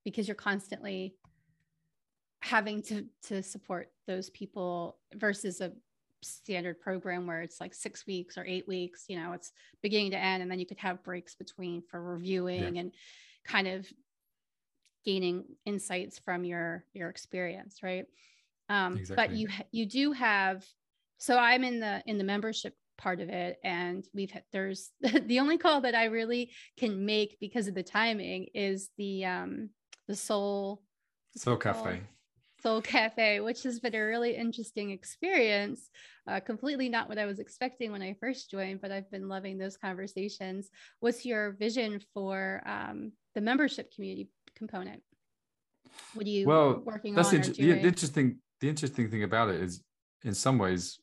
because 0.04 0.28
you're 0.28 0.34
constantly 0.34 1.16
having 2.42 2.82
to 2.82 3.06
to 3.22 3.42
support 3.42 3.90
those 4.06 4.30
people 4.30 4.98
versus 5.14 5.60
a 5.60 5.72
standard 6.22 6.80
program 6.80 7.26
where 7.26 7.42
it's 7.42 7.60
like 7.60 7.74
six 7.74 8.06
weeks 8.06 8.36
or 8.38 8.44
eight 8.44 8.68
weeks. 8.68 9.04
You 9.08 9.16
know, 9.18 9.32
it's 9.32 9.52
beginning 9.82 10.10
to 10.12 10.18
end, 10.18 10.42
and 10.42 10.50
then 10.50 10.58
you 10.60 10.66
could 10.66 10.78
have 10.78 11.02
breaks 11.02 11.34
between 11.34 11.82
for 11.90 12.00
reviewing 12.02 12.78
and 12.78 12.92
kind 13.44 13.66
of 13.68 13.86
gaining 15.04 15.44
insights 15.64 16.18
from 16.18 16.44
your 16.44 16.84
your 16.92 17.08
experience, 17.08 17.82
right? 17.82 18.06
Um, 18.68 19.00
But 19.14 19.32
you 19.32 19.48
you 19.70 19.86
do 19.86 20.12
have. 20.12 20.64
So 21.18 21.38
I'm 21.38 21.64
in 21.64 21.80
the 21.80 22.02
in 22.06 22.18
the 22.18 22.24
membership 22.24 22.74
part 22.98 23.20
of 23.20 23.28
it 23.28 23.58
and 23.62 24.06
we've 24.14 24.30
had 24.30 24.42
there's 24.52 24.90
the 25.26 25.38
only 25.38 25.58
call 25.58 25.82
that 25.82 25.94
I 25.94 26.04
really 26.06 26.50
can 26.78 27.04
make 27.04 27.36
because 27.40 27.68
of 27.68 27.74
the 27.74 27.82
timing 27.82 28.46
is 28.54 28.88
the 28.96 29.26
um 29.26 29.68
the 30.08 30.16
soul 30.16 30.82
soul 31.36 31.58
cafe 31.58 32.00
Soul 32.62 32.80
Cafe, 32.80 33.40
which 33.40 33.62
has 33.62 33.80
been 33.80 33.94
a 33.94 34.00
really 34.00 34.34
interesting 34.34 34.90
experience. 34.90 35.88
Uh, 36.26 36.40
completely 36.40 36.88
not 36.88 37.08
what 37.08 37.18
I 37.18 37.26
was 37.26 37.38
expecting 37.38 37.92
when 37.92 38.02
I 38.02 38.16
first 38.18 38.50
joined, 38.50 38.80
but 38.80 38.90
I've 38.90 39.10
been 39.10 39.28
loving 39.28 39.58
those 39.58 39.76
conversations. 39.76 40.70
What's 41.00 41.24
your 41.24 41.52
vision 41.52 42.00
for 42.12 42.62
um, 42.66 43.12
the 43.34 43.40
membership 43.40 43.92
community 43.94 44.30
component? 44.56 45.02
What 46.14 46.26
are 46.26 46.30
you 46.30 46.46
well 46.46 46.82
working 46.84 47.14
that's 47.14 47.28
on? 47.28 47.40
or 47.40 47.42
the 47.42 47.80
interesting 47.82 48.38
the 48.60 48.68
interesting 48.68 49.10
thing 49.10 49.22
about 49.22 49.48
it 49.48 49.60
is 49.60 49.82
in 50.24 50.34
some 50.34 50.58
ways 50.58 50.98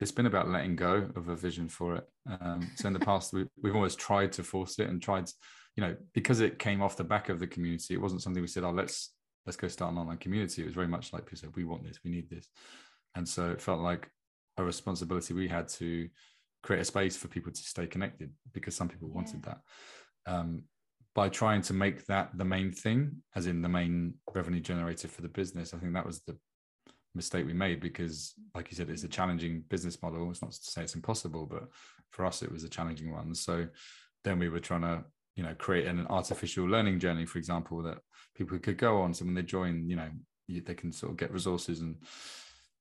it's 0.00 0.12
been 0.12 0.26
about 0.26 0.48
letting 0.48 0.76
go 0.76 1.08
of 1.16 1.28
a 1.28 1.36
vision 1.36 1.68
for 1.68 1.96
it 1.96 2.04
um, 2.40 2.70
so 2.76 2.86
in 2.86 2.92
the 2.92 3.00
past 3.00 3.32
we, 3.32 3.46
we've 3.62 3.76
always 3.76 3.96
tried 3.96 4.32
to 4.32 4.42
force 4.42 4.78
it 4.78 4.88
and 4.88 5.02
tried 5.02 5.26
to, 5.26 5.32
you 5.76 5.82
know 5.82 5.96
because 6.12 6.40
it 6.40 6.58
came 6.58 6.82
off 6.82 6.96
the 6.96 7.04
back 7.04 7.28
of 7.28 7.38
the 7.38 7.46
community 7.46 7.94
it 7.94 8.00
wasn't 8.00 8.22
something 8.22 8.42
we 8.42 8.48
said 8.48 8.64
oh 8.64 8.70
let's 8.70 9.12
let's 9.46 9.56
go 9.56 9.68
start 9.68 9.92
an 9.92 9.98
online 9.98 10.18
community 10.18 10.62
it 10.62 10.66
was 10.66 10.74
very 10.74 10.88
much 10.88 11.12
like 11.12 11.24
people 11.24 11.38
said 11.38 11.56
we 11.56 11.64
want 11.64 11.84
this 11.84 11.98
we 12.04 12.10
need 12.10 12.28
this 12.30 12.48
and 13.14 13.28
so 13.28 13.50
it 13.50 13.60
felt 13.60 13.80
like 13.80 14.08
a 14.58 14.64
responsibility 14.64 15.34
we 15.34 15.48
had 15.48 15.68
to 15.68 16.08
create 16.62 16.80
a 16.80 16.84
space 16.84 17.16
for 17.16 17.28
people 17.28 17.52
to 17.52 17.62
stay 17.62 17.86
connected 17.86 18.30
because 18.52 18.74
some 18.74 18.88
people 18.88 19.08
yeah. 19.08 19.14
wanted 19.14 19.42
that. 19.44 19.60
Um, 20.26 20.64
by 21.14 21.28
trying 21.28 21.62
to 21.62 21.72
make 21.72 22.06
that 22.06 22.36
the 22.36 22.44
main 22.44 22.70
thing, 22.70 23.22
as 23.34 23.46
in 23.46 23.62
the 23.62 23.68
main 23.68 24.14
revenue 24.34 24.60
generator 24.60 25.08
for 25.08 25.22
the 25.22 25.28
business, 25.28 25.74
I 25.74 25.78
think 25.78 25.94
that 25.94 26.06
was 26.06 26.20
the 26.20 26.36
mistake 27.18 27.46
we 27.46 27.52
made 27.52 27.80
because, 27.80 28.34
like 28.54 28.70
you 28.70 28.76
said, 28.76 28.88
it's 28.88 29.04
a 29.04 29.08
challenging 29.08 29.64
business 29.68 30.00
model. 30.02 30.30
It's 30.30 30.42
not 30.42 30.52
to 30.52 30.70
say 30.70 30.82
it's 30.82 30.94
impossible, 30.94 31.46
but 31.46 31.64
for 32.10 32.24
us, 32.24 32.42
it 32.42 32.50
was 32.50 32.64
a 32.64 32.68
challenging 32.68 33.12
one. 33.12 33.34
So 33.34 33.66
then 34.24 34.38
we 34.38 34.48
were 34.48 34.60
trying 34.60 34.82
to, 34.82 35.04
you 35.36 35.42
know, 35.42 35.54
create 35.54 35.86
an 35.86 36.06
artificial 36.08 36.66
learning 36.66 37.00
journey, 37.00 37.26
for 37.26 37.38
example, 37.38 37.82
that 37.82 37.98
people 38.34 38.58
could 38.58 38.78
go 38.78 39.02
on. 39.02 39.12
So 39.12 39.24
when 39.24 39.34
they 39.34 39.42
join, 39.42 39.88
you 39.88 39.96
know, 39.96 40.08
they 40.48 40.74
can 40.74 40.92
sort 40.92 41.12
of 41.12 41.18
get 41.18 41.32
resources 41.32 41.80
and 41.80 41.96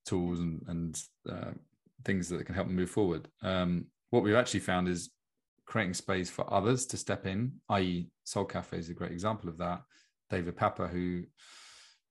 tools 0.05 0.39
and, 0.39 0.63
and 0.67 1.01
uh, 1.29 1.51
things 2.05 2.29
that 2.29 2.45
can 2.45 2.55
help 2.55 2.67
them 2.67 2.75
move 2.75 2.89
forward. 2.89 3.27
Um, 3.43 3.87
what 4.09 4.23
we've 4.23 4.35
actually 4.35 4.61
found 4.61 4.87
is 4.87 5.09
creating 5.65 5.93
space 5.93 6.29
for 6.29 6.51
others 6.51 6.85
to 6.87 6.97
step 6.97 7.25
in, 7.25 7.51
i.e., 7.69 8.09
Soul 8.23 8.45
Cafe 8.45 8.77
is 8.77 8.89
a 8.89 8.93
great 8.93 9.11
example 9.11 9.49
of 9.49 9.57
that. 9.57 9.81
David 10.29 10.55
Papa, 10.55 10.87
who 10.87 11.23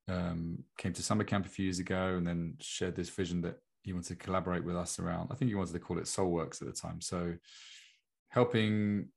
um, 0.09 0.65
came 0.79 0.93
to 0.93 1.03
summer 1.03 1.25
camp 1.25 1.47
a 1.47 1.49
few 1.49 1.65
years 1.65 1.79
ago 1.79 2.15
and 2.17 2.27
then 2.27 2.55
shared 2.61 2.97
this 2.97 3.11
vision 3.11 3.41
that 3.43 3.57
he 3.83 3.93
wanted 3.93 4.09
to 4.09 4.17
collaborate 4.17 4.65
with 4.65 4.77
us 4.77 4.99
around. 4.99 5.29
I 5.31 5.35
think 5.35 5.49
he 5.49 5.55
wanted 5.55 5.73
to 5.73 5.79
call 5.79 5.99
it 5.99 6.09
Soul 6.09 6.31
Works 6.31 6.61
at 6.61 6.69
the 6.69 6.75
time. 6.75 7.01
So 7.01 7.35
helping 8.29 9.09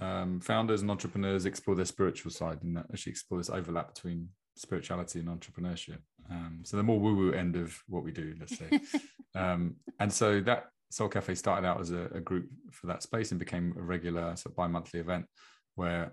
um, 0.00 0.40
founders 0.40 0.82
and 0.82 0.90
entrepreneurs 0.90 1.46
explore 1.46 1.76
their 1.76 1.84
spiritual 1.84 2.30
side 2.30 2.62
and 2.62 2.78
actually 2.78 3.10
explore 3.10 3.38
this 3.38 3.50
overlap 3.50 3.94
between 3.94 4.28
spirituality 4.56 5.20
and 5.20 5.28
entrepreneurship. 5.28 5.98
Um, 6.30 6.60
so 6.62 6.76
the 6.76 6.82
more 6.82 6.98
woo-woo 6.98 7.32
end 7.32 7.56
of 7.56 7.76
what 7.88 8.04
we 8.04 8.12
do, 8.12 8.34
let's 8.38 8.56
say. 8.56 8.80
um, 9.34 9.76
and 10.00 10.12
so 10.12 10.40
that 10.40 10.66
Soul 10.90 11.08
Cafe 11.08 11.34
started 11.34 11.66
out 11.66 11.80
as 11.80 11.90
a, 11.90 12.08
a, 12.14 12.20
group 12.20 12.48
for 12.70 12.86
that 12.86 13.02
space 13.02 13.32
and 13.32 13.38
became 13.38 13.74
a 13.76 13.82
regular 13.82 14.36
sort 14.36 14.52
of 14.52 14.56
bi-monthly 14.56 15.00
event 15.00 15.26
where 15.74 16.12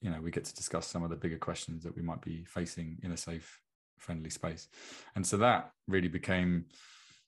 you 0.00 0.10
know 0.10 0.20
we 0.20 0.30
get 0.30 0.44
to 0.44 0.54
discuss 0.54 0.86
some 0.86 1.02
of 1.02 1.10
the 1.10 1.16
bigger 1.16 1.38
questions 1.38 1.82
that 1.84 1.94
we 1.96 2.02
might 2.02 2.22
be 2.22 2.44
facing 2.44 2.98
in 3.02 3.12
a 3.12 3.16
safe 3.16 3.60
friendly 3.98 4.30
space. 4.30 4.68
And 5.16 5.26
so 5.26 5.36
that 5.38 5.70
really 5.86 6.08
became 6.08 6.66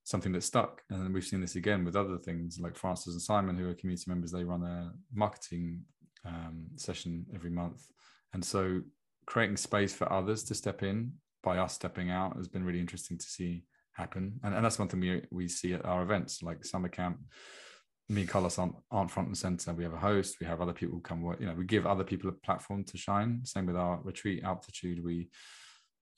something 0.05 0.33
that 0.33 0.43
stuck. 0.43 0.83
And 0.91 1.13
we've 1.13 1.25
seen 1.25 1.41
this 1.41 1.57
again 1.57 1.85
with 1.85 1.97
other 1.97 2.17
things 2.17 2.59
like 2.61 2.77
francis 2.77 3.13
and 3.13 3.23
simon 3.23 3.57
who 3.57 3.69
are 3.69 3.75
community 3.75 4.05
members. 4.09 4.31
They 4.31 4.45
run 4.45 4.63
a 4.63 4.93
marketing 5.13 5.83
um, 6.25 6.67
session 6.77 7.27
every 7.35 7.51
month. 7.51 7.83
And 8.33 8.45
so 8.45 8.83
creating 9.27 9.57
space 9.57 9.93
for 9.93 10.11
others 10.13 10.45
to 10.45 10.55
step 10.55 10.83
in 10.83 11.13
by 11.43 11.59
us 11.59 11.75
stepping 11.75 12.11
out 12.11 12.37
has 12.37 12.49
been 12.49 12.65
really 12.65 12.81
interesting 12.81 13.19
to 13.19 13.27
see 13.27 13.65
happen. 13.93 14.39
And, 14.43 14.55
and 14.55 14.65
that's 14.65 14.79
one 14.79 14.89
thing 14.89 15.01
we, 15.01 15.23
we 15.31 15.49
see 15.49 15.75
at 15.75 15.85
our 15.85 16.03
events 16.03 16.43
like 16.43 16.65
summer 16.65 16.89
camp 16.89 17.19
me 18.11 18.23
and 18.23 18.31
Carlos 18.31 18.59
aren't, 18.59 18.75
aren't 18.91 19.11
front 19.11 19.29
and 19.29 19.39
center. 19.39 19.73
We 19.73 19.85
have 19.85 19.95
a 19.95 19.99
host. 19.99 20.41
We 20.41 20.47
have 20.47 20.61
other 20.61 20.73
people 20.73 20.99
come 20.99 21.23
work. 21.23 21.41
You 21.41 21.47
know, 21.47 21.55
we 21.55 21.65
give 21.65 21.87
other 21.87 22.03
people 22.03 22.29
a 22.29 22.33
platform 22.33 22.83
to 22.85 22.99
shine. 22.99 23.41
Same 23.45 23.67
with 23.67 23.77
our 23.77 24.01
retreat 24.03 24.43
altitude. 24.43 25.03
We, 25.05 25.15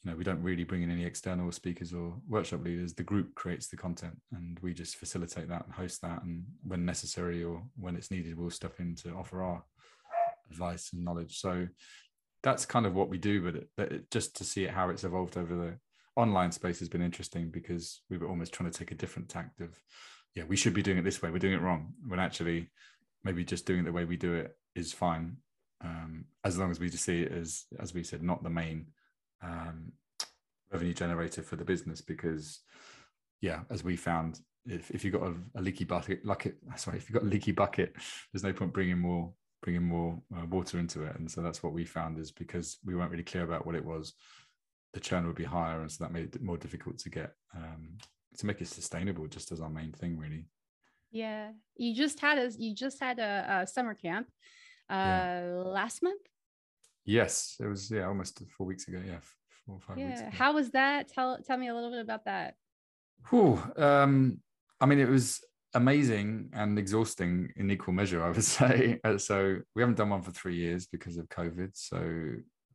you 0.03 0.11
know, 0.11 0.16
we 0.16 0.24
don't 0.24 0.43
really 0.43 0.64
bring 0.64 0.82
in 0.82 0.90
any 0.90 1.05
external 1.05 1.53
speakers 1.53 1.93
or 1.93 2.16
workshop 2.26 2.64
leaders. 2.64 2.95
The 2.95 3.03
group 3.03 3.34
creates 3.34 3.68
the 3.68 3.76
content, 3.76 4.18
and 4.32 4.59
we 4.62 4.72
just 4.72 4.97
facilitate 4.97 5.49
that 5.51 5.66
and 5.66 5.74
host 5.74 6.01
that. 6.01 6.22
And 6.22 6.45
when 6.62 6.86
necessary 6.86 7.45
or 7.45 7.62
when 7.76 7.95
it's 7.95 8.11
needed, 8.11 8.38
we'll 8.38 8.51
step 8.51 8.80
in 8.80 8.95
to 8.97 9.11
offer 9.11 9.43
our 9.43 9.62
advice 10.51 10.95
and 10.95 11.05
knowledge. 11.05 11.40
So 11.40 11.68
that's 12.43 12.64
kind 12.64 12.86
of 12.86 12.95
what 12.95 13.11
we 13.11 13.18
do. 13.18 13.43
But, 13.43 13.57
it, 13.57 13.68
but 13.76 13.93
it, 13.93 14.11
just 14.11 14.34
to 14.36 14.45
see 14.45 14.64
it, 14.64 14.70
how 14.70 14.88
it's 14.88 15.05
evolved 15.05 15.36
over 15.36 15.55
the 15.55 15.76
online 16.16 16.53
space 16.53 16.78
has 16.78 16.88
been 16.88 17.03
interesting 17.03 17.51
because 17.51 18.01
we 18.09 18.16
were 18.16 18.28
almost 18.28 18.55
trying 18.55 18.70
to 18.70 18.78
take 18.78 18.93
a 18.93 18.97
different 18.97 19.28
tact 19.28 19.61
of 19.61 19.78
yeah, 20.35 20.45
we 20.45 20.57
should 20.57 20.74
be 20.74 20.83
doing 20.83 20.99
it 20.99 21.05
this 21.05 21.20
way. 21.20 21.30
We're 21.30 21.39
doing 21.39 21.55
it 21.55 21.61
wrong. 21.61 21.95
When 22.07 22.20
actually, 22.20 22.70
maybe 23.24 23.45
just 23.45 23.66
doing 23.66 23.80
it 23.80 23.85
the 23.85 23.93
way 23.93 24.05
we 24.05 24.16
do 24.16 24.35
it 24.35 24.57
is 24.74 24.93
fine, 24.93 25.37
um, 25.85 26.24
as 26.45 26.59
long 26.59 26.70
as 26.70 26.80
we 26.80 26.89
just 26.89 27.05
see 27.05 27.22
it 27.22 27.33
as, 27.33 27.64
as 27.78 27.93
we 27.93 28.03
said, 28.03 28.22
not 28.22 28.43
the 28.43 28.51
main 28.51 28.87
um, 29.43 29.93
revenue 30.72 30.95
generator 30.95 31.43
for 31.43 31.57
the 31.57 31.64
business. 31.64 32.01
Because, 32.01 32.61
yeah, 33.41 33.61
as 33.70 33.85
we 33.85 33.97
found, 33.97 34.41
if, 34.64 34.91
if 34.91 35.05
you've 35.05 35.14
got 35.14 35.24
a, 35.24 35.35
a 35.57 35.62
leaky 35.62 35.85
bucket, 35.85 36.24
like 36.24 36.47
it, 36.47 36.57
sorry, 36.76 36.97
if 36.97 37.09
you've 37.09 37.18
got 37.18 37.26
a 37.26 37.30
leaky 37.30 37.53
bucket, 37.53 37.95
there's 38.33 38.45
no 38.45 38.53
point 38.53 38.72
bringing 38.72 38.99
more 38.99 39.33
bringing 39.62 39.85
more 39.85 40.20
uh, 40.37 40.45
water 40.47 40.78
into 40.78 41.05
it. 41.05 41.14
And 41.16 41.30
so 41.30 41.41
that's 41.41 41.62
what 41.62 41.72
we 41.72 41.85
found 41.85 42.18
is 42.18 42.33
because 42.33 42.78
we 42.85 42.97
weren't 42.97 43.12
really 43.12 43.22
clear 43.22 43.45
about 43.45 43.64
what 43.64 43.76
it 43.76 43.85
was, 43.85 44.14
the 44.93 45.01
churn 45.01 45.26
would 45.26 45.37
be 45.37 45.45
higher, 45.45 45.80
and 45.80 45.91
so 45.91 46.05
that 46.05 46.12
made 46.12 46.35
it 46.35 46.43
more 46.43 46.57
difficult 46.57 46.99
to 46.99 47.11
get 47.11 47.33
um, 47.57 47.97
to 48.39 48.47
make 48.47 48.61
it 48.61 48.68
sustainable 48.68 49.26
just 49.26 49.53
as 49.53 49.61
our 49.61 49.70
main 49.70 49.93
thing 49.93 50.18
really. 50.18 50.47
Yeah. 51.11 51.51
You 51.76 51.95
just 51.95 52.20
had 52.20 52.39
a 52.39 52.51
you 52.59 52.74
just 52.74 53.01
had 53.01 53.18
a, 53.18 53.62
a 53.62 53.66
summer 53.66 53.95
camp 53.95 54.28
uh 54.91 54.95
yeah. 54.95 55.62
last 55.64 56.03
month? 56.03 56.22
Yes. 57.05 57.57
It 57.61 57.66
was 57.66 57.91
yeah 57.91 58.07
almost 58.07 58.43
four 58.57 58.66
weeks 58.66 58.89
ago. 58.89 59.01
Yeah 59.05 59.18
four 59.66 59.76
or 59.76 59.80
five 59.80 59.99
yeah. 59.99 60.09
weeks 60.09 60.20
ago. 60.20 60.30
how 60.33 60.55
was 60.55 60.70
that? 60.70 61.09
Tell 61.09 61.39
tell 61.47 61.57
me 61.59 61.68
a 61.68 61.74
little 61.74 61.91
bit 61.91 62.01
about 62.01 62.24
that. 62.24 62.55
Whew, 63.30 63.62
um 63.76 64.41
i 64.80 64.87
mean 64.87 64.99
it 64.99 65.09
was 65.09 65.41
amazing 65.74 66.51
and 66.53 66.78
exhausting 66.78 67.51
in 67.57 67.70
equal 67.70 67.95
measure 67.95 68.22
i 68.22 68.28
would 68.28 68.45
say. 68.59 68.99
Uh, 69.05 69.18
so 69.18 69.59
we 69.74 69.83
haven't 69.83 69.97
done 69.97 70.11
one 70.11 70.22
for 70.22 70.33
three 70.33 70.57
years 70.57 70.87
because 70.87 71.16
of 71.18 71.28
covid. 71.28 71.70
So 71.74 71.99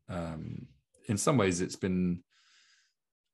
um 0.09 0.67
in 1.07 1.17
some 1.17 1.37
ways 1.37 1.61
it's 1.61 1.75
been 1.75 2.23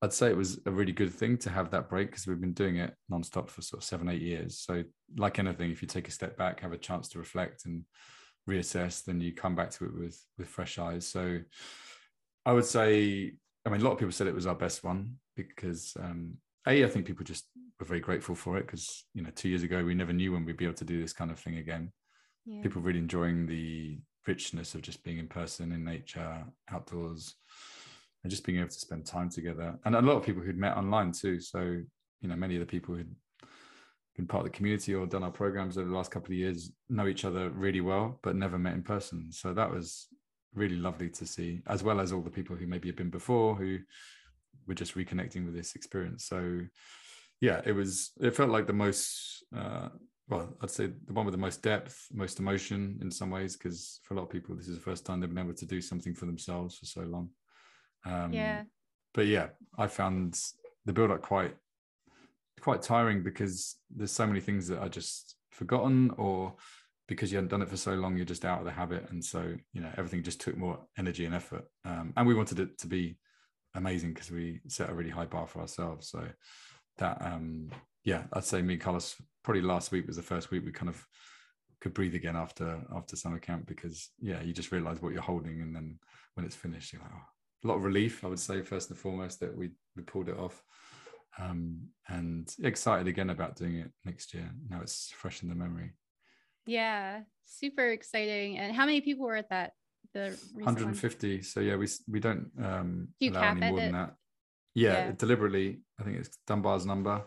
I'd 0.03 0.11
say 0.11 0.29
it 0.29 0.35
was 0.35 0.59
a 0.65 0.71
really 0.71 0.91
good 0.91 1.13
thing 1.13 1.37
to 1.37 1.49
have 1.49 1.71
that 1.71 1.87
break 1.87 2.09
because 2.09 2.27
we've 2.27 2.41
been 2.41 2.51
doing 2.51 2.75
it 2.75 2.93
nonstop 3.09 3.49
for 3.49 3.61
sort 3.61 3.81
of 3.81 3.87
seven, 3.87 4.09
eight 4.09 4.21
years. 4.21 4.59
So, 4.59 4.83
like 5.15 5.39
anything, 5.39 5.71
if 5.71 5.81
you 5.81 5.87
take 5.87 6.09
a 6.09 6.11
step 6.11 6.35
back, 6.35 6.59
have 6.59 6.73
a 6.73 6.77
chance 6.77 7.07
to 7.09 7.19
reflect 7.19 7.65
and 7.65 7.85
reassess, 8.49 9.05
then 9.05 9.21
you 9.21 9.33
come 9.33 9.55
back 9.55 9.69
to 9.71 9.85
it 9.85 9.97
with 9.97 10.21
with 10.37 10.49
fresh 10.49 10.77
eyes. 10.77 11.07
So, 11.07 11.39
I 12.45 12.51
would 12.51 12.65
say, 12.65 13.31
I 13.65 13.69
mean, 13.69 13.79
a 13.79 13.83
lot 13.85 13.93
of 13.93 13.97
people 13.97 14.11
said 14.11 14.27
it 14.27 14.35
was 14.35 14.45
our 14.45 14.55
best 14.55 14.83
one 14.83 15.19
because 15.37 15.95
um, 15.97 16.33
a, 16.67 16.83
I 16.83 16.89
think 16.89 17.05
people 17.05 17.23
just 17.23 17.45
were 17.79 17.85
very 17.85 18.01
grateful 18.01 18.35
for 18.35 18.57
it 18.57 18.65
because 18.65 19.05
you 19.13 19.23
know 19.23 19.31
two 19.33 19.47
years 19.47 19.63
ago 19.63 19.85
we 19.85 19.95
never 19.95 20.11
knew 20.11 20.33
when 20.33 20.43
we'd 20.43 20.57
be 20.57 20.65
able 20.65 20.75
to 20.75 20.83
do 20.83 21.01
this 21.01 21.13
kind 21.13 21.31
of 21.31 21.39
thing 21.39 21.59
again. 21.59 21.93
Yeah. 22.45 22.61
People 22.61 22.81
really 22.81 22.99
enjoying 22.99 23.45
the 23.45 23.99
richness 24.27 24.75
of 24.75 24.81
just 24.81 25.01
being 25.05 25.19
in 25.19 25.29
person 25.29 25.71
in 25.71 25.85
nature, 25.85 26.43
outdoors 26.69 27.35
and 28.23 28.31
just 28.31 28.45
being 28.45 28.59
able 28.59 28.69
to 28.69 28.79
spend 28.79 29.05
time 29.05 29.29
together. 29.29 29.77
And 29.85 29.95
a 29.95 30.01
lot 30.01 30.17
of 30.17 30.23
people 30.23 30.41
who'd 30.41 30.57
met 30.57 30.77
online 30.77 31.11
too. 31.11 31.39
So, 31.39 31.59
you 31.59 32.29
know, 32.29 32.35
many 32.35 32.55
of 32.55 32.61
the 32.61 32.65
people 32.65 32.95
who'd 32.95 33.13
been 34.15 34.27
part 34.27 34.45
of 34.45 34.51
the 34.51 34.57
community 34.57 34.93
or 34.93 35.05
done 35.05 35.23
our 35.23 35.31
programs 35.31 35.77
over 35.77 35.89
the 35.89 35.95
last 35.95 36.11
couple 36.11 36.31
of 36.31 36.37
years 36.37 36.71
know 36.89 37.07
each 37.07 37.25
other 37.25 37.49
really 37.49 37.81
well, 37.81 38.19
but 38.21 38.35
never 38.35 38.57
met 38.57 38.75
in 38.75 38.83
person. 38.83 39.31
So 39.31 39.53
that 39.53 39.71
was 39.71 40.07
really 40.53 40.75
lovely 40.75 41.09
to 41.09 41.25
see, 41.25 41.61
as 41.67 41.83
well 41.83 41.99
as 41.99 42.13
all 42.13 42.21
the 42.21 42.29
people 42.29 42.55
who 42.55 42.67
maybe 42.67 42.87
had 42.87 42.95
been 42.95 43.09
before 43.09 43.55
who 43.55 43.79
were 44.67 44.75
just 44.75 44.95
reconnecting 44.95 45.45
with 45.45 45.55
this 45.55 45.75
experience. 45.75 46.25
So 46.25 46.61
yeah, 47.41 47.61
it 47.65 47.73
was, 47.73 48.11
it 48.21 48.35
felt 48.35 48.51
like 48.51 48.67
the 48.67 48.73
most, 48.73 49.43
uh, 49.55 49.89
well, 50.29 50.55
I'd 50.61 50.69
say 50.69 50.91
the 51.05 51.13
one 51.13 51.25
with 51.25 51.33
the 51.33 51.41
most 51.41 51.61
depth, 51.61 52.07
most 52.13 52.39
emotion 52.39 52.99
in 53.01 53.11
some 53.11 53.31
ways, 53.31 53.57
because 53.57 53.99
for 54.03 54.13
a 54.13 54.17
lot 54.17 54.23
of 54.23 54.29
people, 54.29 54.55
this 54.55 54.69
is 54.69 54.77
the 54.77 54.83
first 54.83 55.05
time 55.05 55.19
they've 55.19 55.29
been 55.29 55.43
able 55.43 55.55
to 55.55 55.65
do 55.65 55.81
something 55.81 56.13
for 56.13 56.27
themselves 56.27 56.77
for 56.77 56.85
so 56.85 57.01
long. 57.01 57.29
Um, 58.05 58.33
yeah. 58.33 58.63
But 59.13 59.27
yeah, 59.27 59.49
I 59.77 59.87
found 59.87 60.39
the 60.85 60.93
build 60.93 61.11
up 61.11 61.21
quite 61.21 61.55
quite 62.61 62.81
tiring 62.81 63.23
because 63.23 63.75
there's 63.93 64.11
so 64.11 64.25
many 64.25 64.39
things 64.39 64.67
that 64.69 64.79
are 64.79 64.89
just 64.89 65.35
forgotten 65.51 66.11
or 66.17 66.55
because 67.07 67.31
you 67.31 67.37
hadn't 67.37 67.49
done 67.49 67.61
it 67.61 67.67
for 67.67 67.77
so 67.77 67.93
long, 67.93 68.15
you're 68.15 68.25
just 68.25 68.45
out 68.45 68.59
of 68.59 68.65
the 68.65 68.71
habit. 68.71 69.05
And 69.09 69.23
so, 69.23 69.53
you 69.73 69.81
know, 69.81 69.91
everything 69.97 70.23
just 70.23 70.39
took 70.39 70.55
more 70.55 70.79
energy 70.97 71.25
and 71.25 71.35
effort. 71.35 71.65
Um, 71.83 72.13
and 72.15 72.25
we 72.25 72.33
wanted 72.33 72.59
it 72.59 72.77
to 72.79 72.87
be 72.87 73.17
amazing 73.75 74.13
because 74.13 74.31
we 74.31 74.61
set 74.69 74.89
a 74.89 74.93
really 74.93 75.09
high 75.09 75.25
bar 75.25 75.45
for 75.45 75.59
ourselves. 75.59 76.07
So 76.09 76.25
that, 76.99 77.21
um, 77.21 77.69
yeah, 78.05 78.23
I'd 78.31 78.45
say 78.45 78.61
me 78.61 78.75
and 78.75 78.81
Carlos, 78.81 79.15
probably 79.43 79.61
last 79.61 79.91
week 79.91 80.07
was 80.07 80.15
the 80.15 80.21
first 80.21 80.49
week 80.49 80.63
we 80.65 80.71
kind 80.71 80.89
of 80.89 81.05
could 81.81 81.93
breathe 81.93 82.15
again 82.15 82.37
after 82.37 82.81
after 82.95 83.17
summer 83.17 83.39
camp 83.39 83.67
because 83.67 84.09
yeah, 84.21 84.41
you 84.41 84.53
just 84.53 84.71
realize 84.71 85.01
what 85.01 85.11
you're 85.11 85.21
holding, 85.21 85.61
and 85.61 85.75
then 85.75 85.99
when 86.33 86.45
it's 86.45 86.55
finished, 86.55 86.93
you're 86.93 87.01
like, 87.01 87.11
oh, 87.13 87.25
a 87.63 87.67
lot 87.67 87.75
of 87.75 87.83
relief, 87.83 88.23
I 88.23 88.27
would 88.27 88.39
say, 88.39 88.61
first 88.61 88.89
and 88.89 88.97
foremost, 88.97 89.39
that 89.39 89.55
we 89.55 89.71
we 89.95 90.03
pulled 90.03 90.29
it 90.29 90.37
off, 90.37 90.63
um, 91.39 91.81
and 92.07 92.53
excited 92.63 93.07
again 93.07 93.29
about 93.29 93.55
doing 93.55 93.75
it 93.75 93.91
next 94.05 94.33
year. 94.33 94.49
Now 94.69 94.81
it's 94.81 95.11
fresh 95.15 95.43
in 95.43 95.49
the 95.49 95.55
memory. 95.55 95.91
Yeah, 96.65 97.21
super 97.45 97.89
exciting. 97.89 98.57
And 98.57 98.75
how 98.75 98.85
many 98.85 99.01
people 99.01 99.25
were 99.25 99.35
at 99.35 99.49
that? 99.49 99.73
The 100.13 100.37
150. 100.53 101.35
One? 101.35 101.43
So 101.43 101.59
yeah, 101.59 101.75
we 101.75 101.87
we 102.07 102.19
don't 102.19 102.51
um, 102.61 103.07
Do 103.19 103.29
allow 103.29 103.51
any 103.51 103.61
more 103.61 103.79
than 103.79 103.93
that. 103.93 104.15
Yeah, 104.75 105.05
yeah, 105.05 105.11
deliberately. 105.17 105.81
I 105.99 106.03
think 106.03 106.17
it's 106.17 106.37
Dunbar's 106.47 106.85
number, 106.85 107.21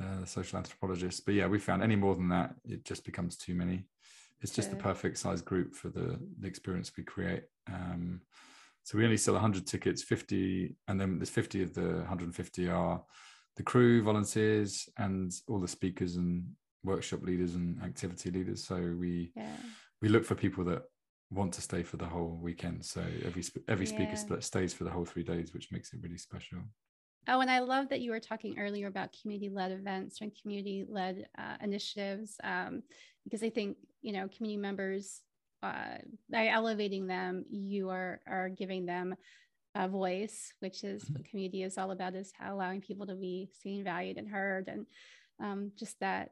uh, 0.00 0.24
social 0.24 0.58
anthropologist. 0.58 1.24
But 1.24 1.34
yeah, 1.34 1.46
we 1.46 1.58
found 1.58 1.82
any 1.82 1.96
more 1.96 2.14
than 2.14 2.28
that, 2.28 2.54
it 2.64 2.84
just 2.84 3.04
becomes 3.04 3.36
too 3.36 3.54
many. 3.54 3.86
It's 4.40 4.52
just 4.52 4.70
the 4.70 4.76
perfect 4.76 5.18
size 5.18 5.42
group 5.42 5.74
for 5.74 5.88
the 5.88 6.18
the 6.38 6.46
experience 6.46 6.92
we 6.96 7.02
create. 7.02 7.42
Um, 7.66 8.20
so 8.88 8.96
we 8.96 9.04
only 9.04 9.18
sell 9.18 9.34
100 9.34 9.66
tickets, 9.66 10.02
50, 10.02 10.74
and 10.88 10.98
then 10.98 11.18
there's 11.18 11.28
50 11.28 11.62
of 11.62 11.74
the 11.74 11.96
150 11.96 12.70
are 12.70 13.04
the 13.58 13.62
crew, 13.62 14.02
volunteers, 14.02 14.88
and 14.96 15.30
all 15.46 15.60
the 15.60 15.68
speakers 15.68 16.16
and 16.16 16.46
workshop 16.82 17.20
leaders 17.20 17.54
and 17.54 17.82
activity 17.82 18.30
leaders. 18.30 18.64
So 18.64 18.76
we 18.98 19.30
Yeah. 19.36 19.58
we 20.00 20.08
look 20.08 20.24
for 20.24 20.34
people 20.34 20.64
that 20.64 20.84
want 21.28 21.52
to 21.52 21.60
stay 21.60 21.82
for 21.82 21.98
the 21.98 22.06
whole 22.06 22.38
weekend. 22.42 22.82
So 22.82 23.02
every 23.26 23.42
every 23.68 23.84
speaker 23.84 24.16
Yeah. 24.16 24.38
stays 24.38 24.72
for 24.72 24.84
the 24.84 24.90
whole 24.90 25.04
three 25.04 25.22
days, 25.22 25.52
which 25.52 25.70
makes 25.70 25.92
it 25.92 26.00
really 26.00 26.16
special. 26.16 26.60
Oh, 27.26 27.40
and 27.40 27.50
I 27.50 27.58
love 27.58 27.90
that 27.90 28.00
you 28.00 28.12
were 28.12 28.20
talking 28.20 28.58
earlier 28.58 28.86
about 28.86 29.14
community-led 29.20 29.70
events 29.70 30.22
and 30.22 30.34
community-led 30.40 31.28
uh, 31.36 31.56
initiatives, 31.60 32.36
um, 32.42 32.82
because 33.24 33.42
I 33.42 33.50
think 33.50 33.76
you 34.00 34.14
know 34.14 34.28
community 34.28 34.56
members 34.56 35.20
uh, 35.62 35.98
by 36.30 36.48
elevating 36.48 37.06
them, 37.06 37.44
you 37.50 37.90
are 37.90 38.20
are 38.26 38.48
giving 38.48 38.86
them 38.86 39.14
a 39.74 39.88
voice, 39.88 40.52
which 40.60 40.84
is 40.84 41.04
Mm-hmm. 41.04 41.14
what 41.14 41.24
community 41.24 41.62
is 41.62 41.78
all 41.78 41.90
about: 41.90 42.14
is 42.14 42.32
allowing 42.44 42.80
people 42.80 43.06
to 43.06 43.14
be 43.14 43.50
seen, 43.62 43.84
valued, 43.84 44.18
and 44.18 44.28
heard, 44.28 44.68
and 44.68 44.86
um, 45.40 45.72
just 45.76 45.98
that 46.00 46.30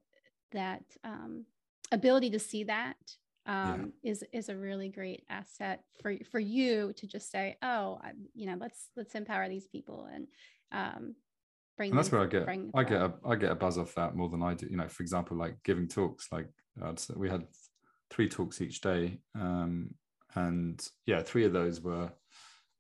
that 0.52 0.84
um, 1.04 1.44
ability 1.92 2.30
to 2.30 2.38
see 2.38 2.64
that 2.64 2.96
um, 3.46 3.92
is 4.02 4.24
is 4.32 4.48
a 4.48 4.56
really 4.56 4.88
great 4.88 5.24
asset 5.28 5.84
for 6.02 6.14
for 6.30 6.40
you 6.40 6.92
to 6.96 7.06
just 7.06 7.30
say, 7.30 7.56
oh, 7.62 7.98
I, 8.02 8.12
you 8.34 8.46
know, 8.46 8.56
let's 8.58 8.90
let's 8.96 9.14
empower 9.14 9.48
these 9.48 9.66
people 9.68 10.08
and 10.12 10.26
um, 10.72 11.14
bring. 11.76 11.90
and 11.90 11.98
that's 11.98 12.10
where 12.10 12.22
I 12.22 12.26
get 12.26 12.48
I 12.48 12.84
get 12.84 13.00
a 13.00 13.14
I 13.24 13.36
get 13.36 13.52
a 13.52 13.54
buzz 13.54 13.78
off 13.78 13.94
that 13.94 14.16
more 14.16 14.28
than 14.28 14.42
I 14.42 14.54
do. 14.54 14.66
You 14.68 14.76
know, 14.76 14.88
for 14.88 15.02
example, 15.02 15.36
like 15.36 15.56
giving 15.64 15.88
talks. 15.88 16.28
Like 16.32 16.48
I'd 16.82 17.00
we 17.14 17.30
had 17.30 17.46
three 18.10 18.28
talks 18.28 18.60
each 18.60 18.80
day, 18.80 19.18
um, 19.34 19.94
and 20.34 20.86
yeah, 21.06 21.22
three 21.22 21.44
of 21.44 21.52
those 21.52 21.80
were 21.80 22.10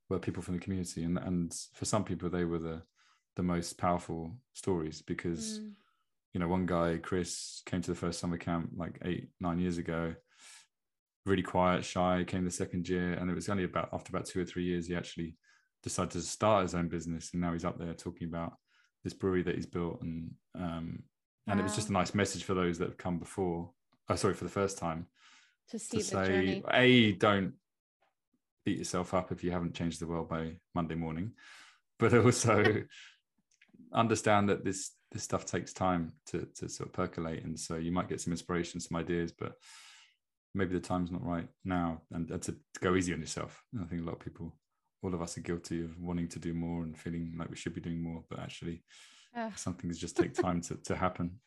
were 0.08 0.18
people 0.18 0.42
from 0.42 0.54
the 0.54 0.60
community, 0.60 1.04
and 1.04 1.18
and 1.18 1.54
for 1.74 1.84
some 1.84 2.04
people 2.04 2.28
they 2.28 2.44
were 2.44 2.58
the 2.58 2.82
the 3.36 3.42
most 3.42 3.78
powerful 3.78 4.32
stories 4.54 5.02
because 5.02 5.60
Mm, 5.60 5.72
you 6.34 6.40
know 6.40 6.48
one 6.48 6.66
guy 6.66 6.98
Chris 7.02 7.62
came 7.66 7.80
to 7.82 7.90
the 7.90 7.96
first 7.96 8.20
summer 8.20 8.36
camp 8.36 8.70
like 8.76 8.98
eight 9.04 9.28
nine 9.40 9.58
years 9.58 9.78
ago. 9.78 10.14
Really 11.24 11.42
quiet, 11.42 11.84
shy. 11.84 12.24
Came 12.24 12.44
the 12.44 12.50
second 12.50 12.88
year, 12.88 13.14
and 13.14 13.30
it 13.30 13.34
was 13.34 13.48
only 13.48 13.64
about 13.64 13.88
after 13.92 14.10
about 14.10 14.26
two 14.26 14.40
or 14.40 14.44
three 14.44 14.64
years 14.64 14.86
he 14.86 14.94
actually 14.94 15.36
decided 15.82 16.10
to 16.12 16.20
start 16.20 16.62
his 16.62 16.74
own 16.74 16.88
business, 16.88 17.30
and 17.32 17.40
now 17.40 17.52
he's 17.52 17.64
up 17.64 17.78
there 17.78 17.94
talking 17.94 18.28
about 18.28 18.52
this 19.02 19.14
brewery 19.14 19.42
that 19.42 19.54
he's 19.54 19.66
built, 19.66 20.00
and 20.02 20.30
um, 20.54 21.02
and 21.48 21.60
it 21.60 21.62
was 21.62 21.74
just 21.74 21.88
a 21.88 21.92
nice 21.92 22.14
message 22.14 22.44
for 22.44 22.54
those 22.54 22.78
that 22.78 22.88
have 22.88 22.98
come 22.98 23.18
before. 23.18 23.70
Oh, 24.08 24.16
sorry, 24.16 24.34
for 24.34 24.44
the 24.44 24.50
first 24.50 24.78
time 24.78 25.06
to 25.70 25.78
see 25.78 25.98
to 25.98 26.02
the 26.04 26.10
say, 26.10 26.26
journey. 26.26 26.64
a 26.72 27.12
don't 27.12 27.54
beat 28.64 28.78
yourself 28.78 29.14
up 29.14 29.32
if 29.32 29.42
you 29.42 29.50
haven't 29.50 29.74
changed 29.74 30.00
the 30.00 30.06
world 30.06 30.28
by 30.28 30.52
Monday 30.74 30.94
morning, 30.94 31.32
but 31.98 32.14
also 32.24 32.82
understand 33.92 34.48
that 34.48 34.64
this 34.64 34.92
this 35.12 35.22
stuff 35.22 35.44
takes 35.46 35.72
time 35.72 36.12
to 36.26 36.46
to 36.56 36.68
sort 36.68 36.88
of 36.88 36.92
percolate, 36.92 37.44
and 37.44 37.58
so 37.58 37.76
you 37.76 37.92
might 37.92 38.08
get 38.08 38.20
some 38.20 38.32
inspiration, 38.32 38.80
some 38.80 38.98
ideas, 38.98 39.32
but 39.32 39.54
maybe 40.54 40.72
the 40.74 40.80
time's 40.80 41.10
not 41.10 41.24
right 41.24 41.48
now, 41.64 42.00
and, 42.12 42.30
and 42.30 42.42
to, 42.42 42.52
to 42.52 42.80
go 42.80 42.94
easy 42.94 43.12
on 43.12 43.20
yourself. 43.20 43.62
And 43.72 43.82
I 43.82 43.86
think 43.86 44.02
a 44.02 44.04
lot 44.04 44.14
of 44.14 44.20
people, 44.20 44.56
all 45.02 45.14
of 45.14 45.20
us, 45.22 45.36
are 45.36 45.42
guilty 45.42 45.82
of 45.84 45.98
wanting 46.00 46.28
to 46.28 46.38
do 46.38 46.54
more 46.54 46.82
and 46.82 46.96
feeling 46.96 47.34
like 47.38 47.50
we 47.50 47.56
should 47.56 47.74
be 47.74 47.80
doing 47.80 48.02
more, 48.02 48.24
but 48.30 48.38
actually, 48.38 48.82
Ugh. 49.36 49.52
some 49.56 49.74
things 49.74 49.98
just 49.98 50.16
take 50.16 50.34
time 50.34 50.60
to 50.62 50.76
to 50.76 50.96
happen. 50.96 51.40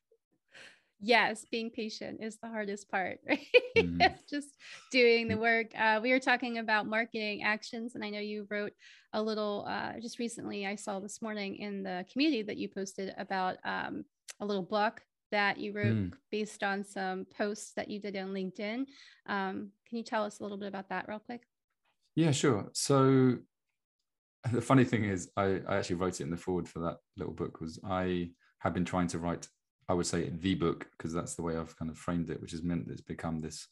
Yes, 0.99 1.45
being 1.51 1.69
patient 1.69 2.21
is 2.21 2.37
the 2.37 2.47
hardest 2.49 2.89
part, 2.89 3.19
right? 3.27 3.45
Mhm. 3.77 3.99
Just 4.29 4.49
doing 4.91 5.27
the 5.27 5.37
work. 5.37 5.67
Uh, 5.77 5.99
we 6.01 6.11
were 6.11 6.19
talking 6.19 6.57
about 6.57 6.87
marketing 6.87 7.43
actions, 7.43 7.95
and 7.95 8.03
I 8.03 8.09
know 8.09 8.19
you 8.19 8.47
wrote 8.49 8.73
a 9.13 9.21
little 9.21 9.65
uh, 9.67 9.93
just 9.99 10.19
recently. 10.19 10.67
I 10.67 10.75
saw 10.75 10.99
this 10.99 11.21
morning 11.21 11.55
in 11.57 11.83
the 11.83 12.05
community 12.11 12.43
that 12.43 12.57
you 12.57 12.69
posted 12.69 13.13
about 13.17 13.57
um, 13.63 14.03
a 14.39 14.45
little 14.45 14.63
book 14.63 15.01
that 15.31 15.57
you 15.57 15.73
wrote 15.73 15.95
Mm. 15.95 16.13
based 16.31 16.63
on 16.63 16.83
some 16.83 17.25
posts 17.25 17.73
that 17.75 17.89
you 17.89 17.99
did 17.99 18.15
on 18.17 18.33
LinkedIn. 18.33 18.85
Um, 19.27 19.71
can 19.87 19.97
you 19.97 20.03
tell 20.03 20.23
us 20.23 20.39
a 20.39 20.43
little 20.43 20.57
bit 20.57 20.67
about 20.67 20.89
that, 20.89 21.07
real 21.07 21.19
quick? 21.19 21.43
Yeah, 22.15 22.31
sure. 22.31 22.69
So 22.73 23.37
the 24.51 24.61
funny 24.61 24.83
thing 24.85 25.05
is, 25.05 25.29
I, 25.37 25.61
I 25.67 25.77
actually 25.77 25.97
wrote 25.97 26.19
it 26.19 26.23
in 26.23 26.29
the 26.31 26.37
forward 26.37 26.67
for 26.67 26.79
that 26.79 26.97
little 27.17 27.33
book. 27.33 27.61
Was 27.61 27.79
I 27.83 28.31
have 28.59 28.73
been 28.73 28.85
trying 28.85 29.07
to 29.07 29.19
write, 29.19 29.47
I 29.89 29.93
would 29.93 30.05
say 30.05 30.29
the 30.29 30.55
book 30.55 30.87
because 30.97 31.13
that's 31.13 31.35
the 31.35 31.41
way 31.41 31.57
I've 31.57 31.77
kind 31.77 31.91
of 31.91 31.97
framed 31.97 32.29
it, 32.29 32.41
which 32.41 32.51
has 32.51 32.63
meant 32.63 32.87
it's 32.89 33.01
become 33.01 33.39
this, 33.39 33.67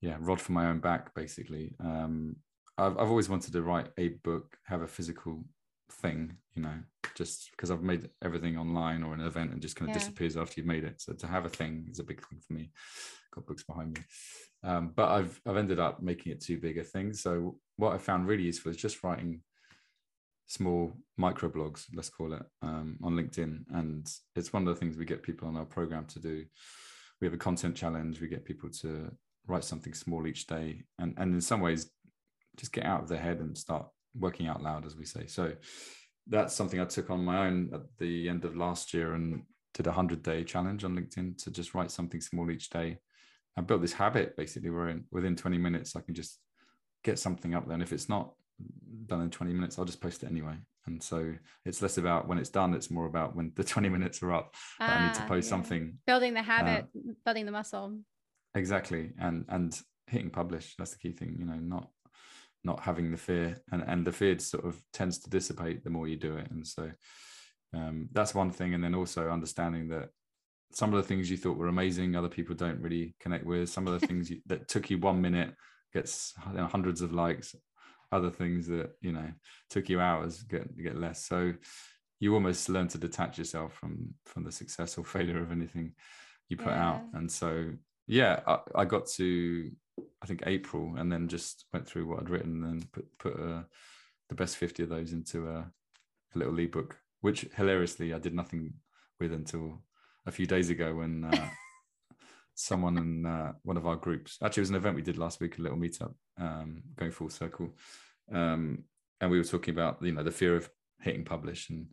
yeah, 0.00 0.16
rod 0.20 0.40
for 0.40 0.52
my 0.52 0.66
own 0.66 0.80
back, 0.80 1.14
basically. 1.14 1.74
Um, 1.80 2.36
I've 2.76 2.96
I've 2.98 3.10
always 3.10 3.28
wanted 3.28 3.52
to 3.54 3.62
write 3.62 3.88
a 3.98 4.08
book, 4.22 4.56
have 4.64 4.82
a 4.82 4.86
physical 4.86 5.44
thing, 5.90 6.36
you 6.54 6.62
know, 6.62 6.78
just 7.14 7.50
because 7.52 7.70
I've 7.70 7.82
made 7.82 8.10
everything 8.22 8.58
online 8.58 9.02
or 9.02 9.14
an 9.14 9.20
event 9.20 9.52
and 9.52 9.62
just 9.62 9.74
kind 9.76 9.88
of 9.88 9.94
Yeah. 9.94 10.00
disappears 10.00 10.36
after 10.36 10.54
you've 10.60 10.66
made 10.66 10.84
it. 10.84 11.00
So 11.00 11.14
to 11.14 11.26
have 11.26 11.46
a 11.46 11.48
thing 11.48 11.88
is 11.90 11.98
a 11.98 12.04
big 12.04 12.24
thing 12.26 12.40
for 12.46 12.52
me. 12.52 12.70
Got 13.34 13.46
books 13.46 13.64
behind 13.64 13.96
me 13.96 14.04
um, 14.64 14.92
but 14.94 15.08
I've 15.08 15.40
I've 15.46 15.56
ended 15.56 15.78
up 15.78 16.02
making 16.02 16.32
it 16.32 16.40
too 16.40 16.58
big 16.58 16.78
a 16.78 16.84
thing. 16.84 17.12
So 17.12 17.58
what 17.76 17.92
I 17.94 17.98
found 17.98 18.26
really 18.26 18.42
useful 18.42 18.70
is 18.70 18.76
just 18.76 19.02
writing 19.04 19.40
small 20.48 20.92
micro 21.16 21.48
blogs, 21.48 21.86
let's 21.94 22.10
call 22.10 22.32
it, 22.32 22.42
um, 22.62 22.98
on 23.02 23.14
LinkedIn, 23.14 23.64
and 23.70 24.10
it's 24.34 24.52
one 24.52 24.66
of 24.66 24.74
the 24.74 24.80
things 24.80 24.96
we 24.96 25.04
get 25.04 25.22
people 25.22 25.46
on 25.46 25.56
our 25.56 25.64
program 25.64 26.06
to 26.06 26.18
do. 26.18 26.44
We 27.20 27.26
have 27.26 27.34
a 27.34 27.38
content 27.38 27.76
challenge. 27.76 28.20
We 28.20 28.28
get 28.28 28.44
people 28.44 28.70
to 28.80 29.10
write 29.46 29.64
something 29.64 29.94
small 29.94 30.26
each 30.26 30.46
day, 30.46 30.82
and 30.98 31.14
and 31.16 31.34
in 31.34 31.40
some 31.40 31.60
ways, 31.60 31.90
just 32.56 32.72
get 32.72 32.84
out 32.84 33.02
of 33.02 33.08
their 33.08 33.20
head 33.20 33.38
and 33.40 33.56
start 33.56 33.86
working 34.14 34.48
out 34.48 34.62
loud, 34.62 34.84
as 34.84 34.96
we 34.96 35.04
say. 35.04 35.26
So 35.26 35.52
that's 36.26 36.54
something 36.54 36.80
I 36.80 36.84
took 36.84 37.10
on 37.10 37.24
my 37.24 37.46
own 37.46 37.70
at 37.72 37.82
the 37.98 38.28
end 38.28 38.44
of 38.44 38.56
last 38.56 38.92
year 38.92 39.14
and 39.14 39.42
did 39.74 39.86
a 39.86 39.92
hundred 39.92 40.22
day 40.22 40.44
challenge 40.44 40.84
on 40.84 40.96
LinkedIn 40.96 41.42
to 41.44 41.50
just 41.50 41.74
write 41.74 41.90
something 41.90 42.20
small 42.20 42.50
each 42.50 42.68
day 42.68 42.98
I 43.58 43.60
built 43.60 43.82
this 43.82 43.92
habit 43.92 44.36
basically 44.36 44.70
where 44.70 44.88
in, 44.88 45.04
within 45.10 45.34
20 45.34 45.58
minutes 45.58 45.96
I 45.96 46.00
can 46.00 46.14
just 46.14 46.38
get 47.02 47.18
something 47.18 47.54
up 47.54 47.66
there. 47.66 47.74
And 47.74 47.82
if 47.82 47.92
it's 47.92 48.08
not 48.08 48.32
done 49.06 49.22
in 49.22 49.30
20 49.30 49.52
minutes, 49.52 49.78
I'll 49.78 49.84
just 49.84 50.00
post 50.00 50.22
it 50.22 50.30
anyway. 50.30 50.54
And 50.86 51.02
so 51.02 51.34
it's 51.64 51.82
less 51.82 51.98
about 51.98 52.28
when 52.28 52.38
it's 52.38 52.48
done, 52.50 52.74
it's 52.74 52.90
more 52.90 53.06
about 53.06 53.36
when 53.36 53.52
the 53.54 53.64
20 53.74 53.88
minutes 53.88 54.22
are 54.22 54.32
up 54.32 54.54
that 54.78 54.90
I 54.90 55.06
need 55.06 55.14
to 55.14 55.22
Ah, 55.22 55.28
post 55.28 55.46
yeah. 55.46 55.50
something. 55.50 55.98
Building 56.06 56.34
the 56.34 56.42
habit, 56.42 56.86
building 57.24 57.46
the 57.46 57.52
muscle. 57.52 57.98
Exactly. 58.54 59.12
And 59.18 59.44
and 59.48 59.78
hitting 60.06 60.30
publish. 60.30 60.74
That's 60.78 60.92
the 60.92 60.98
key 60.98 61.12
thing, 61.12 61.36
you 61.38 61.44
know, 61.44 61.56
not 61.56 61.88
not 62.64 62.80
having 62.80 63.10
the 63.10 63.16
fear. 63.18 63.56
And 63.70 63.82
and 63.86 64.06
the 64.06 64.12
fear 64.12 64.38
sort 64.38 64.64
of 64.64 64.80
tends 64.92 65.18
to 65.20 65.30
dissipate 65.30 65.84
the 65.84 65.90
more 65.90 66.08
you 66.08 66.16
do 66.16 66.36
it. 66.38 66.50
And 66.50 66.66
so 66.66 66.90
um, 67.74 68.08
that's 68.12 68.34
one 68.34 68.50
thing. 68.50 68.72
And 68.74 68.82
then 68.82 68.94
also 68.94 69.28
understanding 69.30 69.88
that 69.88 70.08
some 70.72 70.92
of 70.94 70.96
the 71.02 71.06
things 71.06 71.30
you 71.30 71.36
thought 71.36 71.56
were 71.58 71.68
amazing, 71.68 72.16
other 72.16 72.28
people 72.28 72.54
don't 72.54 72.80
really 72.80 73.14
connect 73.20 73.44
with. 73.44 73.68
Some 73.68 73.86
of 73.86 73.98
the 74.00 74.06
things 74.06 74.30
you, 74.30 74.40
that 74.46 74.68
took 74.68 74.88
you 74.90 74.98
one 74.98 75.20
minute 75.20 75.54
gets 75.92 76.34
you 76.50 76.56
know, 76.58 76.66
hundreds 76.66 77.00
of 77.02 77.12
likes. 77.12 77.54
Other 78.10 78.30
things 78.30 78.66
that 78.68 78.90
you 79.00 79.12
know 79.12 79.30
took 79.70 79.88
you 79.88 80.00
hours 80.00 80.42
get 80.42 80.76
get 80.76 80.98
less. 80.98 81.26
So 81.26 81.52
you 82.20 82.34
almost 82.34 82.68
learn 82.68 82.88
to 82.88 82.98
detach 82.98 83.38
yourself 83.38 83.74
from 83.74 84.14
from 84.24 84.44
the 84.44 84.52
success 84.52 84.98
or 84.98 85.04
failure 85.04 85.42
of 85.42 85.52
anything 85.52 85.92
you 86.48 86.56
put 86.56 86.72
out. 86.72 87.02
And 87.12 87.30
so 87.30 87.70
yeah, 88.06 88.40
I, 88.46 88.58
I 88.74 88.84
got 88.84 89.06
to 89.16 89.70
I 90.22 90.26
think 90.26 90.42
April, 90.46 90.94
and 90.96 91.10
then 91.10 91.28
just 91.28 91.66
went 91.72 91.86
through 91.86 92.06
what 92.06 92.20
I'd 92.20 92.30
written 92.30 92.64
and 92.64 92.90
put 92.92 93.06
put 93.18 93.34
uh, 93.34 93.62
the 94.28 94.34
best 94.34 94.56
fifty 94.56 94.82
of 94.82 94.88
those 94.88 95.12
into 95.12 95.48
a, 95.48 95.70
a 96.34 96.38
little 96.38 96.58
ebook, 96.58 96.96
which 97.20 97.46
hilariously 97.56 98.14
I 98.14 98.18
did 98.18 98.34
nothing 98.34 98.74
with 99.20 99.32
until 99.32 99.82
a 100.26 100.32
few 100.32 100.46
days 100.46 100.70
ago 100.70 100.94
when 100.94 101.24
uh, 101.24 101.48
someone 102.58 102.98
in 102.98 103.24
uh, 103.24 103.52
one 103.62 103.76
of 103.76 103.86
our 103.86 103.94
groups. 103.94 104.36
Actually 104.42 104.60
it 104.60 104.62
was 104.62 104.70
an 104.70 104.76
event 104.76 104.96
we 104.96 105.02
did 105.02 105.16
last 105.16 105.40
week 105.40 105.58
a 105.58 105.62
little 105.62 105.78
meetup 105.78 106.12
um, 106.40 106.82
going 106.96 107.12
full 107.12 107.30
circle. 107.30 107.76
Um, 108.32 108.84
and 109.20 109.30
we 109.30 109.38
were 109.38 109.44
talking 109.44 109.72
about 109.72 109.98
you 110.02 110.12
know 110.12 110.24
the 110.24 110.30
fear 110.32 110.56
of 110.56 110.68
hitting 111.00 111.24
publish 111.24 111.70
and 111.70 111.86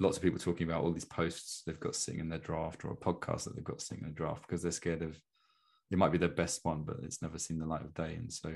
lots 0.00 0.16
of 0.16 0.22
people 0.22 0.38
talking 0.38 0.66
about 0.66 0.82
all 0.82 0.90
these 0.90 1.04
posts 1.04 1.62
they've 1.66 1.78
got 1.78 1.94
sitting 1.94 2.20
in 2.20 2.28
their 2.28 2.38
draft 2.38 2.84
or 2.84 2.92
a 2.92 2.96
podcast 2.96 3.44
that 3.44 3.54
they've 3.54 3.64
got 3.64 3.82
sitting 3.82 4.02
in 4.04 4.10
a 4.10 4.14
draft 4.14 4.42
because 4.42 4.62
they're 4.62 4.72
scared 4.72 5.02
of 5.02 5.16
it 5.90 5.98
might 5.98 6.10
be 6.10 6.18
their 6.18 6.28
best 6.28 6.64
one 6.64 6.82
but 6.82 6.96
it's 7.02 7.20
never 7.20 7.38
seen 7.38 7.58
the 7.58 7.66
light 7.66 7.82
of 7.82 7.94
day. 7.94 8.14
And 8.14 8.32
so 8.32 8.54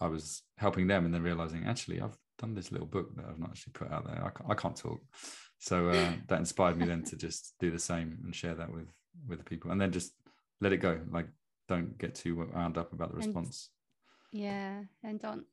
i 0.00 0.06
was 0.06 0.42
helping 0.58 0.86
them 0.86 1.06
and 1.06 1.12
then 1.12 1.22
realizing 1.22 1.64
actually 1.66 2.00
i've 2.00 2.16
done 2.38 2.54
this 2.54 2.70
little 2.70 2.86
book 2.86 3.16
that 3.16 3.24
i've 3.28 3.38
not 3.38 3.50
actually 3.50 3.72
put 3.72 3.90
out 3.90 4.06
there. 4.06 4.22
I 4.22 4.30
can't, 4.30 4.50
I 4.50 4.54
can't 4.54 4.76
talk. 4.76 5.00
So 5.58 5.88
uh, 5.88 6.12
that 6.28 6.38
inspired 6.38 6.76
me 6.76 6.86
then 6.86 7.02
to 7.04 7.16
just 7.16 7.54
do 7.58 7.70
the 7.70 7.80
same 7.80 8.18
and 8.22 8.34
share 8.34 8.54
that 8.54 8.72
with 8.72 8.86
with 9.26 9.38
the 9.38 9.44
people. 9.44 9.70
And 9.70 9.80
then 9.80 9.92
just 9.92 10.12
let 10.60 10.72
it 10.72 10.78
go 10.78 11.00
like 11.10 11.28
don't 11.68 11.98
get 11.98 12.14
too 12.14 12.36
wound 12.36 12.78
up 12.78 12.92
about 12.92 13.10
the 13.10 13.16
And- 13.18 13.26
response 13.26 13.70
Yeah, 14.32 14.82
and 15.02 15.20
don't 15.20 15.44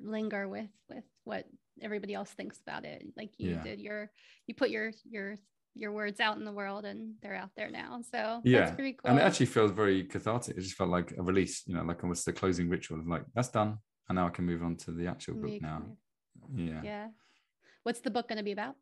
linger 0.00 0.48
with 0.48 0.70
with 0.88 1.04
what 1.24 1.46
everybody 1.80 2.14
else 2.14 2.30
thinks 2.30 2.60
about 2.60 2.84
it. 2.84 3.02
Like 3.16 3.32
you 3.38 3.50
Yeah. 3.50 3.62
did 3.62 3.80
your 3.80 4.10
you 4.46 4.54
put 4.54 4.70
your 4.70 4.92
your 5.04 5.36
your 5.74 5.92
words 5.92 6.20
out 6.20 6.36
in 6.36 6.44
the 6.44 6.52
world 6.52 6.84
and 6.84 7.14
they're 7.22 7.34
out 7.34 7.50
there 7.56 7.70
now. 7.70 8.00
So 8.12 8.42
Yeah, 8.44 8.60
that's 8.60 8.74
pretty 8.74 8.92
cool. 8.92 9.10
and 9.10 9.18
it 9.18 9.22
actually 9.22 9.46
feels 9.46 9.70
very 9.70 10.04
cathartic 10.04 10.56
it 10.58 10.60
just 10.60 10.76
felt 10.76 10.90
like 10.90 11.12
a 11.16 11.22
release 11.22 11.62
you 11.66 11.74
know 11.74 11.82
like 11.82 12.02
almost 12.04 12.24
the 12.26 12.32
closing 12.32 12.68
ritual 12.68 13.00
of 13.00 13.06
like 13.06 13.24
that's 13.34 13.48
done 13.48 13.78
and 14.08 14.16
now 14.16 14.26
i 14.26 14.30
can 14.30 14.44
move 14.44 14.62
on 14.62 14.76
to 14.76 14.90
the 14.92 15.06
actual 15.06 15.34
book 15.34 15.62
now 15.62 15.82
yeah 16.54 16.82
Yeah. 16.84 17.08
What's 17.84 18.00
the 18.00 18.10
book 18.10 18.28
going 18.28 18.38
to 18.38 18.44
be 18.44 18.52
about? 18.52 18.76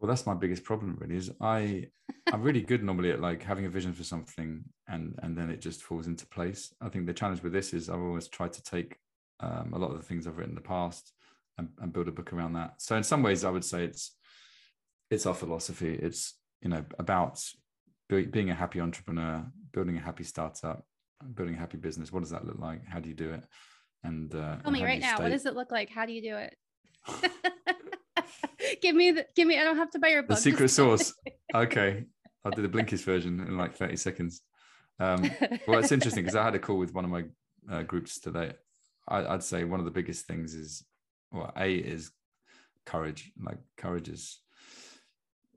Well, 0.00 0.08
that's 0.08 0.26
my 0.26 0.34
biggest 0.34 0.64
problem 0.64 0.96
really 0.98 1.16
is 1.16 1.30
I 1.40 1.88
I'm 2.32 2.42
really 2.42 2.62
good 2.62 2.82
normally 2.82 3.10
at 3.10 3.20
like 3.20 3.42
having 3.42 3.66
a 3.66 3.70
vision 3.70 3.92
for 3.92 4.02
something 4.02 4.64
and 4.88 5.14
and 5.22 5.36
then 5.36 5.50
it 5.50 5.60
just 5.60 5.82
falls 5.82 6.06
into 6.06 6.26
place. 6.26 6.74
I 6.80 6.88
think 6.88 7.06
the 7.06 7.12
challenge 7.12 7.42
with 7.42 7.52
this 7.52 7.74
is 7.74 7.90
I've 7.90 8.00
always 8.00 8.28
tried 8.28 8.54
to 8.54 8.62
take 8.62 8.96
um, 9.40 9.72
a 9.74 9.78
lot 9.78 9.90
of 9.90 9.98
the 9.98 10.02
things 10.02 10.26
I've 10.26 10.38
written 10.38 10.52
in 10.52 10.54
the 10.54 10.62
past 10.62 11.12
and, 11.58 11.68
and 11.80 11.92
build 11.92 12.08
a 12.08 12.12
book 12.12 12.32
around 12.32 12.54
that. 12.54 12.74
So 12.78 12.96
in 12.96 13.02
some 13.02 13.22
ways 13.22 13.44
I 13.44 13.50
would 13.50 13.64
say 13.64 13.84
it's 13.84 14.16
it's 15.10 15.26
our 15.26 15.34
philosophy. 15.34 15.94
It's 15.94 16.34
you 16.62 16.70
know 16.70 16.84
about 16.98 17.42
being 18.08 18.50
a 18.50 18.54
happy 18.54 18.80
entrepreneur, 18.80 19.44
building 19.72 19.98
a 19.98 20.00
happy 20.00 20.24
startup, 20.24 20.84
building 21.34 21.56
a 21.56 21.58
happy 21.58 21.76
business. 21.76 22.10
What 22.10 22.20
does 22.20 22.30
that 22.30 22.46
look 22.46 22.58
like? 22.58 22.86
How 22.86 23.00
do 23.00 23.08
you 23.08 23.14
do 23.14 23.32
it? 23.32 23.44
And 24.02 24.34
uh, 24.34 24.56
tell 24.62 24.72
me 24.72 24.82
right 24.82 25.00
now, 25.00 25.16
stay... 25.16 25.24
what 25.24 25.32
does 25.32 25.44
it 25.44 25.54
look 25.54 25.70
like? 25.70 25.90
How 25.90 26.06
do 26.06 26.12
you 26.12 26.22
do 26.22 26.36
it? 26.36 26.56
give 28.82 28.94
me 28.94 29.10
the 29.12 29.26
give 29.34 29.46
me. 29.46 29.58
I 29.58 29.64
don't 29.64 29.76
have 29.76 29.90
to 29.92 29.98
buy 29.98 30.08
your 30.08 30.22
book. 30.22 30.36
The 30.36 30.42
secret 30.50 30.68
sauce. 30.68 31.14
okay, 31.54 32.04
I'll 32.44 32.52
do 32.52 32.62
the 32.62 32.68
Blinkist 32.68 33.04
version 33.04 33.40
in 33.40 33.56
like 33.56 33.74
thirty 33.74 33.96
seconds. 33.96 34.42
Um, 34.98 35.30
well, 35.66 35.78
it's 35.78 35.92
interesting 35.92 36.24
because 36.24 36.36
I 36.36 36.44
had 36.44 36.54
a 36.54 36.58
call 36.58 36.76
with 36.76 36.94
one 36.94 37.04
of 37.04 37.10
my 37.10 37.24
uh, 37.70 37.82
groups 37.82 38.20
today. 38.20 38.52
I, 39.08 39.26
I'd 39.26 39.42
say 39.42 39.64
one 39.64 39.80
of 39.80 39.86
the 39.86 39.90
biggest 39.90 40.26
things 40.26 40.54
is, 40.54 40.84
well, 41.32 41.52
a 41.56 41.72
is 41.72 42.10
courage. 42.84 43.32
Like 43.42 43.58
courage 43.76 44.08
is 44.08 44.40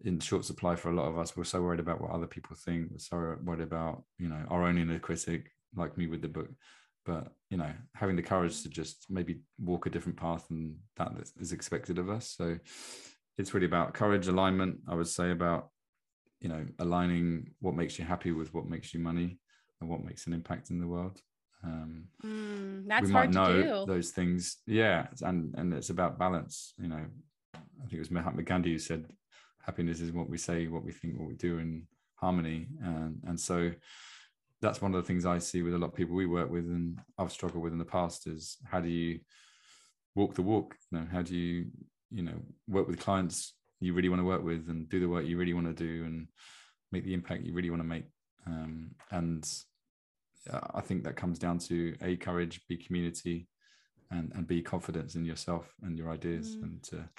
in 0.04 0.20
short 0.20 0.46
supply 0.46 0.76
for 0.76 0.90
a 0.90 0.96
lot 0.96 1.08
of 1.08 1.18
us. 1.18 1.36
We're 1.36 1.44
so 1.44 1.62
worried 1.62 1.80
about 1.80 2.02
what 2.02 2.12
other 2.12 2.28
people 2.28 2.56
think. 2.56 2.90
We're 2.92 3.00
so 3.00 3.38
worried 3.44 3.62
about 3.62 4.04
you 4.18 4.30
know 4.30 4.44
our 4.50 4.64
own 4.64 4.78
inner 4.78 5.00
critic, 5.00 5.52
like 5.76 5.98
me 5.98 6.08
with 6.08 6.22
the 6.22 6.30
book. 6.30 6.50
But 7.06 7.34
you 7.50 7.58
know, 7.58 7.72
having 7.96 8.16
the 8.16 8.24
courage 8.24 8.64
to 8.64 8.70
just 8.70 9.06
maybe 9.10 9.42
walk 9.60 9.86
a 9.86 9.90
different 9.90 10.18
path 10.18 10.46
and 10.50 10.76
that 10.98 11.12
is 11.40 11.52
expected 11.52 12.00
of 12.00 12.10
us. 12.10 12.34
So 12.38 12.58
it's 13.38 13.54
really 13.54 13.66
about 13.66 13.94
courage, 13.94 14.28
alignment. 14.28 14.78
I 14.88 14.96
would 14.96 15.08
say 15.08 15.32
about 15.32 15.70
you 16.40 16.50
know 16.50 16.66
aligning 16.80 17.52
what 17.60 17.76
makes 17.76 18.00
you 18.00 18.06
happy 18.06 18.32
with 18.32 18.54
what 18.54 18.68
makes 18.68 18.94
you 18.94 19.00
money 19.00 19.40
and 19.82 19.90
what 19.90 20.04
makes 20.04 20.28
an 20.28 20.34
impact 20.34 20.70
in 20.70 20.80
the 20.80 20.88
world. 20.88 21.20
Um, 21.64 22.06
mm, 22.24 22.88
that's 22.88 23.08
we 23.08 23.14
might 23.14 23.32
know 23.32 23.86
those 23.86 24.12
things, 24.12 24.58
yeah, 24.66 25.08
and 25.22 25.54
and 25.58 25.74
it's 25.74 25.90
about 25.90 26.20
balance. 26.20 26.74
You 26.78 26.90
know, 26.90 27.06
I 27.56 27.82
think 27.82 27.94
it 27.94 28.00
was 28.00 28.12
Mahatma 28.12 28.44
Gandhi 28.44 28.72
who 28.72 28.80
said 28.80 29.06
happiness 29.66 30.02
is 30.02 30.12
what 30.12 30.30
we 30.30 30.38
say, 30.38 30.68
what 30.68 30.84
we 30.84 30.92
think, 30.92 31.18
what 31.18 31.28
we 31.28 31.36
do 31.36 31.58
in 31.58 31.88
harmony. 32.16 32.68
And, 32.82 33.20
and 33.28 33.40
so 33.40 33.72
that's 34.64 34.82
one 34.82 34.96
of 34.96 35.02
the 35.02 35.08
things 35.08 35.26
I 35.26 35.38
see 35.40 35.62
with 35.62 35.74
a 35.74 35.78
lot 35.78 35.88
of 35.88 35.96
people 35.96 36.16
we 36.16 36.26
work 36.26 36.50
with 36.50 36.66
and 36.66 36.98
I've 37.18 37.32
struggled 37.32 37.64
with 37.64 37.74
in 37.74 37.80
the 37.80 37.86
past 37.86 38.28
is 38.28 38.58
how 38.66 38.80
do 38.80 38.88
you 38.88 39.20
walk 40.16 40.36
the 40.36 40.42
walk? 40.42 40.76
You 40.90 41.00
know, 41.00 41.08
how 41.12 41.22
do 41.22 41.36
you, 41.36 41.66
you 42.10 42.24
know, 42.24 42.40
work 42.68 42.88
with 42.88 43.00
clients 43.00 43.54
you 43.82 43.94
really 43.94 44.10
want 44.10 44.22
to 44.22 44.26
work 44.26 44.44
with 44.44 44.70
and 44.70 44.88
do 44.88 45.00
the 45.00 45.10
work 45.10 45.26
you 45.26 45.38
really 45.38 45.54
want 45.54 45.68
to 45.68 45.74
do 45.74 46.06
and 46.06 46.28
make 46.94 47.04
the 47.04 47.14
impact 47.14 47.44
you 47.44 47.54
really 47.54 47.70
want 47.70 47.82
to 47.82 47.88
make. 47.88 48.06
Um, 48.48 48.92
and 49.12 49.48
I 50.74 50.80
think 50.80 51.04
that 51.04 51.18
comes 51.18 51.40
down 51.40 51.60
to 51.60 51.96
a 52.02 52.16
courage, 52.16 52.62
b 52.70 52.78
community, 52.78 53.48
and 54.12 54.32
and 54.36 54.48
be 54.48 54.62
confidence 54.62 55.16
in 55.16 55.26
yourself 55.26 55.74
and 55.82 55.98
your 55.98 56.10
ideas, 56.10 56.56
mm. 56.56 56.64
and 56.64 56.84
to 56.84 57.10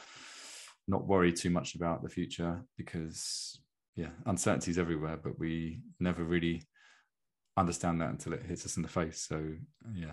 not 0.89 1.07
worry 1.07 1.33
too 1.33 1.51
much 1.51 1.75
about 1.75 2.03
the 2.03 2.09
future 2.09 2.63
because 2.77 3.59
yeah 3.97 4.11
uncertainty 4.27 4.71
is 4.71 4.79
everywhere 4.79 5.17
but 5.17 5.39
we 5.39 5.81
never 5.99 6.23
really 6.25 6.63
understand 7.57 8.01
that 8.01 8.11
until 8.11 8.33
it 8.33 8.43
hits 8.43 8.65
us 8.67 8.77
in 8.77 8.83
the 8.83 8.89
face. 8.89 9.27
So 9.29 9.43
yeah 9.95 10.13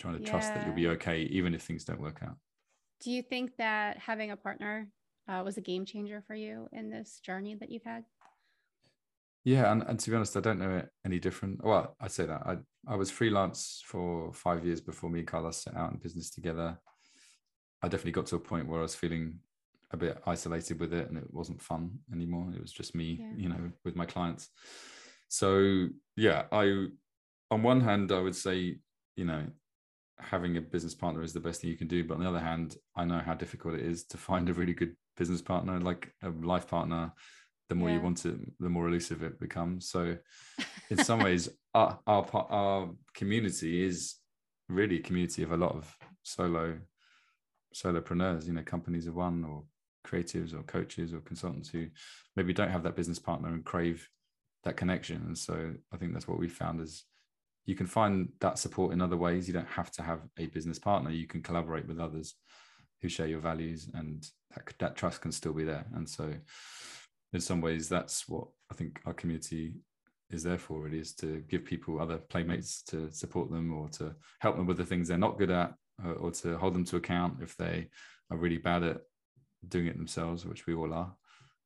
trying 0.00 0.16
to 0.16 0.22
yeah. 0.22 0.30
trust 0.30 0.54
that 0.54 0.66
you'll 0.66 0.74
be 0.74 0.88
okay 0.88 1.22
even 1.22 1.54
if 1.54 1.62
things 1.62 1.84
don't 1.84 2.00
work 2.00 2.20
out. 2.22 2.36
Do 3.02 3.10
you 3.10 3.22
think 3.22 3.56
that 3.58 3.98
having 3.98 4.30
a 4.30 4.36
partner 4.36 4.88
uh, 5.28 5.42
was 5.44 5.56
a 5.56 5.60
game 5.60 5.84
changer 5.84 6.22
for 6.26 6.34
you 6.34 6.68
in 6.72 6.90
this 6.90 7.20
journey 7.24 7.54
that 7.60 7.70
you've 7.70 7.84
had? 7.84 8.04
Yeah 9.44 9.70
and, 9.70 9.82
and 9.82 9.98
to 9.98 10.10
be 10.10 10.16
honest 10.16 10.36
i 10.36 10.40
don't 10.40 10.58
know 10.58 10.76
it 10.76 10.88
any 11.04 11.18
different. 11.18 11.62
Well 11.62 11.94
i 12.00 12.08
say 12.08 12.26
that. 12.26 12.42
I 12.44 12.56
i 12.88 12.96
was 12.96 13.10
freelance 13.10 13.82
for 13.84 14.32
five 14.32 14.64
years 14.64 14.80
before 14.80 15.10
me 15.10 15.20
and 15.20 15.28
carlos 15.28 15.62
set 15.62 15.76
out 15.76 15.92
in 15.92 15.98
business 15.98 16.30
together. 16.30 16.78
I 17.82 17.88
definitely 17.88 18.12
got 18.12 18.26
to 18.26 18.36
a 18.36 18.40
point 18.40 18.68
where 18.68 18.80
i 18.80 18.82
was 18.82 18.94
feeling 18.94 19.38
a 19.92 19.96
bit 19.96 20.22
isolated 20.26 20.78
with 20.78 20.92
it 20.92 21.08
and 21.08 21.18
it 21.18 21.32
wasn't 21.32 21.60
fun 21.60 21.90
anymore. 22.12 22.52
It 22.54 22.60
was 22.60 22.72
just 22.72 22.94
me 22.94 23.18
yeah. 23.20 23.32
you 23.36 23.48
know 23.48 23.70
with 23.84 23.96
my 23.96 24.06
clients 24.06 24.50
so 25.30 25.86
yeah 26.16 26.42
i 26.52 26.86
on 27.50 27.62
one 27.62 27.80
hand 27.80 28.12
i 28.12 28.20
would 28.20 28.36
say 28.36 28.76
you 29.16 29.24
know 29.24 29.46
having 30.20 30.56
a 30.56 30.60
business 30.60 30.94
partner 30.94 31.22
is 31.22 31.32
the 31.32 31.40
best 31.40 31.60
thing 31.60 31.70
you 31.70 31.76
can 31.76 31.88
do. 31.88 32.04
But 32.04 32.14
on 32.14 32.20
the 32.20 32.28
other 32.28 32.40
hand 32.40 32.76
i 32.96 33.04
know 33.04 33.18
how 33.18 33.34
difficult 33.34 33.74
it 33.74 33.84
is 33.84 34.04
to 34.06 34.16
find 34.16 34.48
a 34.48 34.54
really 34.54 34.74
good 34.74 34.94
business 35.16 35.42
partner 35.42 35.80
like 35.80 36.12
a 36.22 36.30
life 36.30 36.68
partner. 36.68 37.12
The 37.68 37.74
more 37.76 37.88
yeah. 37.88 37.96
you 37.96 38.00
want 38.00 38.24
it 38.26 38.36
the 38.58 38.68
more 38.68 38.88
elusive 38.88 39.22
it 39.22 39.38
becomes. 39.38 39.88
So 39.88 40.16
in 40.90 41.04
some 41.04 41.20
ways 41.20 41.48
our, 41.74 41.98
our 42.06 42.26
our 42.32 42.90
community 43.14 43.84
is 43.84 44.16
really 44.68 44.96
a 44.96 45.02
community 45.02 45.42
of 45.42 45.52
a 45.52 45.56
lot 45.56 45.74
of 45.74 45.96
solo 46.22 46.78
solopreneurs 47.74 48.46
you 48.46 48.52
know 48.52 48.62
companies 48.62 49.06
of 49.06 49.14
one 49.14 49.44
or 49.44 49.64
creatives 50.04 50.52
or 50.52 50.62
coaches 50.64 51.14
or 51.14 51.20
consultants 51.20 51.68
who 51.68 51.86
maybe 52.34 52.52
don't 52.52 52.70
have 52.70 52.82
that 52.82 52.96
business 52.96 53.18
partner 53.18 53.48
and 53.48 53.64
crave 53.64 54.08
that 54.64 54.76
connection. 54.76 55.22
And 55.26 55.36
so 55.36 55.72
I 55.92 55.96
think 55.96 56.12
that's 56.12 56.28
what 56.28 56.38
we 56.38 56.48
found 56.48 56.80
is 56.80 57.04
you 57.66 57.74
can 57.74 57.86
find 57.86 58.28
that 58.40 58.58
support 58.58 58.92
in 58.92 59.00
other 59.00 59.16
ways. 59.16 59.46
You 59.46 59.54
don't 59.54 59.68
have 59.68 59.90
to 59.92 60.02
have 60.02 60.20
a 60.38 60.46
business 60.46 60.78
partner. 60.78 61.10
You 61.10 61.26
can 61.26 61.42
collaborate 61.42 61.86
with 61.86 62.00
others 62.00 62.34
who 63.00 63.08
share 63.08 63.26
your 63.26 63.40
values 63.40 63.88
and 63.94 64.26
that, 64.54 64.72
that 64.78 64.96
trust 64.96 65.20
can 65.20 65.32
still 65.32 65.52
be 65.52 65.64
there. 65.64 65.86
And 65.94 66.08
so 66.08 66.32
in 67.32 67.40
some 67.40 67.60
ways, 67.60 67.88
that's 67.88 68.28
what 68.28 68.48
I 68.70 68.74
think 68.74 69.00
our 69.06 69.14
community 69.14 69.74
is 70.30 70.42
there 70.42 70.58
for 70.58 70.80
really 70.80 71.00
is 71.00 71.14
to 71.14 71.42
give 71.48 71.64
people 71.64 72.00
other 72.00 72.18
playmates 72.18 72.82
to 72.82 73.10
support 73.10 73.50
them 73.50 73.72
or 73.72 73.88
to 73.88 74.14
help 74.40 74.56
them 74.56 74.66
with 74.66 74.76
the 74.76 74.84
things 74.84 75.08
they're 75.08 75.18
not 75.18 75.38
good 75.38 75.50
at 75.50 75.74
or, 76.04 76.12
or 76.14 76.30
to 76.30 76.56
hold 76.56 76.74
them 76.74 76.84
to 76.84 76.96
account 76.96 77.38
if 77.42 77.56
they 77.56 77.88
are 78.30 78.36
really 78.36 78.58
bad 78.58 78.82
at 78.82 79.00
doing 79.68 79.86
it 79.86 79.96
themselves, 79.96 80.46
which 80.46 80.66
we 80.66 80.74
all 80.74 80.94
are, 80.94 81.12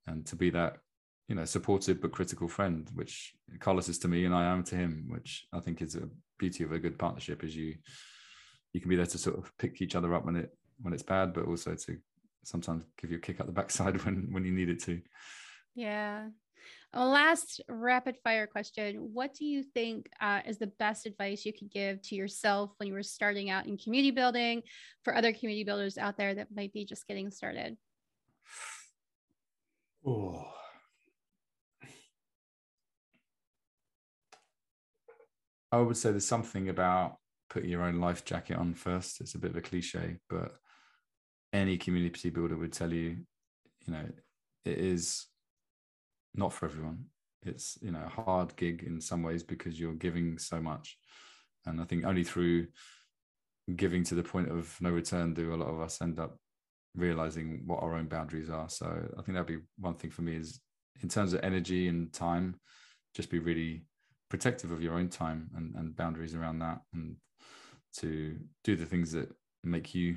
and 0.06 0.26
to 0.26 0.36
be 0.36 0.50
that 0.50 0.78
you 1.28 1.34
know 1.34 1.44
supportive 1.44 2.00
but 2.00 2.12
critical 2.12 2.48
friend, 2.48 2.88
which 2.94 3.34
Carlos 3.60 3.88
is 3.88 3.98
to 4.00 4.08
me 4.08 4.24
and 4.24 4.34
I 4.34 4.44
am 4.46 4.62
to 4.64 4.76
him, 4.76 5.06
which 5.08 5.46
I 5.52 5.60
think 5.60 5.82
is 5.82 5.94
a 5.94 6.08
beauty 6.38 6.64
of 6.64 6.72
a 6.72 6.78
good 6.78 6.98
partnership. 6.98 7.44
Is 7.44 7.56
you 7.56 7.74
you 8.72 8.80
can 8.80 8.90
be 8.90 8.96
there 8.96 9.06
to 9.06 9.18
sort 9.18 9.38
of 9.38 9.56
pick 9.58 9.80
each 9.80 9.94
other 9.94 10.14
up 10.14 10.24
when 10.24 10.36
it 10.36 10.50
when 10.80 10.92
it's 10.92 11.02
bad, 11.02 11.32
but 11.32 11.46
also 11.46 11.74
to 11.74 11.96
sometimes 12.44 12.84
give 13.00 13.10
you 13.10 13.16
a 13.16 13.20
kick 13.20 13.40
up 13.40 13.46
the 13.46 13.52
backside 13.52 14.02
when 14.04 14.28
when 14.30 14.44
you 14.44 14.52
need 14.52 14.68
it 14.68 14.82
to. 14.84 15.00
Yeah, 15.74 16.28
a 16.92 17.04
last 17.04 17.60
rapid 17.68 18.16
fire 18.22 18.46
question. 18.46 19.10
What 19.12 19.34
do 19.34 19.44
you 19.44 19.62
think 19.62 20.08
uh, 20.20 20.40
is 20.46 20.58
the 20.58 20.68
best 20.78 21.06
advice 21.06 21.44
you 21.44 21.52
could 21.52 21.70
give 21.70 22.00
to 22.02 22.14
yourself 22.14 22.72
when 22.76 22.86
you 22.86 22.94
were 22.94 23.02
starting 23.02 23.50
out 23.50 23.66
in 23.66 23.76
community 23.76 24.12
building 24.12 24.62
for 25.02 25.14
other 25.14 25.32
community 25.32 25.64
builders 25.64 25.98
out 25.98 26.16
there 26.16 26.34
that 26.34 26.54
might 26.54 26.72
be 26.72 26.84
just 26.84 27.08
getting 27.08 27.30
started? 27.30 27.76
Oh. 30.06 30.53
I 35.74 35.80
would 35.80 35.96
say 35.96 36.10
there's 36.10 36.26
something 36.26 36.68
about 36.68 37.16
putting 37.50 37.68
your 37.68 37.82
own 37.82 38.00
life 38.00 38.24
jacket 38.24 38.56
on 38.56 38.74
first. 38.74 39.20
It's 39.20 39.34
a 39.34 39.38
bit 39.38 39.50
of 39.50 39.56
a 39.56 39.60
cliche, 39.60 40.18
but 40.28 40.54
any 41.52 41.76
community 41.76 42.30
builder 42.30 42.56
would 42.56 42.72
tell 42.72 42.92
you, 42.92 43.16
you 43.86 43.92
know, 43.92 44.06
it 44.64 44.78
is 44.78 45.26
not 46.34 46.52
for 46.52 46.66
everyone. 46.66 47.06
It's 47.42 47.76
you 47.82 47.90
know 47.90 48.02
a 48.06 48.22
hard 48.22 48.54
gig 48.56 48.84
in 48.86 49.00
some 49.00 49.22
ways 49.22 49.42
because 49.42 49.78
you're 49.78 49.94
giving 49.94 50.38
so 50.38 50.60
much, 50.60 50.96
and 51.66 51.80
I 51.80 51.84
think 51.84 52.04
only 52.04 52.24
through 52.24 52.68
giving 53.74 54.04
to 54.04 54.14
the 54.14 54.22
point 54.22 54.50
of 54.50 54.76
no 54.80 54.90
return 54.90 55.34
do 55.34 55.54
a 55.54 55.56
lot 55.56 55.68
of 55.68 55.80
us 55.80 56.00
end 56.00 56.18
up 56.20 56.38
realizing 56.94 57.62
what 57.66 57.82
our 57.82 57.94
own 57.94 58.06
boundaries 58.06 58.48
are. 58.48 58.68
So 58.68 58.86
I 58.86 59.22
think 59.22 59.34
that'd 59.34 59.46
be 59.46 59.64
one 59.78 59.94
thing 59.94 60.10
for 60.10 60.22
me 60.22 60.36
is 60.36 60.60
in 61.02 61.08
terms 61.08 61.32
of 61.32 61.40
energy 61.42 61.88
and 61.88 62.12
time, 62.12 62.60
just 63.14 63.28
be 63.30 63.40
really 63.40 63.84
protective 64.34 64.72
of 64.72 64.82
your 64.82 64.94
own 64.94 65.08
time 65.08 65.48
and, 65.56 65.72
and 65.76 65.94
boundaries 65.94 66.34
around 66.34 66.58
that 66.58 66.80
and 66.92 67.14
to 67.96 68.36
do 68.64 68.74
the 68.74 68.84
things 68.84 69.12
that 69.12 69.28
make 69.62 69.94
you 69.94 70.16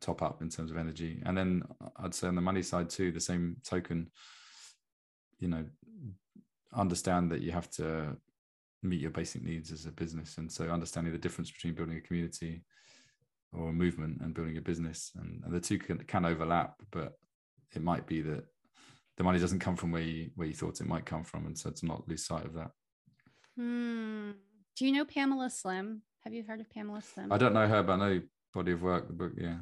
top 0.00 0.22
up 0.22 0.40
in 0.40 0.48
terms 0.48 0.70
of 0.70 0.78
energy. 0.78 1.20
And 1.26 1.36
then 1.36 1.62
uh, 1.84 1.90
I'd 1.98 2.14
say 2.14 2.28
on 2.28 2.34
the 2.34 2.40
money 2.40 2.62
side 2.62 2.88
too, 2.88 3.12
the 3.12 3.20
same 3.20 3.58
token, 3.62 4.10
you 5.38 5.48
know 5.48 5.64
understand 6.74 7.30
that 7.30 7.42
you 7.42 7.52
have 7.52 7.68
to 7.68 8.16
meet 8.82 9.02
your 9.02 9.10
basic 9.10 9.42
needs 9.44 9.70
as 9.70 9.84
a 9.84 9.90
business. 9.90 10.38
And 10.38 10.50
so 10.50 10.70
understanding 10.70 11.12
the 11.12 11.18
difference 11.18 11.50
between 11.50 11.74
building 11.74 11.98
a 11.98 12.00
community 12.00 12.64
or 13.52 13.68
a 13.68 13.72
movement 13.72 14.22
and 14.22 14.32
building 14.32 14.56
a 14.56 14.62
business 14.62 15.10
and, 15.20 15.42
and 15.44 15.52
the 15.52 15.60
two 15.60 15.78
can, 15.78 15.98
can 15.98 16.24
overlap 16.24 16.76
but 16.90 17.18
it 17.74 17.82
might 17.82 18.06
be 18.06 18.22
that 18.22 18.44
the 19.18 19.24
money 19.24 19.38
doesn't 19.38 19.58
come 19.58 19.76
from 19.76 19.92
where 19.92 20.00
you 20.00 20.30
where 20.36 20.48
you 20.48 20.54
thought 20.54 20.80
it 20.80 20.86
might 20.86 21.04
come 21.04 21.22
from. 21.22 21.44
And 21.44 21.58
so 21.58 21.68
to 21.68 21.86
not 21.86 22.08
lose 22.08 22.24
sight 22.24 22.46
of 22.46 22.54
that 22.54 22.70
hmm. 23.56 24.30
do 24.76 24.86
you 24.86 24.92
know 24.92 25.04
pamela 25.04 25.50
slim 25.50 26.02
have 26.24 26.32
you 26.32 26.42
heard 26.42 26.60
of 26.60 26.70
pamela 26.70 27.02
slim 27.02 27.32
i 27.32 27.38
don't 27.38 27.52
know 27.52 27.66
her 27.66 27.82
but 27.82 27.92
i 27.94 27.96
know 27.96 28.20
body 28.54 28.72
of 28.72 28.82
work 28.82 29.06
the 29.06 29.12
book 29.12 29.32
yeah 29.36 29.58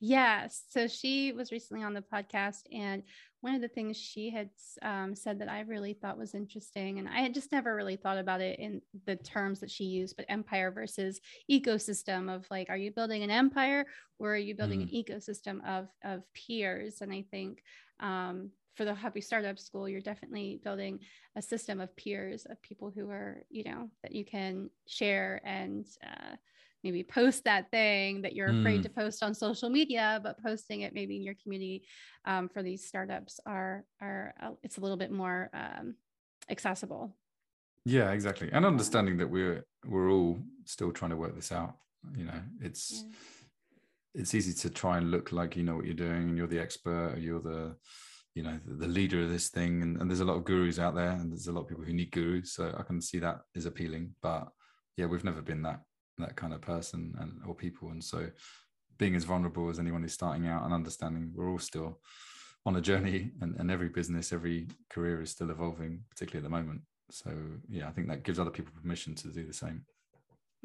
Yes. 0.00 0.64
So 0.68 0.86
she 0.86 1.32
was 1.32 1.52
recently 1.52 1.82
on 1.82 1.94
the 1.94 2.02
podcast, 2.02 2.62
and 2.70 3.02
one 3.40 3.54
of 3.54 3.62
the 3.62 3.68
things 3.68 3.96
she 3.96 4.28
had 4.28 4.50
um, 4.82 5.14
said 5.14 5.38
that 5.38 5.50
I 5.50 5.60
really 5.60 5.94
thought 5.94 6.18
was 6.18 6.34
interesting, 6.34 6.98
and 6.98 7.08
I 7.08 7.20
had 7.20 7.32
just 7.32 7.50
never 7.50 7.74
really 7.74 7.96
thought 7.96 8.18
about 8.18 8.42
it 8.42 8.58
in 8.58 8.82
the 9.06 9.16
terms 9.16 9.60
that 9.60 9.70
she 9.70 9.84
used, 9.84 10.16
but 10.16 10.26
empire 10.28 10.70
versus 10.70 11.20
ecosystem 11.50 12.34
of 12.34 12.46
like, 12.50 12.68
are 12.68 12.76
you 12.76 12.90
building 12.90 13.22
an 13.22 13.30
empire 13.30 13.86
or 14.18 14.34
are 14.34 14.38
you 14.38 14.54
building 14.54 14.80
mm. 14.80 14.82
an 14.82 15.04
ecosystem 15.04 15.66
of 15.66 15.88
of 16.04 16.22
peers? 16.34 17.00
And 17.00 17.12
I 17.12 17.24
think 17.30 17.62
um, 17.98 18.50
for 18.76 18.84
the 18.84 18.94
Happy 18.94 19.20
Startup 19.20 19.58
School, 19.58 19.88
you're 19.88 20.00
definitely 20.00 20.60
building 20.62 21.00
a 21.34 21.42
system 21.42 21.80
of 21.80 21.96
peers 21.96 22.46
of 22.46 22.60
people 22.62 22.92
who 22.94 23.10
are, 23.10 23.42
you 23.48 23.64
know, 23.64 23.90
that 24.02 24.12
you 24.12 24.24
can 24.24 24.70
share 24.86 25.40
and 25.44 25.86
uh, 26.04 26.36
maybe 26.84 27.02
post 27.02 27.44
that 27.44 27.70
thing 27.70 28.22
that 28.22 28.34
you're 28.34 28.60
afraid 28.60 28.80
mm. 28.80 28.82
to 28.84 28.88
post 28.90 29.22
on 29.22 29.34
social 29.34 29.70
media, 29.70 30.20
but 30.22 30.40
posting 30.42 30.82
it 30.82 30.94
maybe 30.94 31.16
in 31.16 31.22
your 31.22 31.34
community 31.42 31.84
um, 32.26 32.48
for 32.48 32.62
these 32.62 32.86
startups 32.86 33.40
are 33.46 33.84
are 34.00 34.34
uh, 34.40 34.50
it's 34.62 34.78
a 34.78 34.80
little 34.80 34.96
bit 34.96 35.10
more 35.10 35.50
um, 35.54 35.94
accessible. 36.50 37.16
Yeah, 37.84 38.10
exactly, 38.12 38.50
and 38.52 38.64
understanding 38.64 39.16
that 39.18 39.30
we're 39.30 39.64
we're 39.86 40.10
all 40.10 40.38
still 40.64 40.92
trying 40.92 41.12
to 41.12 41.16
work 41.16 41.34
this 41.34 41.50
out. 41.50 41.76
You 42.16 42.24
know, 42.24 42.40
it's. 42.60 43.04
Yeah. 43.04 43.12
It's 44.18 44.34
easy 44.34 44.54
to 44.54 44.70
try 44.70 44.96
and 44.96 45.10
look 45.10 45.30
like 45.30 45.56
you 45.56 45.62
know 45.62 45.76
what 45.76 45.84
you're 45.84 45.92
doing 45.92 46.22
and 46.22 46.38
you're 46.38 46.46
the 46.46 46.58
expert 46.58 47.12
or 47.12 47.18
you're 47.18 47.42
the 47.42 47.76
you 48.36 48.42
know 48.42 48.60
the, 48.66 48.74
the 48.74 48.86
leader 48.86 49.22
of 49.22 49.30
this 49.30 49.48
thing. 49.48 49.82
And, 49.82 50.00
and, 50.00 50.08
there's 50.08 50.20
a 50.20 50.24
lot 50.24 50.36
of 50.36 50.44
gurus 50.44 50.78
out 50.78 50.94
there 50.94 51.10
and 51.10 51.32
there's 51.32 51.48
a 51.48 51.52
lot 51.52 51.62
of 51.62 51.68
people 51.68 51.84
who 51.84 51.94
need 51.94 52.12
gurus. 52.12 52.52
So 52.52 52.72
i 52.78 52.82
can 52.82 53.00
see 53.00 53.18
that 53.18 53.40
is 53.54 53.66
appealing. 53.66 54.14
But 54.22 54.46
yeah 54.96 55.06
we've 55.06 55.24
never 55.24 55.42
been 55.42 55.62
that 55.62 55.80
that 56.18 56.36
kind 56.36 56.52
of 56.52 56.60
person 56.60 57.14
and 57.18 57.40
or 57.46 57.54
people. 57.54 57.88
And 57.90 58.04
so 58.04 58.28
being 58.98 59.16
as 59.16 59.24
vulnerable 59.24 59.68
as 59.70 59.78
anyone 59.78 60.02
who's 60.02 60.12
starting 60.12 60.46
out 60.46 60.64
and 60.64 60.72
understanding 60.72 61.32
we're 61.34 61.50
all 61.50 61.58
still 61.58 61.98
on 62.66 62.76
a 62.76 62.80
journey 62.80 63.30
and, 63.40 63.56
and 63.58 63.70
every 63.70 63.88
business 63.88 64.32
every 64.32 64.68
career 64.90 65.22
is 65.22 65.30
still 65.30 65.50
evolving 65.50 66.00
particularly 66.10 66.44
at 66.44 66.50
the 66.50 66.56
moment. 66.56 66.82
So 67.10 67.30
yeah 67.70 67.88
i 67.88 67.90
think 67.90 68.08
that 68.08 68.22
gives 68.22 68.38
other 68.38 68.50
people 68.50 68.72
permission 68.80 69.14
to 69.14 69.28
do 69.28 69.46
the 69.46 69.54
same 69.54 69.82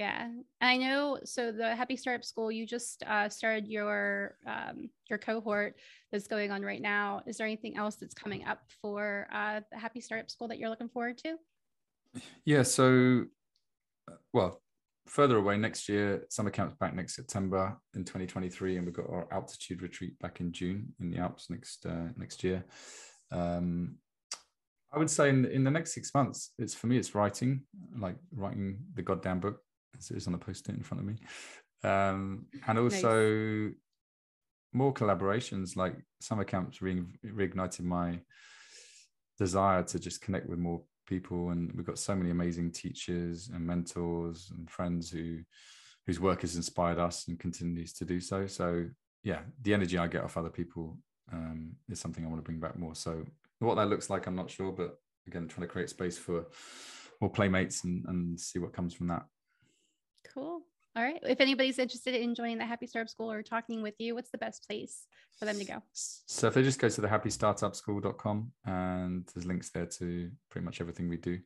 yeah 0.02 0.30
i 0.62 0.78
know 0.78 1.20
so 1.24 1.52
the 1.52 1.76
happy 1.76 1.96
startup 1.96 2.26
school 2.26 2.52
you 2.52 2.66
just 2.66 3.04
uh, 3.04 3.30
started 3.30 3.68
your 3.68 4.36
um, 4.48 4.90
your 5.10 5.20
cohort 5.20 5.76
that's 6.12 6.28
going 6.28 6.52
on 6.52 6.64
right 6.64 6.82
now 6.82 7.22
is 7.28 7.38
there 7.38 7.46
anything 7.46 7.78
else 7.78 7.96
that's 7.98 8.16
coming 8.16 8.44
up 8.46 8.60
for 8.82 9.28
uh, 9.32 9.60
the 9.72 9.78
happy 9.78 10.02
startup 10.02 10.30
school 10.30 10.48
that 10.48 10.58
you're 10.58 10.70
looking 10.70 10.90
forward 10.90 11.18
to 11.18 11.36
yeah 12.46 12.64
so 12.64 13.26
uh, 14.10 14.16
well 14.34 14.60
further 15.08 15.38
away 15.38 15.58
next 15.58 15.90
year. 15.90 16.24
Summer 16.30 16.52
camp's 16.52 16.76
back 16.76 16.96
next 16.96 17.16
September 17.16 17.78
in 17.96 18.06
2023, 18.06 18.78
and 18.78 18.86
we've 18.86 18.96
got 18.96 19.10
our 19.10 19.28
altitude 19.32 19.82
retreat 19.82 20.18
back 20.20 20.40
in 20.40 20.54
June 20.54 20.94
in 21.02 21.12
the 21.12 21.18
Alps 21.18 21.50
next 21.50 21.86
uh, 21.86 22.08
next 22.16 22.46
year. 22.46 22.64
Um, 23.30 23.98
I 24.94 25.00
would 25.00 25.10
say 25.10 25.30
in, 25.30 25.46
in 25.46 25.64
the 25.64 25.72
next 25.72 25.94
six 25.94 26.14
months, 26.14 26.54
it's 26.58 26.74
for 26.74 26.88
me, 26.88 26.98
it's 26.98 27.16
writing, 27.16 27.64
like 27.98 28.18
writing 28.34 28.80
the 28.94 29.02
goddamn 29.02 29.40
book. 29.40 29.60
As 29.98 30.10
it 30.10 30.18
is 30.18 30.28
on 30.28 30.34
the 30.34 30.40
post-it 30.40 30.76
in 30.76 30.84
front 30.84 31.02
of 31.02 31.08
me, 31.08 31.16
um, 31.84 32.46
and 32.68 32.80
also 32.80 33.66
nice. 33.66 33.74
more 34.74 34.94
collaborations. 34.94 35.76
Like 35.76 35.96
summer 36.20 36.44
camps 36.44 36.82
re- 36.82 37.04
reignited 37.26 37.82
my 37.84 38.20
desire 39.38 39.84
to 39.84 40.00
just 40.00 40.22
connect 40.22 40.48
with 40.48 40.60
more 40.60 40.82
people 41.08 41.50
and 41.50 41.72
we've 41.74 41.86
got 41.86 42.00
so 42.00 42.16
many 42.16 42.30
amazing 42.30 42.72
teachers 42.72 43.50
and 43.54 43.66
mentors 43.66 44.52
and 44.56 44.70
friends 44.70 45.10
who 45.12 45.40
whose 46.06 46.20
work 46.20 46.42
has 46.42 46.56
inspired 46.56 46.98
us 46.98 47.28
and 47.28 47.40
continues 47.40 47.92
to 47.92 48.06
do 48.06 48.20
so 48.20 48.48
so 48.48 48.86
yeah 49.24 49.40
the 49.64 49.74
energy 49.74 49.98
i 49.98 50.08
get 50.08 50.24
off 50.24 50.38
other 50.38 50.50
people 50.50 50.98
um, 51.34 51.74
is 51.90 52.00
something 52.00 52.24
i 52.24 52.28
want 52.28 52.40
to 52.40 52.44
bring 52.44 52.60
back 52.60 52.78
more 52.78 52.96
so 52.96 53.26
what 53.60 53.76
that 53.76 53.90
looks 53.90 54.10
like 54.10 54.26
i'm 54.26 54.36
not 54.36 54.50
sure 54.50 54.72
but 54.72 54.98
again 55.28 55.48
trying 55.48 55.68
to 55.68 55.72
create 55.72 55.90
space 55.90 56.18
for 56.18 56.46
more 57.20 57.30
playmates 57.30 57.84
and, 57.84 58.06
and 58.06 58.40
see 58.40 58.60
what 58.60 58.74
comes 58.74 58.94
from 58.94 59.08
that 59.08 59.24
cool 60.34 60.64
all 60.96 61.04
right. 61.04 61.20
If 61.24 61.40
anybody's 61.40 61.80
interested 61.80 62.16
in 62.16 62.36
joining 62.36 62.58
the 62.58 62.66
Happy 62.66 62.86
Startup 62.86 63.10
School 63.10 63.32
or 63.32 63.42
talking 63.42 63.82
with 63.82 63.94
you, 63.98 64.14
what's 64.14 64.30
the 64.30 64.38
best 64.38 64.68
place 64.68 65.06
for 65.40 65.46
them 65.46 65.58
to 65.58 65.64
go? 65.64 65.82
So 65.94 66.48
if 66.48 66.54
they 66.54 66.64
just 66.64 66.80
go 66.80 66.90
to 66.90 67.02
the 67.02 67.08
happystartupschool.com 67.08 68.52
and 68.66 69.30
there's 69.34 69.46
links 69.46 69.70
there 69.70 69.86
to 69.86 70.30
pretty 70.50 70.66
much 70.66 70.82
everything 70.82 71.08
we 71.08 71.16
do. 71.16 71.40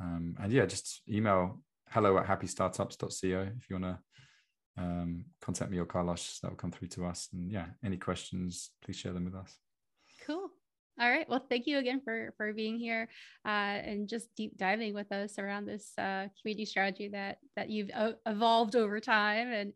Um, 0.00 0.34
and 0.40 0.50
yeah, 0.50 0.64
just 0.64 1.02
email 1.10 1.60
hello 1.90 2.16
at 2.16 2.26
happystartups.co 2.26 3.48
if 3.58 3.68
you 3.68 3.78
want 3.78 3.84
to 3.84 3.98
um, 4.82 5.26
contact 5.42 5.70
me 5.70 5.76
or 5.76 5.84
Carlos, 5.84 6.38
that 6.40 6.50
will 6.50 6.56
come 6.56 6.72
through 6.72 6.88
to 6.88 7.04
us. 7.04 7.28
And 7.34 7.52
yeah, 7.52 7.66
any 7.84 7.98
questions, 7.98 8.70
please 8.82 8.96
share 8.96 9.12
them 9.12 9.26
with 9.26 9.34
us. 9.34 9.58
All 11.00 11.10
right. 11.10 11.26
Well, 11.28 11.44
thank 11.48 11.66
you 11.66 11.78
again 11.78 12.02
for 12.04 12.34
for 12.36 12.52
being 12.52 12.78
here 12.78 13.08
uh, 13.46 13.48
and 13.48 14.06
just 14.06 14.28
deep 14.36 14.58
diving 14.58 14.92
with 14.92 15.10
us 15.10 15.38
around 15.38 15.64
this 15.64 15.92
uh, 15.96 16.26
community 16.40 16.66
strategy 16.66 17.08
that 17.08 17.38
that 17.56 17.70
you've 17.70 17.90
uh, 17.94 18.12
evolved 18.26 18.76
over 18.76 19.00
time 19.00 19.50
and 19.50 19.72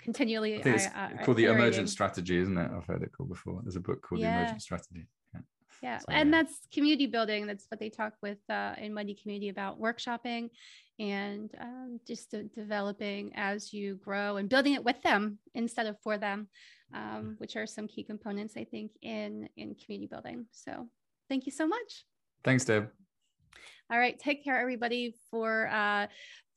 continually. 0.00 0.54
I 0.54 0.62
think 0.62 0.76
it's 0.76 0.86
uh, 0.86 1.08
called 1.24 1.38
the 1.38 1.46
emergent 1.46 1.90
strategy, 1.90 2.38
isn't 2.38 2.56
it? 2.56 2.70
I've 2.74 2.86
heard 2.86 3.02
it 3.02 3.10
called 3.12 3.30
before. 3.30 3.60
There's 3.64 3.74
a 3.74 3.80
book 3.80 4.02
called 4.02 4.20
yeah. 4.20 4.36
the 4.36 4.40
emergent 4.42 4.62
strategy. 4.62 5.08
Yeah. 5.82 5.98
So, 5.98 6.06
and 6.10 6.30
yeah. 6.30 6.42
that's 6.42 6.54
community 6.72 7.06
building. 7.06 7.46
That's 7.46 7.66
what 7.68 7.80
they 7.80 7.90
talk 7.90 8.14
with 8.22 8.38
uh, 8.48 8.74
in 8.78 8.94
Mighty 8.94 9.14
Community 9.14 9.48
about 9.48 9.80
workshopping 9.80 10.50
and 11.00 11.50
um, 11.60 11.98
just 12.06 12.34
developing 12.54 13.32
as 13.34 13.72
you 13.72 13.96
grow 13.96 14.36
and 14.36 14.48
building 14.48 14.74
it 14.74 14.84
with 14.84 15.02
them 15.02 15.38
instead 15.54 15.86
of 15.86 15.96
for 16.04 16.18
them 16.18 16.48
um, 16.94 17.34
which 17.38 17.56
are 17.56 17.66
some 17.66 17.88
key 17.88 18.02
components 18.02 18.54
I 18.56 18.64
think 18.64 18.92
in 19.02 19.48
in 19.56 19.74
community 19.74 20.08
building. 20.10 20.46
So 20.52 20.88
thank 21.28 21.46
you 21.46 21.52
so 21.52 21.66
much. 21.66 22.04
Thanks, 22.44 22.64
Deb. 22.64 22.90
All 23.90 23.98
right, 23.98 24.18
take 24.18 24.44
care, 24.44 24.60
everybody. 24.60 25.14
For 25.30 25.68
uh, 25.68 26.06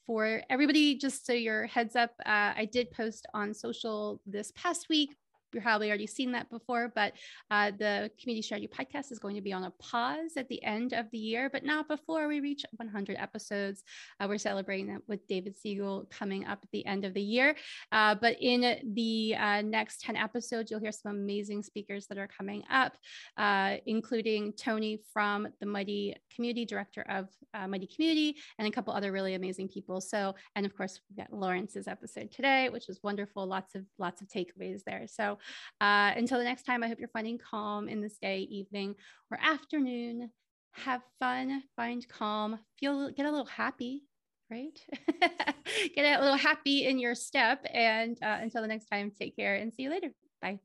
for 0.06 0.44
everybody, 0.50 0.96
just 0.98 1.26
so 1.26 1.34
your 1.34 1.66
heads 1.68 1.96
up, 1.96 2.12
uh, 2.26 2.54
I 2.56 2.70
did 2.72 2.92
post 2.92 3.26
on 3.34 3.54
social 3.54 4.22
this 4.26 4.52
past 4.56 4.88
week 4.90 5.16
you've 5.56 5.64
probably 5.64 5.88
already 5.88 6.08
seen 6.08 6.34
that 6.34 6.50
before, 6.50 6.92
but 6.94 7.14
uh, 7.50 7.72
the 7.78 8.12
Community 8.22 8.42
Strategy 8.42 8.68
Podcast 8.68 9.12
is 9.12 9.20
going 9.20 9.36
to 9.36 9.42
be 9.42 9.54
on 9.54 9.64
a 9.64 9.72
pause 9.72 10.34
at 10.38 10.48
the 10.50 10.62
end 10.64 10.94
of 10.94 11.10
the 11.12 11.18
year, 11.18 11.50
but 11.50 11.64
not 11.64 11.88
before 11.88 12.28
we 12.28 12.42
reach 12.42 12.64
100 12.76 13.16
episodes. 13.18 13.84
Uh, 14.20 14.28
we're 14.28 14.38
celebrating 14.38 14.88
that 14.88 15.02
with 15.08 15.26
David 15.28 15.58
Siegel 15.58 16.08
coming 16.12 16.46
up 16.46 16.60
at 16.62 16.70
the 16.72 16.86
end 16.86 17.06
of 17.06 17.14
the 17.14 17.22
year. 17.22 17.56
Uh, 17.92 18.16
but 18.16 18.36
in 18.42 18.94
the 18.94 19.36
uh, 19.36 19.62
next 19.62 20.02
10 20.02 20.16
episodes, 20.16 20.70
you'll 20.70 20.80
hear 20.80 20.92
some 20.92 21.16
amazing 21.16 21.64
speakers 21.64 22.08
that 22.08 22.18
are 22.18 22.28
coming 22.28 22.64
up, 22.70 22.98
uh, 23.38 23.78
including 23.86 24.54
Tony 24.54 25.00
from 25.14 25.48
the 25.60 25.66
Mighty 25.66 26.16
Community 26.34 26.66
Director 26.66 27.06
of 27.10 27.30
uh, 27.54 27.68
Mighty 27.68 27.88
Community 27.88 28.36
and 28.60 28.68
a 28.68 28.72
couple 28.72 28.94
other 28.94 29.12
really 29.12 29.36
amazing 29.36 29.70
people. 29.70 30.02
So, 30.02 30.36
and 30.56 30.66
of 30.66 30.76
course, 30.76 31.00
we've 31.10 31.18
got 31.18 31.32
Laurence's 31.32 31.88
episode 31.88 32.32
today, 32.32 32.70
which 32.70 32.88
was 32.88 33.00
wonderful. 33.04 33.46
Lots 33.48 33.76
of 33.76 33.86
lots 33.98 34.22
of 34.22 34.28
takeaways 34.28 34.84
there. 34.86 35.06
So 35.08 35.38
uh, 35.82 36.12
until 36.16 36.38
the 36.38 36.44
next 36.44 36.64
time, 36.64 36.84
I 36.84 36.88
hope 36.88 37.00
you're 37.00 37.10
finding 37.10 37.38
calm 37.38 37.90
in 37.90 38.02
this 38.02 38.18
day, 38.18 38.40
evening, 38.50 38.96
or 39.32 39.40
afternoon. 39.42 40.30
Have 40.74 41.02
fun, 41.20 41.64
find 41.76 42.06
calm, 42.08 42.60
feel 42.78 43.10
get 43.12 43.26
a 43.26 43.32
little 43.32 43.46
happy, 43.46 44.04
right? 44.52 44.78
get 45.96 46.20
a 46.20 46.22
little 46.22 46.38
happy 46.38 46.86
in 46.86 47.00
your 47.00 47.16
step. 47.16 47.66
And 47.74 48.18
uh, 48.22 48.40
until 48.42 48.62
the 48.62 48.68
next 48.68 48.88
time, 48.88 49.12
take 49.18 49.36
care 49.36 49.56
and 49.56 49.74
see 49.74 49.84
you 49.84 49.90
later. 49.90 50.10
Bye. 50.42 50.60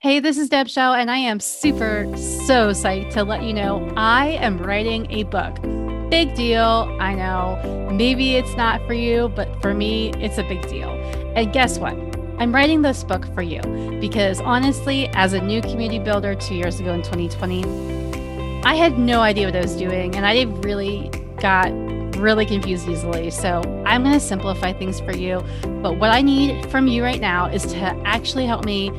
Hey, 0.00 0.18
this 0.18 0.36
is 0.36 0.48
Deb 0.48 0.68
Schell, 0.68 0.94
and 0.94 1.10
I 1.10 1.18
am 1.18 1.38
super, 1.38 2.06
so 2.16 2.70
psyched 2.72 3.12
to 3.12 3.22
let 3.22 3.44
you 3.44 3.54
know 3.54 3.88
I 3.96 4.30
am 4.30 4.58
writing 4.58 5.08
a 5.12 5.22
book. 5.22 5.62
Big 6.10 6.34
deal, 6.34 6.94
I 7.00 7.14
know. 7.14 7.88
Maybe 7.92 8.34
it's 8.34 8.54
not 8.56 8.84
for 8.86 8.94
you, 8.94 9.28
but 9.36 9.62
for 9.62 9.74
me, 9.74 10.10
it's 10.18 10.38
a 10.38 10.42
big 10.42 10.68
deal. 10.68 10.90
And 11.36 11.52
guess 11.52 11.78
what? 11.78 12.11
I'm 12.42 12.52
writing 12.52 12.82
this 12.82 13.04
book 13.04 13.24
for 13.36 13.42
you 13.42 13.60
because 14.00 14.40
honestly, 14.40 15.06
as 15.14 15.32
a 15.32 15.40
new 15.40 15.62
community 15.62 16.00
builder 16.00 16.34
two 16.34 16.56
years 16.56 16.80
ago 16.80 16.92
in 16.92 17.00
2020, 17.02 17.62
I 18.64 18.74
had 18.74 18.98
no 18.98 19.20
idea 19.20 19.46
what 19.46 19.54
I 19.54 19.60
was 19.60 19.76
doing 19.76 20.16
and 20.16 20.26
I 20.26 20.42
really 20.66 21.08
got 21.38 21.70
really 22.18 22.44
confused 22.44 22.88
easily. 22.88 23.30
So 23.30 23.60
I'm 23.86 24.02
going 24.02 24.14
to 24.14 24.18
simplify 24.18 24.72
things 24.72 24.98
for 24.98 25.14
you. 25.14 25.40
But 25.82 26.00
what 26.00 26.10
I 26.10 26.20
need 26.20 26.68
from 26.68 26.88
you 26.88 27.04
right 27.04 27.20
now 27.20 27.46
is 27.46 27.62
to 27.66 27.78
actually 28.04 28.46
help 28.46 28.64
me 28.64 28.90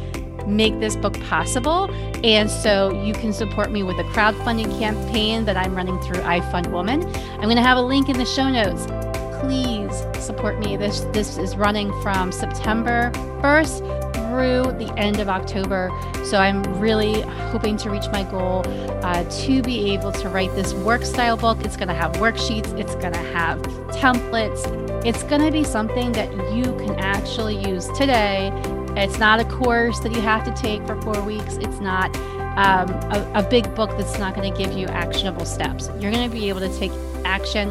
make 0.47 0.79
this 0.79 0.95
book 0.95 1.19
possible. 1.23 1.93
And 2.23 2.49
so 2.49 2.93
you 3.03 3.11
can 3.11 3.33
support 3.33 3.73
me 3.73 3.83
with 3.83 3.99
a 3.99 4.03
crowdfunding 4.03 4.79
campaign 4.79 5.43
that 5.43 5.57
I'm 5.57 5.75
running 5.75 5.99
through 6.03 6.21
iFundWomen. 6.21 7.13
I'm 7.33 7.43
going 7.43 7.57
to 7.57 7.61
have 7.61 7.77
a 7.77 7.81
link 7.81 8.07
in 8.07 8.17
the 8.17 8.25
show 8.25 8.49
notes 8.49 8.87
please 9.43 10.05
support 10.23 10.59
me. 10.59 10.77
This 10.77 11.01
this 11.11 11.37
is 11.37 11.55
running 11.55 11.91
from 12.01 12.31
September 12.31 13.11
1st 13.41 14.13
through 14.15 14.63
the 14.83 14.91
end 14.97 15.19
of 15.19 15.29
October. 15.29 15.91
So 16.25 16.37
I'm 16.37 16.63
really 16.79 17.21
hoping 17.51 17.77
to 17.77 17.89
reach 17.89 18.07
my 18.11 18.23
goal 18.23 18.63
uh, 19.03 19.23
to 19.23 19.61
be 19.61 19.91
able 19.93 20.11
to 20.13 20.29
write 20.29 20.53
this 20.55 20.73
work 20.73 21.03
style 21.03 21.37
book. 21.37 21.63
It's 21.63 21.77
going 21.77 21.89
to 21.89 21.93
have 21.93 22.13
worksheets. 22.13 22.77
It's 22.79 22.95
going 22.95 23.13
to 23.13 23.25
have 23.33 23.61
templates. 23.91 24.63
It's 25.05 25.23
going 25.23 25.41
to 25.41 25.51
be 25.51 25.63
something 25.63 26.11
that 26.13 26.31
you 26.53 26.63
can 26.63 26.95
actually 26.95 27.57
use 27.69 27.87
today 27.89 28.51
It's 28.95 29.19
not 29.19 29.39
a 29.39 29.45
course 29.45 29.99
that 29.99 30.13
you 30.13 30.21
have 30.21 30.43
to 30.45 30.53
take 30.53 30.85
for 30.85 30.99
four 31.01 31.21
weeks. 31.23 31.57
It's 31.57 31.79
not 31.79 32.15
um, 32.57 32.89
a, 33.11 33.31
a 33.35 33.43
big 33.43 33.73
book 33.75 33.89
that's 33.97 34.17
not 34.19 34.35
going 34.35 34.51
to 34.51 34.57
give 34.57 34.71
you 34.73 34.87
actionable 34.87 35.45
steps. 35.45 35.89
You're 35.99 36.11
going 36.11 36.29
to 36.29 36.35
be 36.35 36.47
able 36.49 36.59
to 36.61 36.73
take 36.77 36.91
action 37.25 37.69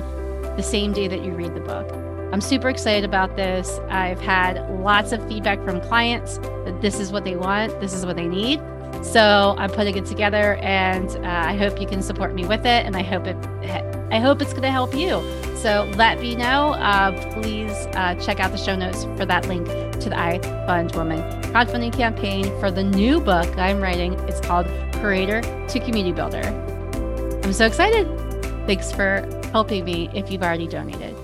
the 0.57 0.63
same 0.63 0.93
day 0.93 1.09
that 1.09 1.25
you 1.25 1.33
read 1.33 1.55
the 1.55 1.61
book. 1.61 2.02
I'm 2.33 2.41
super 2.41 2.69
excited 2.69 3.05
about 3.05 3.37
this. 3.37 3.79
I've 3.91 4.21
had 4.21 4.69
lots 4.81 5.13
of 5.13 5.27
feedback 5.29 5.63
from 5.65 5.81
clients 5.83 6.39
that 6.39 6.81
this 6.81 6.99
is 6.99 7.13
what 7.13 7.25
they 7.25 7.37
want, 7.37 7.79
this 7.81 7.93
is 7.93 8.07
what 8.07 8.17
they 8.17 8.27
need. 8.27 8.61
So 9.03 9.55
I'm 9.59 9.71
putting 9.71 9.97
it 9.97 10.07
together, 10.07 10.55
and 10.57 11.11
uh, 11.25 11.29
I 11.29 11.57
hope 11.57 11.81
you 11.81 11.87
can 11.87 12.03
support 12.03 12.35
me 12.35 12.47
with 12.47 12.61
it, 12.61 12.87
and 12.87 12.97
I 12.97 13.03
hope 13.03 13.27
it, 13.27 13.37
I 14.11 14.19
hope 14.19 14.41
it's 14.41 14.53
going 14.53 14.63
to 14.63 14.71
help 14.71 14.95
you. 14.95 15.23
So 15.57 15.91
let 15.97 16.21
me 16.21 16.35
know. 16.35 16.73
Uh, 16.73 17.13
please 17.35 17.73
uh, 17.95 18.15
check 18.17 18.41
out 18.41 18.51
the 18.51 18.59
show 18.59 18.77
notes 18.77 19.05
for 19.17 19.27
that 19.27 19.47
link 19.47 19.67
to 19.67 20.09
the 20.09 20.19
I 20.19 20.39
Fund 20.67 20.95
Woman 20.95 21.21
crowdfunding 21.53 21.93
campaign 21.93 22.45
for 22.61 22.71
the 22.71 22.83
new 22.83 23.21
book 23.21 23.47
I'm 23.59 23.81
writing. 23.81 24.15
It's 24.21 24.41
called 24.41 24.67
Creator 24.95 25.43
to 25.69 25.81
Community 25.81 26.13
Builder. 26.13 26.43
I'm 27.45 27.53
so 27.53 27.67
excited. 27.67 28.07
Thanks 28.67 28.91
for 28.91 29.29
helping 29.53 29.85
me 29.85 30.09
if 30.15 30.31
you've 30.31 30.43
already 30.43 30.67
donated. 30.67 31.15